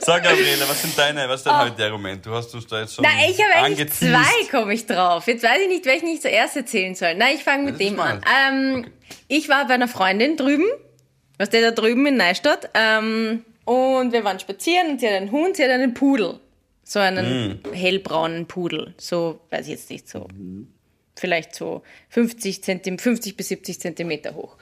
Sag, 0.00 0.22
Gabriele, 0.22 0.68
was 0.68 0.82
sind 0.82 0.96
deine, 0.98 1.28
was 1.28 1.40
ist 1.40 1.46
dein 1.46 1.70
heute 1.70 1.84
Argument? 1.84 2.24
Du 2.24 2.30
hast 2.32 2.54
uns 2.54 2.66
da 2.66 2.80
jetzt 2.80 2.94
schon 2.94 3.04
Na, 3.04 3.10
ich 3.28 3.40
habe 3.42 3.54
eigentlich 3.64 3.80
angeteased. 3.80 4.12
zwei, 4.12 4.58
komme 4.58 4.74
ich 4.74 4.86
drauf. 4.86 5.26
Jetzt 5.26 5.42
weiß 5.42 5.58
ich 5.62 5.68
nicht, 5.68 5.86
welchen 5.86 6.08
ich 6.08 6.20
zuerst 6.20 6.56
erzählen 6.56 6.94
soll. 6.94 7.14
Na, 7.16 7.32
ich 7.32 7.42
fange 7.42 7.70
mit 7.70 7.80
dem 7.80 7.98
an. 8.00 8.20
Ähm, 8.48 8.86
Ich 9.28 9.48
war 9.48 9.66
bei 9.66 9.74
einer 9.74 9.88
Freundin 9.88 10.36
drüben, 10.36 10.66
was 11.38 11.50
der 11.50 11.62
da 11.62 11.70
drüben 11.70 12.06
in 12.06 12.16
Neustadt, 12.16 12.68
ähm, 12.74 13.44
und 13.64 14.12
wir 14.12 14.24
waren 14.24 14.38
spazieren 14.40 14.90
und 14.90 15.00
sie 15.00 15.06
hat 15.08 15.14
einen 15.14 15.30
Hund, 15.30 15.56
sie 15.56 15.64
hat 15.64 15.70
einen 15.70 15.94
Pudel. 15.94 16.38
So 16.86 16.98
einen 16.98 17.60
Mm. 17.64 17.72
hellbraunen 17.72 18.44
Pudel. 18.46 18.92
So, 18.98 19.40
weiß 19.50 19.62
ich 19.66 19.72
jetzt 19.72 19.88
nicht, 19.90 20.06
so 20.06 20.28
vielleicht 21.16 21.54
so 21.54 21.82
50, 22.10 22.62
Zentim 22.62 22.98
50 22.98 23.36
bis 23.36 23.48
70 23.48 23.80
Zentimeter 23.80 24.34
hoch. 24.34 24.56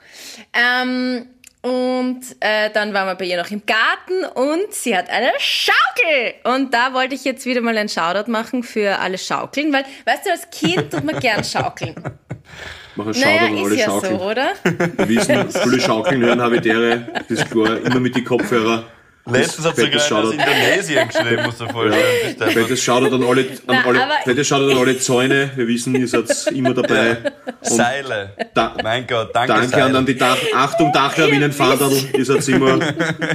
Ähm, 0.53 1.27
und 1.61 2.19
äh, 2.41 2.69
dann 2.73 2.93
waren 2.93 3.07
wir 3.07 3.15
bei 3.15 3.23
ihr 3.23 3.37
noch 3.37 3.49
im 3.49 3.61
Garten 3.65 4.25
und 4.35 4.73
sie 4.73 4.97
hat 4.97 5.09
eine 5.09 5.31
Schaukel. 5.39 6.33
Und 6.43 6.73
da 6.73 6.93
wollte 6.93 7.15
ich 7.15 7.23
jetzt 7.23 7.45
wieder 7.45 7.61
mal 7.61 7.77
einen 7.77 7.87
Shoutout 7.87 8.29
machen 8.29 8.63
für 8.63 8.99
alle 8.99 9.17
Schaukeln, 9.17 9.71
weil, 9.71 9.85
weißt 10.05 10.25
du, 10.25 10.31
als 10.31 10.49
Kind 10.49 10.91
tut 10.91 11.05
man 11.05 11.19
gern 11.21 11.41
schaukeln. 11.43 11.95
Mach 12.95 13.05
einen 13.07 13.19
Naja, 13.19 13.39
Shoutout 13.39 13.45
an 13.47 13.57
ist 13.57 13.63
alle 13.63 13.75
ja 13.77 13.85
Schaukeln. 13.85 14.19
so, 14.19 14.25
oder? 14.25 14.53
Wir 14.97 15.07
wissen, 15.07 15.49
viele 15.51 15.79
Schaukeln 15.79 16.21
hören 16.21 16.41
Habitäre, 16.41 17.07
das 17.29 17.39
ist 17.39 17.49
klar, 17.49 17.77
immer 17.77 17.99
mit 18.01 18.15
die 18.15 18.23
Kopfhörer. 18.25 18.83
Letztens 19.25 19.65
hat 19.67 19.75
sogar 19.77 19.91
einer 20.05 20.27
aus. 20.27 20.33
Indonesien 20.33 21.07
geschrieben, 21.07 21.43
musst 21.45 21.61
du 21.61 21.67
vorstellen. 21.69 22.35
Einfach- 22.41 22.51
Fettes 22.51 22.83
Shoutout 22.83 23.15
an 23.15 23.23
alle, 23.23 23.45
an 23.67 23.75
alle, 23.85 23.99
fettes 24.25 24.47
Shoutout 24.47 24.71
an 24.71 24.77
alle 24.79 24.99
Zäune. 24.99 25.51
Wir 25.55 25.67
wissen, 25.67 25.95
ihr 25.95 26.07
seid 26.09 26.25
immer 26.53 26.73
dabei. 26.73 27.17
Und 27.61 27.77
Seile. 27.77 28.33
da, 28.53 28.75
Mein 28.83 29.07
Gott, 29.07 29.33
danke, 29.33 29.53
danke 29.53 29.67
Seile. 29.69 29.97
an, 29.97 30.05
die 30.05 30.17
Dach, 30.17 30.37
Achtung 30.53 30.91
Dachlawinenfahndal, 30.91 31.91
ihr 32.17 32.25
seid 32.25 32.45
immer, 32.49 32.79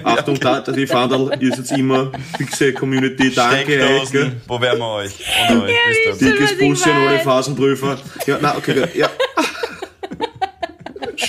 Achtung 0.05 0.39
da, 0.39 0.61
die 0.61 0.87
Fahndal, 0.87 1.31
ihr 1.41 1.55
seid 1.57 1.79
immer 1.79 2.13
fixe 2.37 2.75
Community, 2.75 3.33
danke 3.35 3.81
euch, 3.81 4.11
wo 4.47 4.61
wären 4.61 4.79
wir 4.79 4.87
euch? 4.95 5.13
Ohne 5.51 5.63
euch, 5.63 6.19
Dickes 6.19 6.83
an 6.85 6.93
alle. 7.09 7.19
Phasenprüfer. 7.21 7.97
Ja, 8.27 8.39
na, 8.43 8.57
okay, 8.59 8.85
ja. 8.95 9.08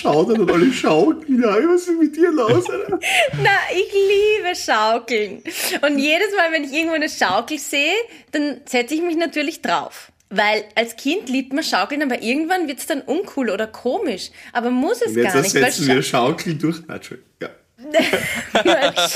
Shoutout 0.10 0.42
an 0.42 0.50
alle 0.50 0.74
Schaukeln, 0.74 1.42
ja, 1.42 1.56
was 1.68 1.88
ist 1.88 2.00
mit 2.00 2.16
dir 2.16 2.32
los, 2.32 2.68
Alter? 2.70 3.00
Na, 3.44 3.52
ich 3.72 3.92
liebe 3.94 4.56
Schaukeln. 4.56 5.44
Und 5.82 6.00
jedes 6.00 6.36
Mal, 6.36 6.52
wenn 6.52 6.64
ich 6.64 6.74
irgendwo 6.74 6.96
eine 6.96 7.10
Schaukel 7.10 7.60
sehe, 7.60 7.94
dann 8.32 8.62
setze 8.66 8.96
ich 8.96 9.02
mich 9.02 9.16
natürlich 9.18 9.62
drauf. 9.62 10.12
Weil 10.32 10.64
als 10.76 10.96
Kind 10.96 11.30
liebt 11.30 11.54
man 11.54 11.64
Schaukeln, 11.64 12.02
aber 12.04 12.22
irgendwann 12.22 12.68
wird 12.68 12.80
es 12.80 12.86
dann 12.86 13.02
uncool 13.02 13.50
oder 13.50 13.68
komisch. 13.68 14.30
Aber 14.54 14.70
muss 14.72 15.02
es 15.02 15.10
Und 15.10 15.18
jetzt 15.18 15.34
gar 15.34 15.42
nicht, 15.42 15.56
weil 15.56 15.64
ersetzen 15.64 15.88
wir 15.88 16.04
Schaukeln 16.04 16.60
durch, 16.60 16.78
na, 16.88 16.96
Entschuldigung, 16.96 17.30
ja. 17.42 17.50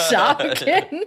Schaukeln 0.10 1.02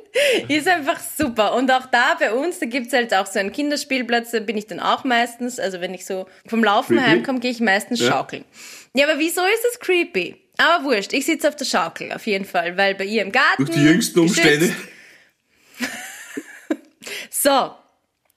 ist 0.49 0.69
einfach 0.69 1.01
super. 1.01 1.55
Und 1.55 1.71
auch 1.71 1.87
da 1.87 2.15
bei 2.19 2.33
uns, 2.33 2.59
da 2.59 2.67
gibt's 2.67 2.93
halt 2.93 3.15
auch 3.15 3.27
so 3.27 3.39
einen 3.39 3.51
Kinderspielplatz, 3.51 4.31
da 4.33 4.41
bin 4.41 4.57
ich 4.57 4.67
dann 4.67 4.79
auch 4.79 5.05
meistens, 5.05 5.59
also 5.59 5.81
wenn 5.81 5.95
ich 5.95 6.05
so 6.05 6.27
vom 6.47 6.63
Laufen 6.63 7.05
heimkomme, 7.05 7.41
gehe 7.41 7.51
ich 7.51 7.61
meistens 7.61 8.01
Ja. 8.01 8.13
schaukeln. 8.13 8.45
Ja, 8.97 9.07
aber 9.09 9.19
wieso 9.19 9.43
ist 9.45 9.63
das 9.71 9.79
creepy? 9.79 10.37
Aber 10.57 10.85
wurscht, 10.85 11.13
ich 11.13 11.27
sitze 11.27 11.49
auf 11.49 11.57
der 11.57 11.67
Schaukel, 11.67 12.13
auf 12.13 12.27
jeden 12.27 12.47
Fall, 12.47 12.77
weil 12.79 12.95
bei 12.95 13.05
ihr 13.05 13.23
im 13.23 13.31
Garten. 13.31 13.67
Durch 13.67 13.77
die 13.77 13.85
jüngsten 13.85 14.21
Umstände. 14.21 14.75
So, 17.31 17.73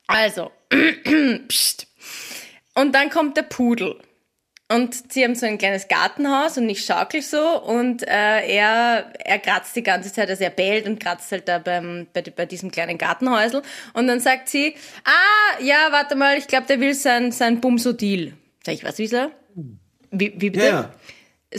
also, 0.06 0.52
Psst. 1.48 1.88
Und 2.76 2.94
dann 2.94 3.10
kommt 3.10 3.38
der 3.38 3.44
Pudel. 3.44 4.00
Und 4.72 5.12
sie 5.12 5.24
haben 5.24 5.34
so 5.34 5.48
ein 5.48 5.58
kleines 5.58 5.88
Gartenhaus 5.88 6.60
und 6.60 6.70
ich 6.70 6.86
schaukel 6.86 7.24
so 7.24 7.60
und 7.64 8.04
äh, 8.04 8.46
er, 8.56 9.12
er 9.18 9.40
kratzt 9.40 9.76
die 9.76 9.82
ganze 9.82 10.14
Zeit, 10.14 10.30
also 10.30 10.44
er 10.44 10.52
bellt 10.52 10.86
und 10.86 11.00
kratzt 11.00 11.32
halt 11.32 11.48
da 11.48 11.58
beim, 11.58 12.06
bei, 12.14 12.22
bei 12.22 12.46
diesem 12.46 12.70
kleinen 12.70 13.00
Gartenhäusel. 13.00 13.64
Und 13.94 14.06
dann 14.06 14.20
sagt 14.20 14.48
sie, 14.48 14.76
ah, 15.06 15.64
ja, 15.64 15.88
warte 15.90 16.16
mal, 16.16 16.38
ich 16.38 16.46
glaube, 16.46 16.68
der 16.68 16.80
will 16.80 16.94
sein, 16.94 17.32
sein 17.32 17.62
Bumsodil. 17.62 18.36
Sag 18.64 18.76
ich, 18.76 18.84
was 18.84 19.00
will 19.00 19.12
er? 19.12 19.32
Wie, 20.12 20.34
wie 20.38 20.50
bitte? 20.50 20.66
Ja, 20.66 20.72
ja. 20.72 20.92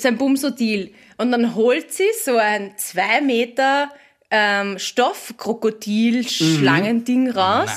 sein 0.01 0.17
Bumsodil. 0.19 0.93
Und 1.19 1.31
dann 1.33 1.55
holt 1.55 1.93
sie 1.93 2.09
so 2.25 2.37
ein 2.37 2.75
zwei 2.79 3.21
Meter 3.21 3.91
ähm, 4.31 4.79
Stoffkrokodil-Schlangending 4.79 7.31
raus. 7.31 7.71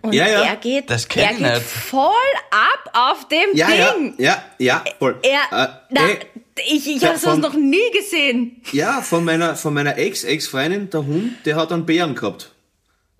Und 0.00 0.14
Ja, 0.14 0.26
ja. 0.26 0.42
er 0.42 0.56
geht, 0.56 0.90
Das 0.90 1.04
er 1.14 1.28
geht 1.28 1.40
nicht. 1.40 1.62
voll 1.62 2.10
ab 2.50 2.90
auf 2.92 3.28
dem 3.28 3.50
Ja, 3.54 3.68
ja, 3.70 3.92
Ding. 3.92 4.14
ja, 4.18 4.42
ja, 4.58 4.82
voll. 4.98 5.16
Er, 5.22 5.64
Äh, 5.64 5.68
na, 5.90 6.08
ey, 6.08 6.18
Ich, 6.66 6.86
ich 6.88 7.00
Ja, 7.02 7.10
habe 7.10 7.18
sowas 7.18 7.38
noch 7.38 7.54
nie 7.54 7.90
gesehen. 7.92 8.60
Ja, 8.72 9.00
von 9.00 9.24
meiner, 9.24 9.54
von 9.56 9.72
meiner 9.74 9.96
Ex-Ex-Freundin, 9.96 10.90
der 10.90 11.06
Hund, 11.06 11.32
der 11.46 11.56
hat 11.56 11.72
einen 11.72 11.86
Bären 11.86 12.14
gehabt. 12.14 12.52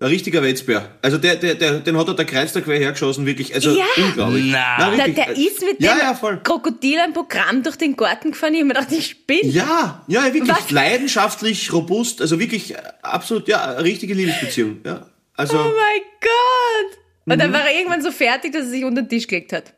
Ein 0.03 0.09
richtiger 0.09 0.43
Wetzbär. 0.43 0.89
Also 1.01 1.17
der, 1.17 1.37
der, 1.37 1.55
der, 1.55 1.79
den 1.79 1.97
hat 1.97 2.09
er 2.09 2.13
der 2.13 2.25
Kreis 2.25 2.51
der 2.51 2.61
quer 2.61 2.77
hergeschossen, 2.77 3.25
wirklich. 3.25 3.55
Also 3.55 3.69
Ja. 3.77 3.85
unglaublich. 3.95 4.43
Na. 4.51 4.77
Nein, 4.89 4.97
Der, 4.97 5.07
wirklich. 5.07 5.25
der 5.25 5.37
ist 5.37 5.61
mit 5.61 5.79
ja, 5.81 5.95
dem 5.95 6.17
ja. 6.21 6.35
Krokodil 6.43 6.99
ein 6.99 7.13
Programm 7.13 7.63
durch 7.63 7.77
den 7.77 7.95
Garten 7.95 8.31
gefahren. 8.31 8.53
Ich 8.53 8.59
hab 8.59 8.67
mir 8.67 8.73
gedacht, 8.73 8.91
ich 8.91 9.07
spinne. 9.07 9.49
Ja, 9.49 10.03
ja, 10.09 10.25
wirklich 10.33 10.49
Was? 10.49 10.69
leidenschaftlich, 10.71 11.71
robust, 11.71 12.19
also 12.21 12.37
wirklich 12.37 12.73
äh, 12.73 12.77
absolut, 13.01 13.47
ja, 13.47 13.63
eine 13.75 13.83
richtige 13.85 14.13
Liebesbeziehung. 14.13 14.81
Ja, 14.85 15.07
also 15.37 15.57
Oh 15.57 15.63
mein 15.63 16.01
Gott! 16.19 16.97
Und 17.25 17.35
Mhm. 17.35 17.39
dann 17.39 17.53
war 17.53 17.61
er 17.65 17.73
irgendwann 17.77 18.01
so 18.01 18.11
fertig, 18.11 18.51
dass 18.51 18.63
er 18.63 18.69
sich 18.71 18.83
unter 18.83 19.03
den 19.03 19.07
Tisch 19.09 19.25
gelegt 19.25 19.53
hat. 19.53 19.73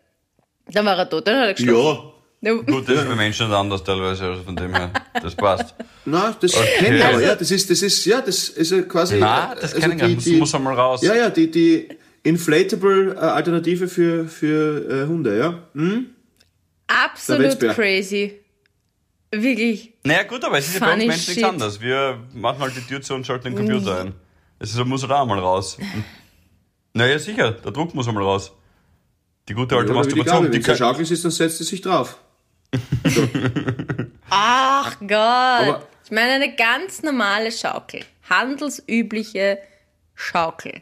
Dann 0.72 0.88
war 0.88 0.98
er 0.98 1.08
tot, 1.08 1.28
dann 1.28 1.38
hat 1.40 1.48
er 1.50 1.54
gestorben. 1.54 2.00
Ja. 2.08 2.14
Gut, 2.46 2.88
das 2.88 3.00
ist 3.00 3.08
bei 3.10 3.16
Menschen 3.16 3.52
anders 3.52 3.84
teilweise, 3.84 4.26
also 4.26 4.43
von 4.43 4.56
dem 4.56 4.74
her. 4.76 4.91
Das 5.14 5.34
passt. 5.34 5.74
na, 6.06 6.36
das 6.39 6.54
Okay. 6.56 6.68
kennt 6.78 7.00
er 7.00 7.10
aber, 7.10 7.22
ja, 7.22 7.36
das 7.36 7.50
ist, 7.50 7.70
das 7.72 7.82
ist, 7.82 8.06
ja, 8.06 8.22
das 8.22 8.50
ist 8.50 8.72
ja 8.72 8.82
quasi. 8.84 9.18
Na, 9.20 9.54
äh, 9.54 9.56
das 9.56 9.74
also 9.74 9.80
kenn 9.80 9.91
ich 9.93 9.98
gar 9.98 10.08
nicht. 10.08 10.28
Das 10.28 10.34
muss 10.34 10.54
einmal 10.54 10.76
raus. 10.76 11.02
Ja, 11.02 11.16
ja, 11.16 11.30
die, 11.32 11.50
die 11.50 11.89
inflatable 12.22 13.16
äh, 13.16 13.20
Alternative 13.20 13.88
für, 13.88 14.28
für 14.28 15.04
äh, 15.04 15.08
Hunde, 15.08 15.38
ja. 15.38 15.64
Hm? 15.74 16.08
Absolut 16.88 17.60
crazy. 17.60 18.39
Wirklich. 19.32 19.93
Naja, 20.04 20.24
gut, 20.24 20.43
aber 20.43 20.60
es 20.60 20.68
ist 20.68 20.76
ja 20.76 20.80
bei 20.82 20.93
uns 20.93 20.98
Menschen 21.00 21.16
nichts 21.16 21.34
shit. 21.34 21.43
anders. 21.43 21.82
Wir 21.82 22.20
machen 22.34 22.60
halt 22.60 22.76
die 22.76 22.82
Tür 22.82 23.02
zu 23.02 23.16
und 23.16 23.26
schalten 23.26 23.46
den 23.46 23.56
Computer 23.56 24.02
ein. 24.02 24.14
Es 24.60 24.72
ist, 24.72 24.86
muss 24.86 25.02
halt 25.02 25.12
auch 25.12 25.24
einmal 25.24 25.39
raus. 25.39 25.78
Naja, 26.93 27.18
sicher, 27.20 27.52
der 27.52 27.72
Druck 27.72 27.93
muss 27.96 28.08
einmal 28.08 28.24
raus. 28.24 28.52
Die 29.50 29.54
gute 29.54 29.76
alte 29.76 29.91
die 29.91 29.98
Masturbation. 29.98 30.46
Die 30.46 30.54
wenn 30.54 30.62
es 30.62 30.68
ein 30.70 30.78
kann, 30.78 30.78
Schaukel 30.78 31.12
ist, 31.12 31.24
dann 31.24 31.32
setzt 31.32 31.60
es 31.60 31.68
sich 31.68 31.82
drauf. 31.82 32.18
Ach 34.30 34.99
Gott. 34.99 35.11
Aber- 35.11 35.88
ich 36.03 36.11
meine, 36.11 36.34
eine 36.34 36.55
ganz 36.55 37.01
normale 37.01 37.51
Schaukel. 37.51 38.01
Handelsübliche 38.30 39.57
Schaukel. 40.13 40.82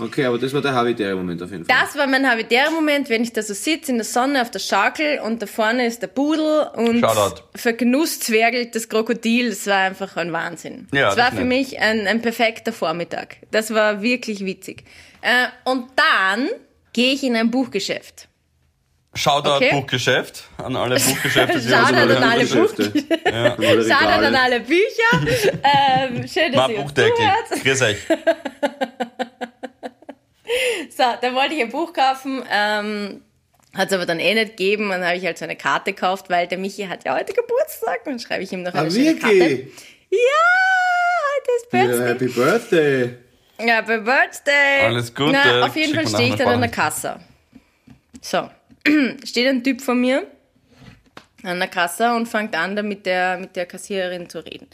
Okay, 0.00 0.24
aber 0.24 0.38
das 0.38 0.54
war 0.54 0.62
der 0.62 0.72
habitäre 0.72 1.14
Moment 1.14 1.42
auf 1.42 1.50
jeden 1.50 1.66
Fall. 1.66 1.76
Das 1.78 1.94
war 1.96 2.06
mein 2.06 2.28
habitärer 2.28 2.70
Moment, 2.70 3.10
wenn 3.10 3.22
ich 3.22 3.32
da 3.34 3.42
so 3.42 3.52
sitze 3.52 3.92
in 3.92 3.98
der 3.98 4.06
Sonne 4.06 4.40
auf 4.40 4.50
der 4.50 4.58
Schaukel 4.58 5.20
und 5.20 5.42
da 5.42 5.46
vorne 5.46 5.86
ist 5.86 6.00
der 6.00 6.06
Pudel 6.06 6.66
und 6.74 7.00
Shoutout. 7.00 7.42
vergenusszwergelt 7.54 8.74
das 8.74 8.88
Krokodil. 8.88 9.50
Das 9.50 9.66
war 9.66 9.76
einfach 9.78 10.16
ein 10.16 10.32
Wahnsinn. 10.32 10.88
Ja, 10.92 11.06
das 11.08 11.16
das 11.16 11.24
war 11.26 11.32
für 11.32 11.44
nett. 11.44 11.48
mich 11.48 11.78
ein, 11.78 12.06
ein 12.06 12.22
perfekter 12.22 12.72
Vormittag. 12.72 13.36
Das 13.50 13.74
war 13.74 14.00
wirklich 14.02 14.44
witzig. 14.46 14.84
Äh, 15.20 15.48
und 15.64 15.90
dann 15.94 16.48
gehe 16.94 17.12
ich 17.12 17.22
in 17.22 17.36
ein 17.36 17.50
Buchgeschäft. 17.50 18.28
Shoutout 19.14 19.56
Okay. 19.56 19.70
Buchgeschäft 19.72 20.44
an 20.56 20.74
alle 20.76 20.94
Buchgeschäfte, 21.00 21.60
die 21.60 21.68
Shoutout 21.68 21.96
an 22.16 22.22
alle 22.22 22.40
Geschäfte. 22.42 22.92
Ja. 23.26 23.54
Alle 23.56 23.82
Shoutout 23.84 24.26
an 24.26 24.34
alle 24.34 24.60
Bücher. 24.60 25.12
ähm, 25.62 26.26
schön, 26.26 26.50
dass 26.52 26.56
Mal 26.66 26.70
ihr 26.70 26.80
Buchdeckel. 26.80 27.14
zuhört. 27.16 27.62
Grüß 27.64 27.82
euch. 27.82 27.96
So, 30.94 31.04
dann 31.20 31.34
wollte 31.34 31.54
ich 31.54 31.62
ein 31.62 31.70
Buch 31.70 31.92
kaufen, 31.94 32.42
ähm, 32.52 33.22
hat 33.74 33.88
es 33.88 33.94
aber 33.94 34.04
dann 34.04 34.20
eh 34.20 34.34
nicht 34.34 34.50
gegeben. 34.56 34.84
Und 34.84 34.90
dann 34.90 35.06
habe 35.06 35.16
ich 35.16 35.24
halt 35.24 35.38
so 35.38 35.44
eine 35.46 35.56
Karte 35.56 35.94
gekauft, 35.94 36.28
weil 36.28 36.46
der 36.46 36.58
Michi 36.58 36.84
hat 36.84 37.04
ja 37.06 37.16
heute 37.16 37.32
Geburtstag. 37.32 38.00
Und 38.04 38.12
dann 38.12 38.18
schreibe 38.18 38.42
ich 38.42 38.52
ihm 38.52 38.62
noch 38.62 38.74
eine 38.74 38.88
Ah, 38.88 38.90
schöne 38.90 39.16
Karte. 39.16 39.34
wirklich? 39.38 39.72
Ja, 40.10 40.18
heute 41.38 41.50
ist 41.56 41.72
Ja, 41.72 41.86
Birthday. 41.86 42.08
Happy 42.08 42.26
Birthday. 42.28 43.16
Happy 43.58 43.98
Birthday. 43.98 44.80
Alles 44.84 45.14
Gute. 45.14 45.32
Na, 45.32 45.64
auf 45.66 45.74
jeden 45.76 45.94
Schick 45.94 46.02
Fall 46.02 46.14
stehe 46.14 46.28
ich 46.28 46.34
dann 46.34 46.48
an 46.48 46.60
der. 46.60 46.70
Kasse. 46.70 47.18
So, 48.20 48.50
steht 49.24 49.48
ein 49.48 49.62
Typ 49.62 49.80
vor 49.80 49.94
mir 49.94 50.26
an 51.42 51.58
der 51.58 51.68
Kasse 51.68 52.14
und 52.14 52.26
fängt 52.26 52.54
an, 52.54 52.76
da 52.76 52.82
mit 52.82 53.04
der, 53.04 53.38
mit 53.38 53.56
der 53.56 53.66
Kassiererin 53.66 54.28
zu 54.28 54.44
reden. 54.44 54.68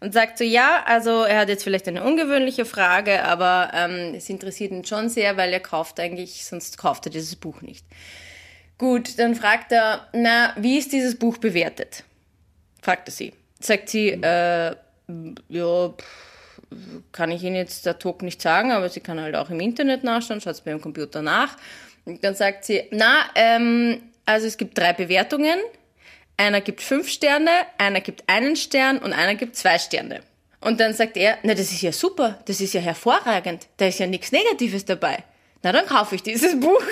Und 0.00 0.14
sagt 0.14 0.38
so, 0.38 0.44
ja, 0.44 0.82
also 0.86 1.22
er 1.22 1.40
hat 1.40 1.48
jetzt 1.48 1.64
vielleicht 1.64 1.86
eine 1.86 2.02
ungewöhnliche 2.02 2.64
Frage, 2.64 3.22
aber 3.24 3.70
ähm, 3.74 4.14
es 4.14 4.28
interessiert 4.28 4.72
ihn 4.72 4.84
schon 4.84 5.08
sehr, 5.08 5.36
weil 5.36 5.52
er 5.52 5.60
kauft 5.60 6.00
eigentlich, 6.00 6.44
sonst 6.44 6.78
kauft 6.78 7.06
er 7.06 7.12
dieses 7.12 7.36
Buch 7.36 7.60
nicht. 7.60 7.84
Gut, 8.78 9.18
dann 9.18 9.34
fragt 9.34 9.70
er, 9.72 10.08
na, 10.12 10.54
wie 10.56 10.78
ist 10.78 10.92
dieses 10.92 11.18
Buch 11.18 11.38
bewertet? 11.38 12.04
Fragte 12.82 13.10
sie. 13.10 13.32
Sagt 13.60 13.88
sie, 13.88 14.10
äh, 14.10 14.74
ja, 15.48 15.88
pff, 15.88 16.60
kann 17.12 17.30
ich 17.30 17.42
Ihnen 17.42 17.56
jetzt 17.56 17.86
der 17.86 17.98
Talk 17.98 18.22
nicht 18.22 18.42
sagen, 18.42 18.72
aber 18.72 18.88
sie 18.88 19.00
kann 19.00 19.20
halt 19.20 19.36
auch 19.36 19.50
im 19.50 19.60
Internet 19.60 20.04
nachschauen, 20.04 20.40
schaut 20.40 20.54
es 20.54 20.60
bei 20.62 20.72
ihrem 20.72 20.80
Computer 20.80 21.22
nach. 21.22 21.56
Und 22.04 22.22
dann 22.22 22.34
sagt 22.34 22.64
sie, 22.64 22.84
na, 22.90 23.24
ähm, 23.34 24.02
also 24.26 24.46
es 24.46 24.56
gibt 24.56 24.76
drei 24.76 24.92
Bewertungen. 24.92 25.58
Einer 26.36 26.60
gibt 26.60 26.82
fünf 26.82 27.08
Sterne, 27.08 27.50
einer 27.78 28.00
gibt 28.00 28.24
einen 28.28 28.56
Stern 28.56 28.98
und 28.98 29.12
einer 29.12 29.36
gibt 29.36 29.56
zwei 29.56 29.78
Sterne. 29.78 30.20
Und 30.60 30.80
dann 30.80 30.94
sagt 30.94 31.16
er, 31.16 31.38
na, 31.42 31.54
das 31.54 31.70
ist 31.70 31.82
ja 31.82 31.92
super, 31.92 32.40
das 32.46 32.60
ist 32.60 32.74
ja 32.74 32.80
hervorragend, 32.80 33.68
da 33.76 33.86
ist 33.86 33.98
ja 33.98 34.06
nichts 34.06 34.32
Negatives 34.32 34.84
dabei. 34.84 35.22
Na, 35.62 35.72
dann 35.72 35.86
kaufe 35.86 36.14
ich 36.14 36.22
dieses 36.22 36.58
Buch. 36.60 36.82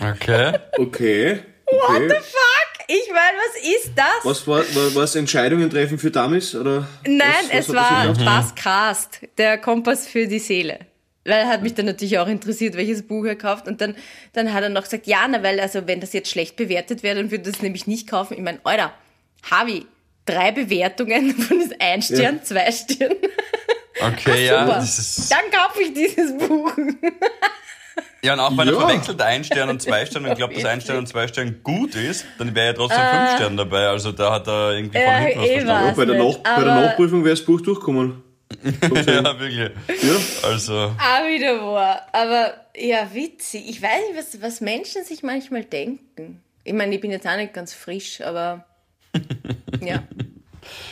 Okay. 0.00 0.52
Okay. 0.78 1.40
okay. 1.66 2.08
Fuck, 2.08 2.86
ich 2.86 3.10
meine, 3.10 3.36
was 3.36 3.86
ist 3.86 3.92
das? 3.96 4.24
Was 4.24 4.46
war, 4.46 4.58
war 4.58 4.94
was 4.94 5.16
Entscheidungen 5.16 5.68
treffen 5.68 5.98
für 5.98 6.10
Dummies? 6.10 6.54
Oder 6.54 6.86
Nein, 7.04 7.28
was, 7.48 7.50
was 7.50 7.68
es 7.68 7.74
war 7.74 8.06
das 8.06 8.18
gebracht? 8.18 8.24
Bas 8.24 8.54
Krast, 8.54 9.20
der 9.36 9.58
Kompass 9.58 10.06
für 10.06 10.26
die 10.26 10.38
Seele. 10.38 10.78
Weil 11.28 11.46
hat 11.46 11.62
mich 11.62 11.74
dann 11.74 11.86
natürlich 11.86 12.18
auch 12.18 12.26
interessiert, 12.28 12.76
welches 12.76 13.06
Buch 13.06 13.24
er 13.26 13.36
kauft. 13.36 13.68
Und 13.68 13.80
dann, 13.80 13.94
dann 14.32 14.52
hat 14.54 14.62
er 14.62 14.68
noch 14.70 14.84
gesagt, 14.84 15.06
ja, 15.06 15.26
na, 15.28 15.42
weil, 15.42 15.60
also, 15.60 15.86
wenn 15.86 16.00
das 16.00 16.12
jetzt 16.12 16.30
schlecht 16.30 16.56
bewertet 16.56 17.02
wäre, 17.02 17.16
dann 17.16 17.30
würde 17.30 17.44
er 17.48 17.52
das 17.52 17.62
nämlich 17.62 17.86
nicht 17.86 18.08
kaufen. 18.08 18.34
Ich 18.36 18.42
meine, 18.42 18.58
Alter, 18.64 18.92
Harvey, 19.50 19.86
drei 20.24 20.52
Bewertungen 20.52 21.34
von 21.38 21.60
ist 21.60 21.74
ein 21.80 22.02
Stern, 22.02 22.42
zwei 22.42 22.70
Stern. 22.72 23.12
Okay, 24.00 24.46
ja. 24.46 24.64
Das 24.64 24.96
ist, 24.96 25.32
Dann 25.32 25.50
kaufe 25.50 25.82
ich 25.82 25.92
dieses 25.92 26.32
Buch. 26.38 26.70
ja, 28.22 28.34
und 28.34 28.38
auch 28.40 28.56
wenn 28.56 28.68
er 28.68 28.74
Ja. 28.74 28.80
verwechselt 28.86 29.20
ein 29.20 29.42
Stern 29.42 29.70
und 29.70 29.82
zwei 29.82 30.06
Sterne 30.06 30.28
und 30.30 30.36
glaubt, 30.36 30.56
dass 30.56 30.64
ein 30.64 30.80
Stern 30.80 30.98
und 30.98 31.08
zwei 31.08 31.26
Stern 31.26 31.60
gut 31.64 31.96
ist, 31.96 32.24
dann 32.38 32.54
wäre 32.54 32.66
ja 32.68 32.72
trotzdem 32.74 33.00
Ah. 33.00 33.16
fünf 33.18 33.34
Sterne 33.34 33.56
dabei. 33.56 33.88
Also 33.88 34.12
da 34.12 34.32
hat 34.34 34.46
er 34.46 34.74
irgendwie 34.76 34.98
von 35.00 35.06
Ja, 35.12 35.18
hinten 35.18 35.40
was 35.40 35.48
eh 35.48 35.52
verstanden. 35.54 35.86
Ja, 35.88 35.92
bei, 35.94 36.04
der 36.04 36.14
Nach 36.14 36.36
bei 36.56 36.64
der 36.64 36.74
Nachprüfung 36.74 37.24
wäre 37.24 37.34
das 37.34 37.44
Buch 37.44 37.60
durchgekommen. 37.60 38.22
Ja, 38.62 39.38
wirklich. 39.38 39.70
Ja. 39.88 40.48
Also, 40.48 40.92
Ah, 40.98 41.24
wieder 41.26 41.60
wahr. 41.64 42.02
Aber 42.12 42.54
ja, 42.76 43.08
witzig. 43.14 43.68
Ich 43.68 43.80
weiß 43.82 44.00
nicht, 44.08 44.18
was, 44.18 44.42
was 44.42 44.60
Menschen 44.60 45.04
sich 45.04 45.22
manchmal 45.22 45.64
denken. 45.64 46.42
Ich 46.64 46.72
meine, 46.72 46.94
ich 46.94 47.00
bin 47.00 47.10
jetzt 47.10 47.26
auch 47.26 47.36
nicht 47.36 47.54
ganz 47.54 47.72
frisch, 47.72 48.20
aber 48.20 48.64
ja. 49.80 49.86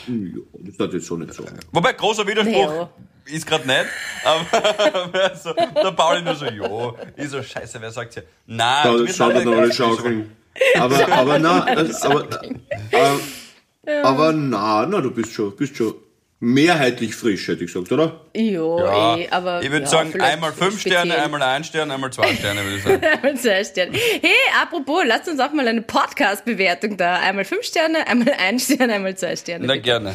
ja, 0.06 0.40
das 0.60 0.78
hat 0.78 0.92
jetzt 0.94 1.06
so 1.06 1.16
nicht 1.16 1.34
so. 1.34 1.44
wobei, 1.72 1.92
großer 1.92 2.26
Widerspruch 2.26 2.54
Ja. 2.54 2.90
ist 3.26 3.46
gerade 3.46 3.66
nicht, 3.66 3.84
aber 4.24 5.34
so, 5.36 5.52
der 5.52 5.90
Pauli 5.92 6.22
nur 6.22 6.34
so, 6.34 6.46
jo, 6.46 6.96
ich 7.16 7.28
so, 7.28 7.42
scheiße, 7.42 7.78
wer 7.80 7.90
sagt's 7.90 8.16
ja? 8.16 8.22
Nein, 8.46 8.84
Da 8.84 8.90
du 8.92 9.06
schaut 9.08 9.34
dann 9.34 9.48
alle 9.48 9.72
schaukeln. 9.72 10.34
Aber, 10.78 11.08
aber 11.12 11.38
na, 11.38 11.74
das, 11.74 12.00
aber, 12.02 12.42
äh, 13.84 14.00
aber 14.02 14.32
na, 14.32 14.86
na, 14.86 15.00
du 15.02 15.10
bist 15.10 15.32
schon, 15.32 15.54
bist 15.56 15.76
schon 15.76 15.94
mehrheitlich 16.41 17.14
frisch, 17.14 17.49
hätte 17.49 17.64
ich 17.64 17.72
gesagt, 17.72 17.91
oder? 17.93 18.20
Jo, 18.37 18.78
Ja, 18.80 19.16
eh, 19.16 19.28
aber. 19.30 19.62
ich 19.62 19.70
würde 19.70 19.84
ja, 19.84 19.91
sagen, 19.91 20.20
einmal 20.20 20.53
fünf 20.53 20.80
speziell. 20.80 21.05
Sterne, 21.07 21.22
einmal 21.22 21.43
ein 21.43 21.64
Stern, 21.64 21.91
einmal 21.91 22.12
zwei 22.12 22.34
Sterne, 22.34 22.62
würde 22.62 22.76
ich 22.76 22.82
sagen. 22.82 23.03
Einmal 23.22 23.37
zwei 23.37 23.64
Sterne. 23.64 23.93
Hey, 23.97 24.32
apropos, 24.62 25.03
lasst 25.07 25.28
uns 25.28 25.41
auch 25.41 25.53
mal 25.53 25.66
eine 25.66 25.82
Podcast-Bewertung 25.82 26.97
da. 26.97 27.20
Einmal 27.20 27.45
fünf 27.45 27.62
Sterne, 27.64 28.07
einmal 28.07 28.34
ein 28.39 28.59
Stern, 28.59 28.91
einmal 28.91 29.16
zwei 29.16 29.34
Sterne. 29.37 29.66
Na, 29.66 29.72
bitte. 29.74 29.84
gerne. 29.84 30.14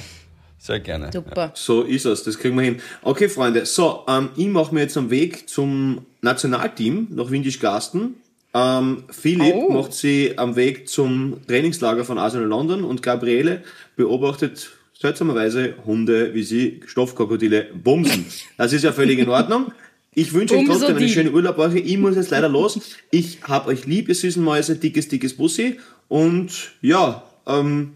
Sehr 0.59 0.79
gerne. 0.79 1.09
Super. 1.11 1.51
So 1.55 1.81
ist 1.81 2.05
es, 2.05 2.21
das 2.23 2.37
kriegen 2.37 2.55
wir 2.55 2.61
hin. 2.63 2.81
Okay, 3.01 3.27
Freunde, 3.29 3.65
so, 3.65 4.05
ähm, 4.07 4.29
ich 4.35 4.45
mache 4.47 4.75
mir 4.75 4.81
jetzt 4.81 4.95
am 4.95 5.09
Weg 5.09 5.49
zum 5.49 6.05
Nationalteam 6.21 7.07
nach 7.09 7.31
Windisch-Garsten. 7.31 8.15
Ähm, 8.53 9.05
Philipp 9.09 9.55
Oh. 9.55 9.71
macht 9.71 9.93
sie 9.93 10.33
am 10.37 10.55
Weg 10.55 10.87
zum 10.87 11.37
Trainingslager 11.47 12.05
von 12.05 12.19
Arsenal 12.19 12.47
London 12.47 12.83
und 12.83 13.01
Gabriele 13.01 13.63
beobachtet 13.95 14.69
seltsamerweise 15.01 15.75
Hunde, 15.85 16.33
wie 16.33 16.43
sie 16.43 16.81
Stoffkrokodile 16.85 17.67
bumsen. 17.73 18.25
Das 18.57 18.71
ist 18.73 18.83
ja 18.83 18.91
völlig 18.93 19.19
in 19.19 19.29
Ordnung. 19.29 19.71
Ich 20.13 20.33
wünsche 20.33 20.55
euch 20.57 20.65
trotzdem 20.65 20.97
eine 20.97 21.07
schöne 21.09 21.31
Urlaubwoche. 21.31 21.79
Ich 21.79 21.97
muss 21.97 22.15
jetzt 22.15 22.31
leider 22.31 22.49
los. 22.49 22.79
Ich 23.11 23.39
hab 23.43 23.67
euch 23.67 23.85
lieb, 23.85 24.09
ihr 24.09 24.15
süßen 24.15 24.43
Mäuse. 24.43 24.75
Dickes, 24.75 25.07
dickes 25.07 25.35
Bussi. 25.35 25.79
Und 26.09 26.71
ja, 26.81 27.23
ähm, 27.47 27.93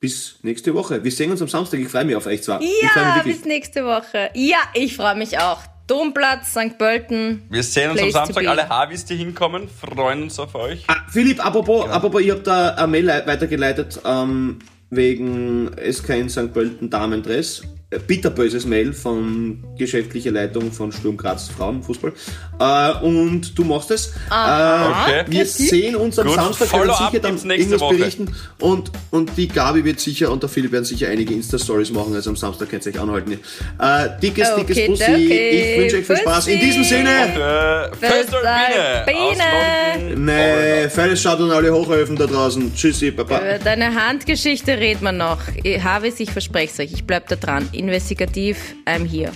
bis 0.00 0.36
nächste 0.42 0.74
Woche. 0.74 1.02
Wir 1.02 1.10
sehen 1.10 1.30
uns 1.32 1.42
am 1.42 1.48
Samstag. 1.48 1.80
Ich 1.80 1.88
freue 1.88 2.04
mich 2.04 2.14
auf 2.14 2.26
euch 2.26 2.42
zwar. 2.42 2.60
Ja, 2.62 3.20
bis 3.24 3.44
nächste 3.44 3.84
Woche. 3.84 4.30
Ja, 4.34 4.58
ich 4.74 4.94
freue 4.96 5.16
mich 5.16 5.38
auch. 5.38 5.60
Domplatz, 5.88 6.50
St. 6.52 6.78
Pölten. 6.78 7.42
Wir 7.50 7.62
sehen 7.62 7.90
uns 7.90 7.98
am 8.00 8.04
Place 8.04 8.12
Samstag. 8.12 8.46
Alle 8.46 8.68
Havis, 8.68 9.04
die 9.06 9.16
hinkommen, 9.16 9.68
freuen 9.68 10.22
uns 10.24 10.38
auf 10.38 10.54
euch. 10.54 10.84
Ah, 10.86 10.96
Philipp, 11.10 11.44
apropos, 11.44 11.88
apropos, 11.88 12.20
ich 12.20 12.30
habe 12.30 12.40
da 12.42 12.74
eine 12.74 12.86
Mail 12.88 13.06
lei- 13.06 13.26
weitergeleitet 13.26 13.98
ähm, 14.04 14.58
wegen 14.90 15.70
SK 15.90 16.10
in 16.10 16.28
St. 16.28 16.52
Pölten 16.52 16.90
Damendress. 16.90 17.62
Äh, 17.90 17.98
bitterböses 17.98 18.66
Mail 18.66 18.92
von 18.92 19.64
geschäftlicher 19.78 20.30
Leitung 20.30 20.70
von 20.72 20.92
Sturm 20.92 21.16
Graz 21.16 21.48
Frauenfußball. 21.48 22.12
Äh, 22.58 23.04
und 23.04 23.56
du 23.58 23.64
machst 23.64 23.90
es. 23.90 24.08
Äh, 24.30 24.48
Okay. 24.88 25.24
wir 25.28 25.46
sehen 25.46 25.96
uns 25.96 26.18
am 26.18 26.26
Gut, 26.26 26.36
Samstag, 26.36 26.72
werden 26.72 26.80
Follow-up 26.80 27.10
sicher 27.12 27.22
dann 27.22 27.50
irgendwas 27.50 27.80
Woche. 27.80 27.96
berichten. 27.96 28.34
Und, 28.60 28.90
und 29.10 29.36
die 29.36 29.48
Gabi 29.48 29.84
wird 29.84 30.00
sicher 30.00 30.30
und 30.30 30.42
der 30.42 30.50
Philipp 30.50 30.72
werden 30.72 30.84
sicher 30.84 31.08
einige 31.08 31.32
Insta-Stories 31.34 31.90
machen, 31.92 32.14
also 32.14 32.30
am 32.30 32.36
Samstag 32.36 32.68
könnt 32.70 32.84
ihr 32.86 32.92
euch 32.94 33.00
anhalten. 33.00 33.32
Äh, 33.32 34.08
dickes, 34.20 34.54
dickes 34.56 34.76
Okay, 34.76 34.88
Bussi. 34.88 35.04
okay. 35.04 35.72
Ich 35.74 35.80
wünsche 35.80 35.96
euch 35.98 36.06
viel 36.06 36.16
Spaß. 36.16 36.46
In 36.48 36.60
diesem. 36.60 36.84
Sinne. 36.84 37.10
Äh, 37.10 37.96
Föstal 37.96 39.04
Biene. 39.06 40.14
Nee, 40.16 40.88
feines 40.88 41.20
Schaut 41.22 41.40
an 41.40 41.50
alle 41.50 41.72
Hochhöfen 41.72 42.16
da 42.16 42.26
draußen. 42.26 42.74
Tschüssi, 42.74 43.10
Baba. 43.10 43.38
Über 43.38 43.58
deine 43.58 43.94
Handgeschichte 43.94 44.78
reden 44.78 45.02
wir 45.04 45.12
noch. 45.12 45.38
Harvis, 45.82 46.20
ich 46.20 46.30
verspreche 46.30 46.72
es 46.72 46.80
euch, 46.80 46.92
ich 46.92 47.04
bleib 47.04 47.28
da 47.28 47.36
dran. 47.36 47.68
Investigativ, 47.78 48.74
I'm 48.86 49.06
here. 49.06 49.32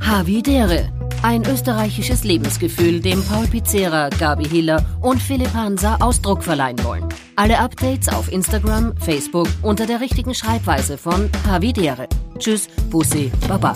Havidere. 0.00 0.92
Ein 1.22 1.44
österreichisches 1.44 2.24
Lebensgefühl, 2.24 3.00
dem 3.00 3.22
Paul 3.22 3.46
Pizzera, 3.46 4.08
Gabi 4.08 4.44
Hiller 4.44 4.84
und 5.00 5.22
Philipp 5.22 5.54
Hansa 5.54 5.96
Ausdruck 6.00 6.42
verleihen 6.42 6.82
wollen. 6.82 7.04
Alle 7.36 7.60
Updates 7.60 8.08
auf 8.08 8.30
Instagram, 8.32 8.96
Facebook 8.96 9.48
unter 9.62 9.86
der 9.86 10.00
richtigen 10.00 10.34
Schreibweise 10.34 10.98
von 10.98 11.30
Havidere. 11.46 12.08
Tschüss, 12.38 12.66
Bussi, 12.90 13.30
Baba. 13.46 13.72